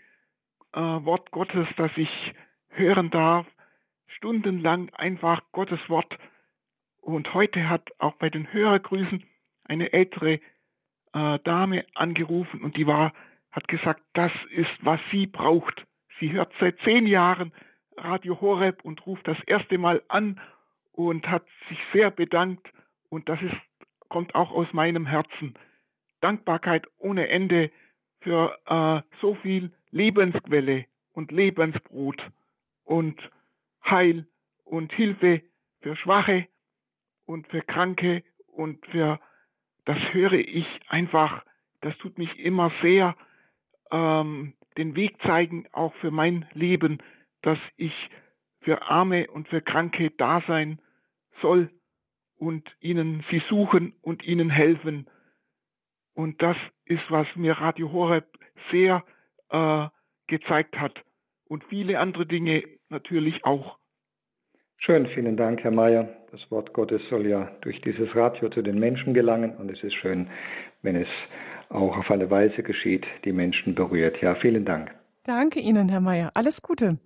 äh, 0.74 0.82
Wort 0.82 1.32
Gottes, 1.32 1.66
das 1.78 1.92
ich 1.96 2.10
hören 2.72 3.10
darf, 3.10 3.48
stundenlang 4.08 4.90
einfach 4.94 5.42
Gottes 5.52 5.80
Wort. 5.88 6.18
Und 7.02 7.34
heute 7.34 7.70
hat 7.70 7.90
auch 8.00 8.16
bei 8.16 8.30
den 8.30 8.52
Hörergrüßen 8.52 9.24
eine 9.66 9.94
ältere 9.94 10.40
äh, 11.14 11.40
Dame 11.44 11.86
angerufen 11.94 12.62
und 12.62 12.78
die 12.78 12.88
war, 12.88 13.14
hat 13.52 13.68
gesagt, 13.68 14.02
das 14.14 14.32
ist, 14.52 14.72
was 14.82 15.00
sie 15.12 15.28
braucht. 15.28 15.86
Sie 16.20 16.32
hört 16.32 16.52
seit 16.60 16.80
zehn 16.80 17.08
Jahren 17.08 17.52
Radio 17.98 18.40
Horeb 18.40 18.84
und 18.84 19.06
ruft 19.06 19.28
das 19.28 19.38
erste 19.46 19.78
Mal 19.78 20.04
an 20.08 20.40
und 20.92 21.28
hat 21.30 21.46
sich 21.70 21.80
sehr 21.94 22.12
bedankt 22.12 22.68
und 23.10 23.30
das 23.30 23.42
ist, 23.42 23.56
kommt 24.10 24.36
auch 24.36 24.52
aus 24.52 24.72
meinem 24.74 25.06
Herzen. 25.06 25.54
Dankbarkeit 26.22 26.88
ohne 26.98 27.28
Ende 27.30 27.72
für 28.22 28.58
äh, 28.66 29.02
so 29.22 29.36
viel 29.36 29.72
Lebensquelle 29.92 30.86
und 31.14 31.32
Lebensbrot 31.32 32.22
und 32.84 33.18
Heil 33.90 34.28
und 34.64 34.92
Hilfe 34.94 35.42
für 35.82 35.96
Schwache 35.96 36.48
und 37.26 37.48
für 37.48 37.62
Kranke 37.62 38.24
und 38.48 38.86
für 38.88 39.20
das 39.86 39.98
höre 40.12 40.34
ich 40.34 40.68
einfach, 40.90 41.44
das 41.82 41.98
tut 42.00 42.18
mich 42.18 42.38
immer 42.40 42.72
sehr 42.82 43.16
ähm, 43.92 44.54
den 44.78 44.96
Weg 44.96 45.22
zeigen, 45.22 45.66
auch 45.72 45.94
für 45.96 46.12
mein 46.12 46.46
Leben, 46.54 47.00
dass 47.42 47.60
ich 47.78 47.94
für 48.62 48.82
Arme 48.82 49.28
und 49.32 49.48
für 49.48 49.62
Kranke 49.62 50.12
da 50.12 50.44
sein 50.48 50.80
soll 51.42 51.70
und 52.38 52.70
ihnen 52.80 53.24
sie 53.32 53.42
suchen 53.50 53.94
und 54.02 54.24
ihnen 54.24 54.50
helfen. 54.50 55.08
Und 56.14 56.42
das 56.42 56.58
ist, 56.86 57.04
was 57.10 57.28
mir 57.36 57.54
Radio 57.54 57.92
Horeb 57.92 58.28
sehr 58.72 59.04
äh, 59.50 59.88
gezeigt 60.28 60.78
hat. 60.80 61.00
Und 61.48 61.64
viele 61.66 62.00
andere 62.00 62.26
Dinge 62.26 62.64
natürlich 62.90 63.44
auch. 63.46 63.78
Schön, 64.78 65.08
vielen 65.08 65.38
Dank, 65.38 65.64
Herr 65.64 65.72
Mayer. 65.72 66.08
Das 66.32 66.52
Wort 66.52 66.74
Gottes 66.74 67.02
soll 67.10 67.26
ja 67.26 67.52
durch 67.62 67.82
dieses 67.82 68.16
Radio 68.16 68.50
zu 68.50 68.62
den 68.62 68.80
Menschen 68.80 69.14
gelangen 69.14 69.56
und 69.58 69.72
es 69.72 69.82
ist 69.84 69.96
schön, 69.96 70.30
wenn 70.82 70.96
es 70.96 71.08
auch 71.70 71.98
auf 71.98 72.12
eine 72.12 72.30
Weise 72.30 72.64
geschieht, 72.64 73.06
die 73.26 73.32
Menschen 73.32 73.76
berührt. 73.76 74.22
Ja, 74.22 74.36
vielen 74.36 74.66
Dank. 74.66 74.94
Danke 75.24 75.60
Ihnen, 75.60 75.90
Herr 75.90 76.00
Mayer. 76.00 76.32
Alles 76.36 76.62
Gute. 76.62 77.00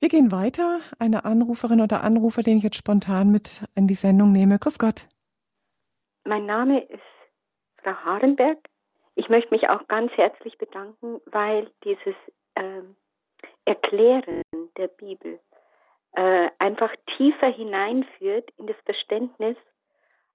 Wir 0.00 0.08
gehen 0.08 0.30
weiter. 0.30 0.80
Eine 0.98 1.24
Anruferin 1.24 1.80
oder 1.80 2.04
Anrufer, 2.04 2.42
den 2.42 2.58
ich 2.58 2.62
jetzt 2.62 2.76
spontan 2.76 3.30
mit 3.30 3.64
in 3.74 3.88
die 3.88 3.94
Sendung 3.94 4.32
nehme. 4.32 4.58
Grüß 4.58 4.78
Gott. 4.78 5.08
Mein 6.24 6.46
Name 6.46 6.80
ist 6.84 7.02
Frau 7.82 7.92
Harenberg. 7.92 8.58
Ich 9.16 9.28
möchte 9.28 9.50
mich 9.50 9.68
auch 9.68 9.88
ganz 9.88 10.12
herzlich 10.12 10.56
bedanken, 10.58 11.20
weil 11.26 11.70
dieses 11.84 12.14
äh, 12.54 12.82
Erklären 13.68 14.42
der 14.78 14.88
Bibel 14.88 15.38
äh, 16.12 16.48
einfach 16.58 16.90
tiefer 17.16 17.48
hineinführt 17.48 18.50
in 18.56 18.66
das 18.66 18.76
Verständnis. 18.84 19.56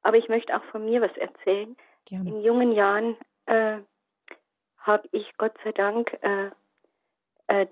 Aber 0.03 0.17
ich 0.17 0.29
möchte 0.29 0.55
auch 0.55 0.63
von 0.65 0.85
mir 0.85 1.01
was 1.01 1.15
erzählen. 1.17 1.75
Gerne. 2.05 2.29
In 2.29 2.41
jungen 2.43 2.73
Jahren 2.73 3.17
äh, 3.47 3.79
habe 4.77 5.09
ich 5.11 5.35
Gott 5.37 5.55
sei 5.63 5.71
Dank 5.71 6.15
äh, 6.21 6.51
äh, 7.47 7.67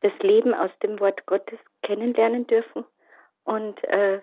das 0.00 0.12
Leben 0.20 0.54
aus 0.54 0.70
dem 0.82 0.98
Wort 1.00 1.26
Gottes 1.26 1.58
kennenlernen 1.82 2.46
dürfen. 2.46 2.84
Und, 3.44 3.82
äh, 3.84 4.20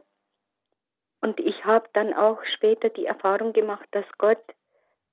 und 1.21 1.39
ich 1.39 1.63
habe 1.65 1.87
dann 1.93 2.13
auch 2.13 2.43
später 2.55 2.89
die 2.89 3.05
Erfahrung 3.05 3.53
gemacht, 3.53 3.87
dass 3.91 4.05
Gott 4.17 4.43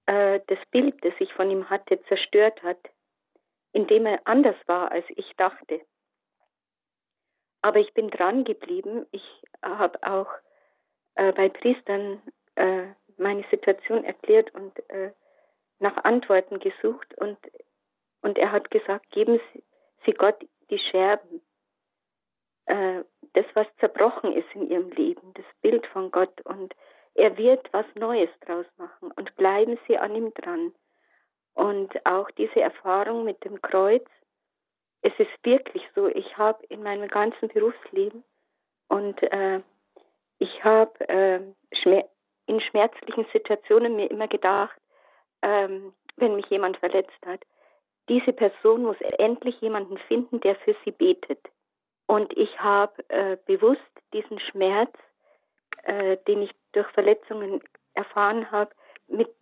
äh, 0.06 0.40
das 0.46 0.58
Bild, 0.70 1.04
das 1.04 1.12
ich 1.18 1.32
von 1.34 1.50
ihm 1.50 1.68
hatte, 1.68 2.02
zerstört 2.04 2.62
hat, 2.62 2.78
indem 3.76 4.06
er 4.06 4.20
anders 4.24 4.56
war, 4.64 4.90
als 4.90 5.04
ich 5.10 5.36
dachte. 5.36 5.82
Aber 7.60 7.78
ich 7.78 7.92
bin 7.92 8.08
dran 8.08 8.44
geblieben. 8.44 9.04
Ich 9.10 9.42
habe 9.62 10.02
auch 10.02 10.30
äh, 11.16 11.30
bei 11.32 11.50
Priestern 11.50 12.22
äh, 12.54 12.86
meine 13.18 13.44
Situation 13.50 14.02
erklärt 14.02 14.54
und 14.54 14.78
äh, 14.88 15.12
nach 15.78 16.04
Antworten 16.04 16.58
gesucht. 16.58 17.12
Und, 17.18 17.36
und 18.22 18.38
er 18.38 18.50
hat 18.50 18.70
gesagt, 18.70 19.10
geben 19.10 19.38
Sie, 19.52 19.62
Sie 20.06 20.12
Gott 20.12 20.42
die 20.70 20.78
Scherben, 20.78 21.42
äh, 22.64 23.04
das, 23.34 23.44
was 23.52 23.66
zerbrochen 23.78 24.32
ist 24.32 24.48
in 24.54 24.70
ihrem 24.70 24.90
Leben, 24.92 25.34
das 25.34 25.44
Bild 25.60 25.86
von 25.88 26.10
Gott. 26.10 26.40
Und 26.46 26.74
er 27.12 27.36
wird 27.36 27.70
was 27.74 27.86
Neues 27.94 28.30
draus 28.40 28.66
machen. 28.78 29.12
Und 29.12 29.36
bleiben 29.36 29.78
Sie 29.86 29.98
an 29.98 30.14
ihm 30.14 30.32
dran. 30.32 30.72
Und 31.56 31.90
auch 32.04 32.30
diese 32.32 32.60
Erfahrung 32.60 33.24
mit 33.24 33.42
dem 33.42 33.60
Kreuz, 33.62 34.06
es 35.00 35.12
ist 35.18 35.30
wirklich 35.42 35.82
so, 35.94 36.06
ich 36.06 36.36
habe 36.36 36.62
in 36.66 36.82
meinem 36.82 37.08
ganzen 37.08 37.48
Berufsleben 37.48 38.22
und 38.88 39.22
äh, 39.22 39.60
ich 40.38 40.64
habe 40.64 41.08
äh, 41.08 41.40
schmer 41.72 42.04
in 42.46 42.60
schmerzlichen 42.60 43.26
Situationen 43.32 43.96
mir 43.96 44.08
immer 44.08 44.28
gedacht, 44.28 44.76
ähm, 45.42 45.94
wenn 46.16 46.36
mich 46.36 46.46
jemand 46.46 46.76
verletzt 46.76 47.18
hat, 47.24 47.40
diese 48.08 48.32
Person 48.32 48.82
muss 48.82 49.00
endlich 49.18 49.60
jemanden 49.60 49.98
finden, 50.06 50.40
der 50.40 50.54
für 50.56 50.76
sie 50.84 50.92
betet. 50.92 51.40
Und 52.06 52.36
ich 52.36 52.60
habe 52.60 53.02
äh, 53.08 53.36
bewusst 53.46 53.80
diesen 54.12 54.38
Schmerz, 54.38 54.92
äh, 55.82 56.18
den 56.28 56.42
ich 56.42 56.52
durch 56.70 56.86
Verletzungen 56.88 57.60
erfahren 57.94 58.48
habe, 58.52 58.70
mit 59.08 59.34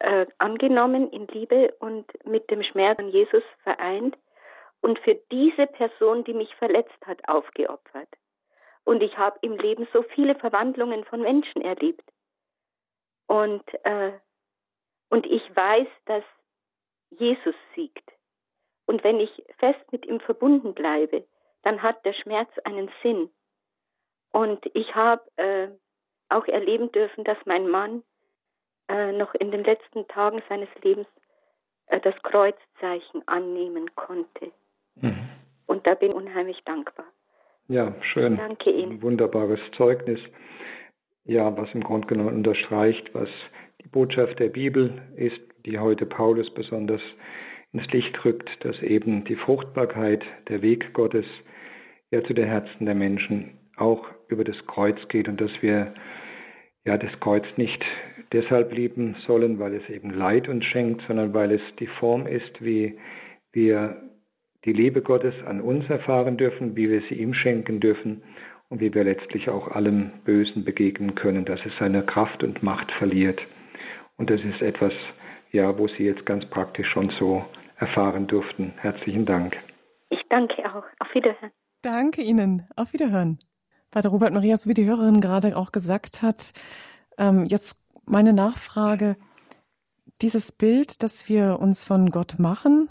äh, 0.00 0.26
angenommen 0.38 1.10
in 1.10 1.26
Liebe 1.28 1.74
und 1.78 2.06
mit 2.26 2.50
dem 2.50 2.62
Schmerz 2.62 2.98
an 2.98 3.08
Jesus 3.08 3.42
vereint 3.62 4.16
und 4.80 4.98
für 5.00 5.14
diese 5.30 5.66
Person, 5.66 6.24
die 6.24 6.34
mich 6.34 6.54
verletzt 6.56 7.06
hat, 7.06 7.26
aufgeopfert. 7.28 8.08
Und 8.84 9.02
ich 9.02 9.16
habe 9.18 9.38
im 9.42 9.56
Leben 9.56 9.86
so 9.92 10.02
viele 10.02 10.34
Verwandlungen 10.34 11.04
von 11.04 11.20
Menschen 11.20 11.62
erlebt. 11.62 12.04
Und, 13.26 13.62
äh, 13.84 14.12
und 15.10 15.26
ich 15.26 15.42
weiß, 15.54 15.86
dass 16.06 16.24
Jesus 17.10 17.54
siegt. 17.74 18.10
Und 18.86 19.04
wenn 19.04 19.20
ich 19.20 19.44
fest 19.58 19.80
mit 19.92 20.06
ihm 20.06 20.20
verbunden 20.20 20.74
bleibe, 20.74 21.24
dann 21.62 21.82
hat 21.82 22.04
der 22.04 22.14
Schmerz 22.14 22.50
einen 22.64 22.90
Sinn. 23.02 23.30
Und 24.32 24.64
ich 24.74 24.94
habe 24.94 25.22
äh, 25.36 25.68
auch 26.28 26.46
erleben 26.46 26.90
dürfen, 26.90 27.24
dass 27.24 27.38
mein 27.44 27.68
Mann 27.68 28.02
äh, 28.90 29.12
noch 29.12 29.34
in 29.34 29.50
den 29.50 29.64
letzten 29.64 30.06
Tagen 30.08 30.42
seines 30.48 30.68
Lebens 30.82 31.06
äh, 31.86 32.00
das 32.00 32.14
Kreuzzeichen 32.22 33.22
annehmen 33.26 33.94
konnte. 33.94 34.50
Mhm. 34.96 35.28
Und 35.66 35.86
da 35.86 35.94
bin 35.94 36.10
ich 36.10 36.16
unheimlich 36.16 36.60
dankbar. 36.64 37.06
Ja, 37.68 37.94
schön. 38.12 38.36
Danke 38.36 38.70
Ihnen. 38.70 38.92
Ein 38.92 39.02
wunderbares 39.02 39.60
Zeugnis. 39.76 40.18
Ja, 41.24 41.56
was 41.56 41.72
im 41.72 41.84
Grunde 41.84 42.08
genommen 42.08 42.34
unterstreicht, 42.34 43.14
was 43.14 43.28
die 43.82 43.88
Botschaft 43.88 44.40
der 44.40 44.48
Bibel 44.48 45.00
ist, 45.14 45.40
die 45.64 45.78
heute 45.78 46.06
Paulus 46.06 46.52
besonders 46.52 47.02
ins 47.72 47.86
Licht 47.92 48.24
rückt, 48.24 48.48
dass 48.64 48.76
eben 48.82 49.24
die 49.24 49.36
Fruchtbarkeit, 49.36 50.24
der 50.48 50.62
Weg 50.62 50.92
Gottes 50.94 51.26
ja 52.10 52.24
zu 52.24 52.34
den 52.34 52.46
Herzen 52.46 52.86
der 52.86 52.96
Menschen 52.96 53.58
auch 53.76 54.04
über 54.28 54.42
das 54.42 54.56
Kreuz 54.66 54.98
geht 55.08 55.28
und 55.28 55.40
dass 55.40 55.52
wir 55.60 55.94
ja 56.84 56.98
das 56.98 57.12
Kreuz 57.20 57.44
nicht 57.56 57.84
deshalb 58.32 58.72
lieben 58.72 59.16
sollen, 59.26 59.58
weil 59.58 59.74
es 59.74 59.88
eben 59.88 60.10
Leid 60.10 60.48
uns 60.48 60.64
schenkt, 60.64 61.02
sondern 61.06 61.34
weil 61.34 61.52
es 61.52 61.62
die 61.78 61.86
Form 61.86 62.26
ist, 62.26 62.60
wie 62.60 62.98
wir 63.52 63.96
die 64.64 64.72
Liebe 64.72 65.02
Gottes 65.02 65.34
an 65.46 65.60
uns 65.60 65.88
erfahren 65.88 66.36
dürfen, 66.36 66.76
wie 66.76 66.90
wir 66.90 67.02
sie 67.08 67.14
ihm 67.14 67.34
schenken 67.34 67.80
dürfen 67.80 68.22
und 68.68 68.80
wie 68.80 68.92
wir 68.92 69.04
letztlich 69.04 69.48
auch 69.48 69.68
allem 69.68 70.12
Bösen 70.24 70.64
begegnen 70.64 71.14
können, 71.14 71.44
dass 71.44 71.60
es 71.64 71.72
seine 71.78 72.04
Kraft 72.04 72.42
und 72.42 72.62
Macht 72.62 72.90
verliert. 72.92 73.40
Und 74.16 74.30
das 74.30 74.40
ist 74.42 74.60
etwas, 74.60 74.92
ja, 75.50 75.76
wo 75.78 75.88
Sie 75.88 76.04
jetzt 76.04 76.26
ganz 76.26 76.44
praktisch 76.50 76.88
schon 76.88 77.10
so 77.18 77.44
erfahren 77.78 78.26
durften. 78.26 78.74
Herzlichen 78.76 79.24
Dank. 79.24 79.56
Ich 80.10 80.20
danke 80.28 80.64
auch. 80.66 80.84
Auf 80.98 81.14
Wiederhören. 81.14 81.50
Danke 81.82 82.20
Ihnen. 82.20 82.68
Auf 82.76 82.92
Wiederhören. 82.92 83.38
Pater 83.90 84.10
Robert 84.10 84.32
Maria, 84.32 84.56
so 84.56 84.68
wie 84.70 84.74
die 84.74 84.86
Hörerin 84.86 85.20
gerade 85.20 85.56
auch 85.56 85.72
gesagt 85.72 86.22
hat, 86.22 86.52
ähm, 87.18 87.44
jetzt 87.46 87.89
meine 88.10 88.32
Nachfrage. 88.32 89.16
Dieses 90.20 90.52
Bild, 90.52 91.02
das 91.02 91.28
wir 91.28 91.58
uns 91.60 91.84
von 91.84 92.10
Gott 92.10 92.38
machen, 92.38 92.88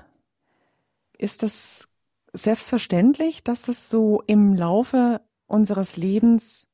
ist 1.17 1.43
das 1.43 1.89
selbstverständlich, 2.34 3.43
dass 3.43 3.67
es 3.67 3.89
so 3.89 4.24
im 4.26 4.53
Laufe 4.53 5.22
unseres 5.47 5.97
Lebens 5.97 6.67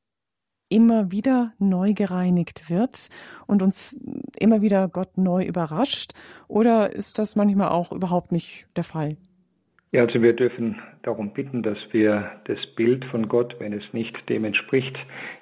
immer 0.69 1.11
wieder 1.11 1.53
neu 1.59 1.93
gereinigt 1.93 2.69
wird 2.69 3.09
und 3.47 3.61
uns 3.61 3.99
immer 4.39 4.61
wieder 4.61 4.87
Gott 4.87 5.17
neu 5.17 5.43
überrascht? 5.43 6.13
Oder 6.47 6.91
ist 6.93 7.19
das 7.19 7.35
manchmal 7.35 7.69
auch 7.69 7.91
überhaupt 7.91 8.31
nicht 8.31 8.67
der 8.75 8.83
Fall? 8.83 9.17
Ja, 9.91 10.03
also 10.03 10.21
wir 10.21 10.33
dürfen 10.33 10.81
darum 11.03 11.33
bitten, 11.33 11.63
dass 11.63 11.77
wir 11.91 12.41
das 12.45 12.57
Bild 12.75 13.05
von 13.05 13.29
Gott, 13.29 13.55
wenn 13.59 13.71
es 13.71 13.83
nicht 13.93 14.13
dem 14.27 14.43
entspricht, 14.43 14.97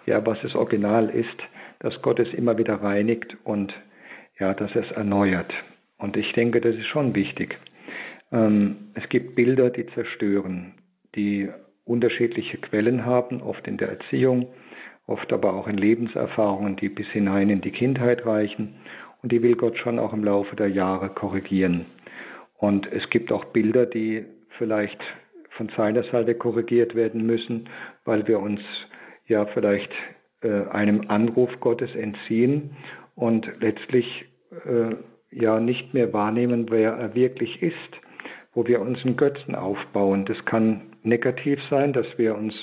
ja, 0.05 0.23
was 0.25 0.37
das 0.43 0.53
Original 0.53 1.09
ist, 1.09 1.39
dass 1.83 2.01
Gott 2.01 2.19
es 2.19 2.33
immer 2.33 2.57
wieder 2.57 2.75
reinigt 2.75 3.37
und 3.43 3.71
ja, 4.39 4.53
dass 4.55 4.75
es 4.75 4.89
erneuert. 4.91 5.53
Und 5.97 6.17
ich 6.17 6.31
denke, 6.33 6.59
das 6.59 6.75
ist 6.75 6.87
schon 6.87 7.13
wichtig. 7.13 7.59
Ähm, 8.31 8.89
es 8.95 9.07
gibt 9.09 9.35
Bilder, 9.35 9.69
die 9.69 9.85
zerstören, 9.87 10.73
die 11.13 11.49
unterschiedliche 11.85 12.57
Quellen 12.57 13.05
haben, 13.05 13.41
oft 13.41 13.67
in 13.67 13.77
der 13.77 13.89
Erziehung, 13.89 14.47
oft 15.05 15.31
aber 15.31 15.53
auch 15.53 15.67
in 15.67 15.77
Lebenserfahrungen, 15.77 16.77
die 16.77 16.89
bis 16.89 17.07
hinein 17.07 17.49
in 17.49 17.61
die 17.61 17.71
Kindheit 17.71 18.25
reichen. 18.25 18.75
Und 19.21 19.31
die 19.31 19.43
will 19.43 19.55
Gott 19.55 19.77
schon 19.77 19.99
auch 19.99 20.13
im 20.13 20.23
Laufe 20.23 20.55
der 20.55 20.69
Jahre 20.69 21.09
korrigieren. 21.09 21.85
Und 22.57 22.89
es 22.91 23.09
gibt 23.09 23.31
auch 23.31 23.45
Bilder, 23.45 23.85
die 23.85 24.25
vielleicht 24.57 24.99
von 25.51 25.69
seiner 25.75 26.03
Seite 26.03 26.33
korrigiert 26.33 26.95
werden 26.95 27.25
müssen, 27.25 27.69
weil 28.05 28.25
wir 28.27 28.39
uns 28.39 28.61
ja 29.27 29.45
vielleicht 29.47 29.91
äh, 30.43 30.69
einem 30.69 31.09
Anruf 31.09 31.49
Gottes 31.59 31.93
entziehen 31.95 32.71
und 33.15 33.47
letztlich 33.59 34.25
äh, 34.65 34.95
ja 35.31 35.59
nicht 35.59 35.93
mehr 35.93 36.13
wahrnehmen, 36.13 36.67
wer 36.69 36.93
er 36.93 37.15
wirklich 37.15 37.61
ist, 37.61 37.75
wo 38.53 38.67
wir 38.67 38.81
uns 38.81 39.03
einen 39.03 39.15
Götzen 39.15 39.55
aufbauen. 39.55 40.25
Das 40.25 40.43
kann 40.45 40.81
negativ 41.03 41.59
sein, 41.69 41.93
dass 41.93 42.05
wir 42.17 42.35
uns 42.35 42.53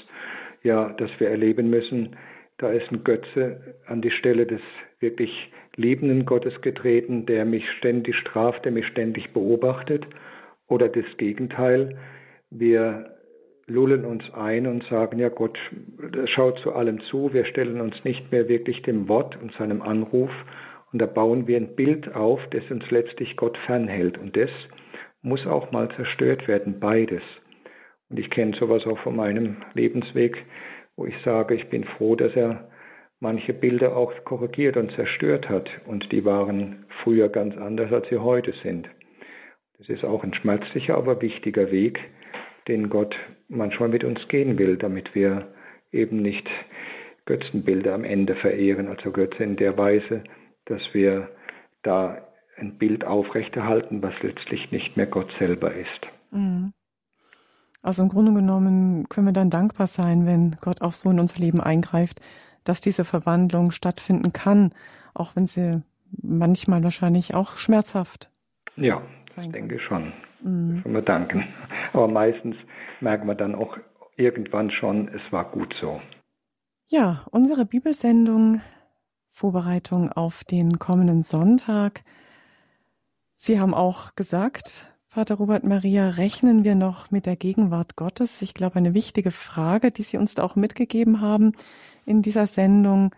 ja, 0.62 0.90
dass 0.90 1.10
wir 1.18 1.30
erleben 1.30 1.70
müssen, 1.70 2.16
da 2.58 2.70
ist 2.70 2.90
ein 2.92 3.02
Götze 3.04 3.74
an 3.86 4.02
die 4.02 4.10
Stelle 4.10 4.46
des 4.46 4.60
wirklich 4.98 5.30
liebenden 5.76 6.26
Gottes 6.26 6.60
getreten, 6.60 7.24
der 7.24 7.46
mich 7.46 7.64
ständig 7.78 8.14
straft, 8.16 8.64
der 8.64 8.72
mich 8.72 8.86
ständig 8.86 9.32
beobachtet. 9.32 10.06
Oder 10.68 10.88
das 10.88 11.06
Gegenteil, 11.16 11.96
wir 12.50 13.16
lullen 13.70 14.04
uns 14.04 14.24
ein 14.34 14.66
und 14.66 14.84
sagen, 14.84 15.18
ja 15.18 15.28
Gott 15.28 15.58
schaut 16.26 16.58
zu 16.58 16.72
allem 16.72 17.00
zu, 17.10 17.32
wir 17.32 17.44
stellen 17.44 17.80
uns 17.80 17.94
nicht 18.04 18.30
mehr 18.32 18.48
wirklich 18.48 18.82
dem 18.82 19.08
Wort 19.08 19.40
und 19.40 19.52
seinem 19.54 19.80
Anruf 19.80 20.30
und 20.92 21.00
da 21.00 21.06
bauen 21.06 21.46
wir 21.46 21.56
ein 21.56 21.76
Bild 21.76 22.14
auf, 22.14 22.40
das 22.50 22.68
uns 22.70 22.90
letztlich 22.90 23.36
Gott 23.36 23.56
fernhält 23.66 24.18
und 24.18 24.36
das 24.36 24.50
muss 25.22 25.46
auch 25.46 25.70
mal 25.70 25.88
zerstört 25.96 26.48
werden, 26.48 26.80
beides. 26.80 27.22
Und 28.08 28.18
ich 28.18 28.30
kenne 28.30 28.56
sowas 28.58 28.84
auch 28.86 28.98
von 29.00 29.14
meinem 29.14 29.58
Lebensweg, 29.74 30.36
wo 30.96 31.06
ich 31.06 31.14
sage, 31.24 31.54
ich 31.54 31.68
bin 31.68 31.84
froh, 31.84 32.16
dass 32.16 32.34
er 32.34 32.68
manche 33.20 33.52
Bilder 33.52 33.96
auch 33.96 34.12
korrigiert 34.24 34.76
und 34.76 34.92
zerstört 34.92 35.48
hat 35.48 35.70
und 35.86 36.10
die 36.10 36.24
waren 36.24 36.86
früher 37.04 37.28
ganz 37.28 37.56
anders, 37.56 37.92
als 37.92 38.08
sie 38.08 38.18
heute 38.18 38.52
sind. 38.62 38.88
Das 39.78 39.88
ist 39.88 40.04
auch 40.04 40.24
ein 40.24 40.34
schmerzlicher, 40.34 40.96
aber 40.96 41.22
wichtiger 41.22 41.70
Weg, 41.70 42.00
den 42.68 42.90
Gott 42.90 43.14
manchmal 43.48 43.88
mit 43.88 44.04
uns 44.04 44.20
gehen 44.28 44.58
will, 44.58 44.76
damit 44.76 45.14
wir 45.14 45.48
eben 45.92 46.22
nicht 46.22 46.48
Götzenbilder 47.26 47.94
am 47.94 48.04
Ende 48.04 48.34
verehren, 48.36 48.88
also 48.88 49.10
Götze 49.10 49.42
in 49.42 49.56
der 49.56 49.76
Weise, 49.76 50.24
dass 50.66 50.80
wir 50.92 51.28
da 51.82 52.26
ein 52.56 52.78
Bild 52.78 53.04
aufrechterhalten, 53.04 54.02
was 54.02 54.14
letztlich 54.22 54.70
nicht 54.70 54.96
mehr 54.96 55.06
Gott 55.06 55.30
selber 55.38 55.74
ist. 55.74 56.00
Mhm. 56.30 56.72
Also 57.82 58.02
im 58.02 58.10
Grunde 58.10 58.34
genommen 58.34 59.08
können 59.08 59.26
wir 59.26 59.32
dann 59.32 59.48
dankbar 59.48 59.86
sein, 59.86 60.26
wenn 60.26 60.56
Gott 60.60 60.82
auch 60.82 60.92
so 60.92 61.10
in 61.10 61.18
unser 61.18 61.40
Leben 61.40 61.62
eingreift, 61.62 62.20
dass 62.64 62.82
diese 62.82 63.06
Verwandlung 63.06 63.70
stattfinden 63.70 64.34
kann, 64.34 64.72
auch 65.14 65.34
wenn 65.34 65.46
sie 65.46 65.82
manchmal 66.20 66.84
wahrscheinlich 66.84 67.34
auch 67.34 67.56
schmerzhaft 67.56 68.30
ja, 68.80 69.02
ich 69.26 69.52
denke 69.52 69.78
schon. 69.78 70.12
Mhm. 70.42 70.82
wir 70.84 71.02
danken. 71.02 71.44
Aber 71.92 72.08
meistens 72.08 72.56
merken 73.00 73.26
wir 73.26 73.34
dann 73.34 73.54
auch 73.54 73.76
irgendwann 74.16 74.70
schon, 74.70 75.08
es 75.08 75.32
war 75.32 75.50
gut 75.50 75.74
so. 75.80 76.00
Ja, 76.88 77.24
unsere 77.30 77.66
Bibelsendung 77.66 78.60
Vorbereitung 79.30 80.12
auf 80.12 80.44
den 80.44 80.78
kommenden 80.78 81.22
Sonntag. 81.22 82.02
Sie 83.36 83.60
haben 83.60 83.74
auch 83.74 84.14
gesagt, 84.16 84.92
Vater 85.06 85.36
Robert 85.36 85.64
Maria, 85.64 86.10
rechnen 86.10 86.62
wir 86.62 86.74
noch 86.74 87.10
mit 87.10 87.26
der 87.26 87.36
Gegenwart 87.36 87.96
Gottes? 87.96 88.42
Ich 88.42 88.54
glaube, 88.54 88.76
eine 88.76 88.92
wichtige 88.92 89.30
Frage, 89.30 89.90
die 89.90 90.02
Sie 90.02 90.18
uns 90.18 90.34
da 90.34 90.42
auch 90.42 90.56
mitgegeben 90.56 91.20
haben 91.20 91.52
in 92.04 92.22
dieser 92.22 92.46
Sendung. 92.46 93.14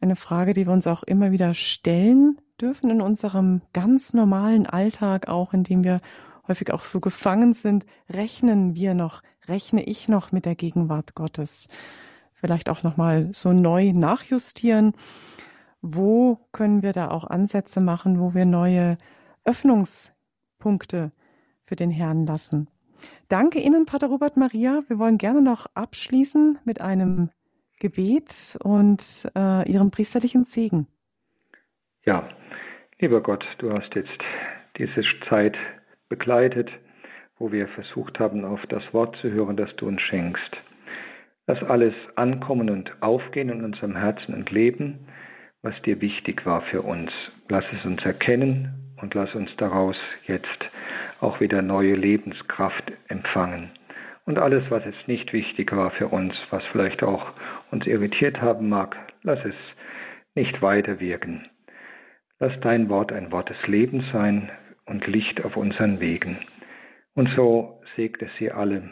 Eine 0.00 0.16
Frage, 0.16 0.52
die 0.52 0.66
wir 0.66 0.72
uns 0.72 0.86
auch 0.86 1.02
immer 1.02 1.32
wieder 1.32 1.54
stellen 1.54 2.38
dürfen 2.60 2.90
in 2.90 3.00
unserem 3.00 3.62
ganz 3.72 4.14
normalen 4.14 4.66
Alltag, 4.66 5.28
auch 5.28 5.52
in 5.52 5.64
dem 5.64 5.84
wir 5.84 6.00
häufig 6.48 6.72
auch 6.72 6.82
so 6.82 7.00
gefangen 7.00 7.54
sind, 7.54 7.86
rechnen 8.10 8.74
wir 8.74 8.94
noch, 8.94 9.22
rechne 9.48 9.84
ich 9.84 10.08
noch 10.08 10.32
mit 10.32 10.44
der 10.44 10.54
Gegenwart 10.54 11.14
Gottes. 11.14 11.68
Vielleicht 12.32 12.68
auch 12.68 12.82
nochmal 12.82 13.30
so 13.32 13.52
neu 13.52 13.92
nachjustieren. 13.92 14.92
Wo 15.80 16.38
können 16.52 16.82
wir 16.82 16.92
da 16.92 17.10
auch 17.10 17.24
Ansätze 17.24 17.80
machen, 17.80 18.20
wo 18.20 18.34
wir 18.34 18.44
neue 18.44 18.98
Öffnungspunkte 19.44 21.12
für 21.64 21.76
den 21.76 21.90
Herrn 21.90 22.26
lassen? 22.26 22.68
Danke 23.28 23.58
Ihnen, 23.60 23.86
Pater 23.86 24.08
Robert 24.08 24.36
Maria. 24.36 24.82
Wir 24.88 24.98
wollen 24.98 25.18
gerne 25.18 25.42
noch 25.42 25.66
abschließen 25.74 26.58
mit 26.64 26.80
einem 26.80 27.30
Gebet 27.78 28.58
und 28.62 29.30
äh, 29.36 29.70
Ihrem 29.70 29.90
priesterlichen 29.90 30.44
Segen. 30.44 30.86
Ja, 32.04 32.28
Lieber 32.98 33.22
Gott, 33.22 33.44
du 33.58 33.70
hast 33.72 33.94
jetzt 33.94 34.18
diese 34.78 35.02
Zeit 35.28 35.54
begleitet, 36.08 36.70
wo 37.38 37.52
wir 37.52 37.68
versucht 37.68 38.18
haben, 38.18 38.44
auf 38.44 38.64
das 38.68 38.82
Wort 38.92 39.16
zu 39.16 39.30
hören, 39.30 39.56
das 39.56 39.74
du 39.76 39.86
uns 39.86 40.00
schenkst. 40.02 40.56
Lass 41.46 41.62
alles 41.62 41.94
ankommen 42.16 42.70
und 42.70 42.90
aufgehen 43.02 43.50
in 43.50 43.64
unserem 43.64 43.96
Herzen 43.96 44.34
und 44.34 44.50
Leben, 44.50 45.06
was 45.62 45.74
dir 45.82 46.00
wichtig 46.00 46.44
war 46.44 46.62
für 46.62 46.82
uns. 46.82 47.10
Lass 47.48 47.64
es 47.72 47.84
uns 47.84 48.04
erkennen 48.04 48.94
und 49.00 49.14
lass 49.14 49.34
uns 49.34 49.50
daraus 49.56 49.96
jetzt 50.26 50.70
auch 51.20 51.40
wieder 51.40 51.62
neue 51.62 51.94
Lebenskraft 51.94 52.92
empfangen. 53.08 53.70
Und 54.24 54.38
alles, 54.38 54.64
was 54.70 54.84
jetzt 54.84 55.06
nicht 55.06 55.32
wichtig 55.32 55.70
war 55.74 55.92
für 55.92 56.08
uns, 56.08 56.34
was 56.50 56.64
vielleicht 56.72 57.02
auch 57.04 57.32
uns 57.70 57.86
irritiert 57.86 58.40
haben 58.40 58.68
mag, 58.68 58.96
lass 59.22 59.38
es 59.44 59.54
nicht 60.34 60.60
weiter 60.62 60.98
wirken. 60.98 61.46
Lass 62.40 62.52
dein 62.60 62.88
Wort 62.88 63.12
ein 63.12 63.30
Wort 63.30 63.50
des 63.50 63.66
Lebens 63.66 64.04
sein 64.12 64.50
und 64.86 65.06
Licht 65.06 65.44
auf 65.44 65.56
unseren 65.56 66.00
Wegen. 66.00 66.38
Und 67.14 67.28
so 67.36 67.80
segne 67.96 68.28
sie 68.38 68.50
alle 68.50 68.90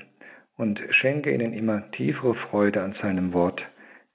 und 0.56 0.80
schenke 0.90 1.32
ihnen 1.32 1.52
immer 1.52 1.90
tiefere 1.92 2.34
Freude 2.34 2.82
an 2.82 2.94
seinem 3.02 3.32
Wort, 3.32 3.60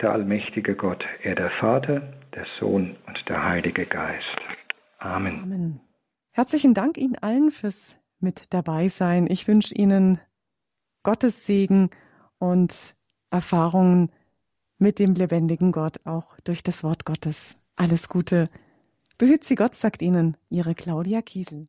der 0.01 0.11
allmächtige 0.11 0.75
Gott, 0.75 1.03
er 1.23 1.36
der 1.36 1.51
Vater, 1.59 2.13
der 2.34 2.45
Sohn 2.59 2.95
und 3.05 3.17
der 3.27 3.43
Heilige 3.43 3.86
Geist. 3.86 4.25
Amen. 4.99 5.43
Amen. 5.43 5.80
Herzlichen 6.32 6.73
Dank 6.73 6.97
Ihnen 6.97 7.17
allen 7.17 7.51
fürs 7.51 7.99
mit 8.19 8.53
dabei 8.53 8.88
sein. 8.88 9.27
Ich 9.30 9.47
wünsche 9.47 9.75
Ihnen 9.75 10.19
Gottes 11.03 11.45
Segen 11.45 11.89
und 12.38 12.95
Erfahrungen 13.32 14.11
mit 14.77 14.99
dem 14.99 15.13
lebendigen 15.13 15.71
Gott, 15.71 15.99
auch 16.05 16.39
durch 16.43 16.63
das 16.63 16.84
Wort 16.84 17.05
Gottes. 17.05 17.57
Alles 17.75 18.09
Gute. 18.09 18.49
Behüt 19.20 19.43
sie 19.43 19.55
Gott, 19.55 19.76
sagt 19.76 20.01
Ihnen 20.01 20.38
Ihre 20.49 20.76
Claudia 20.76 21.22
Kiesel. 21.22 21.67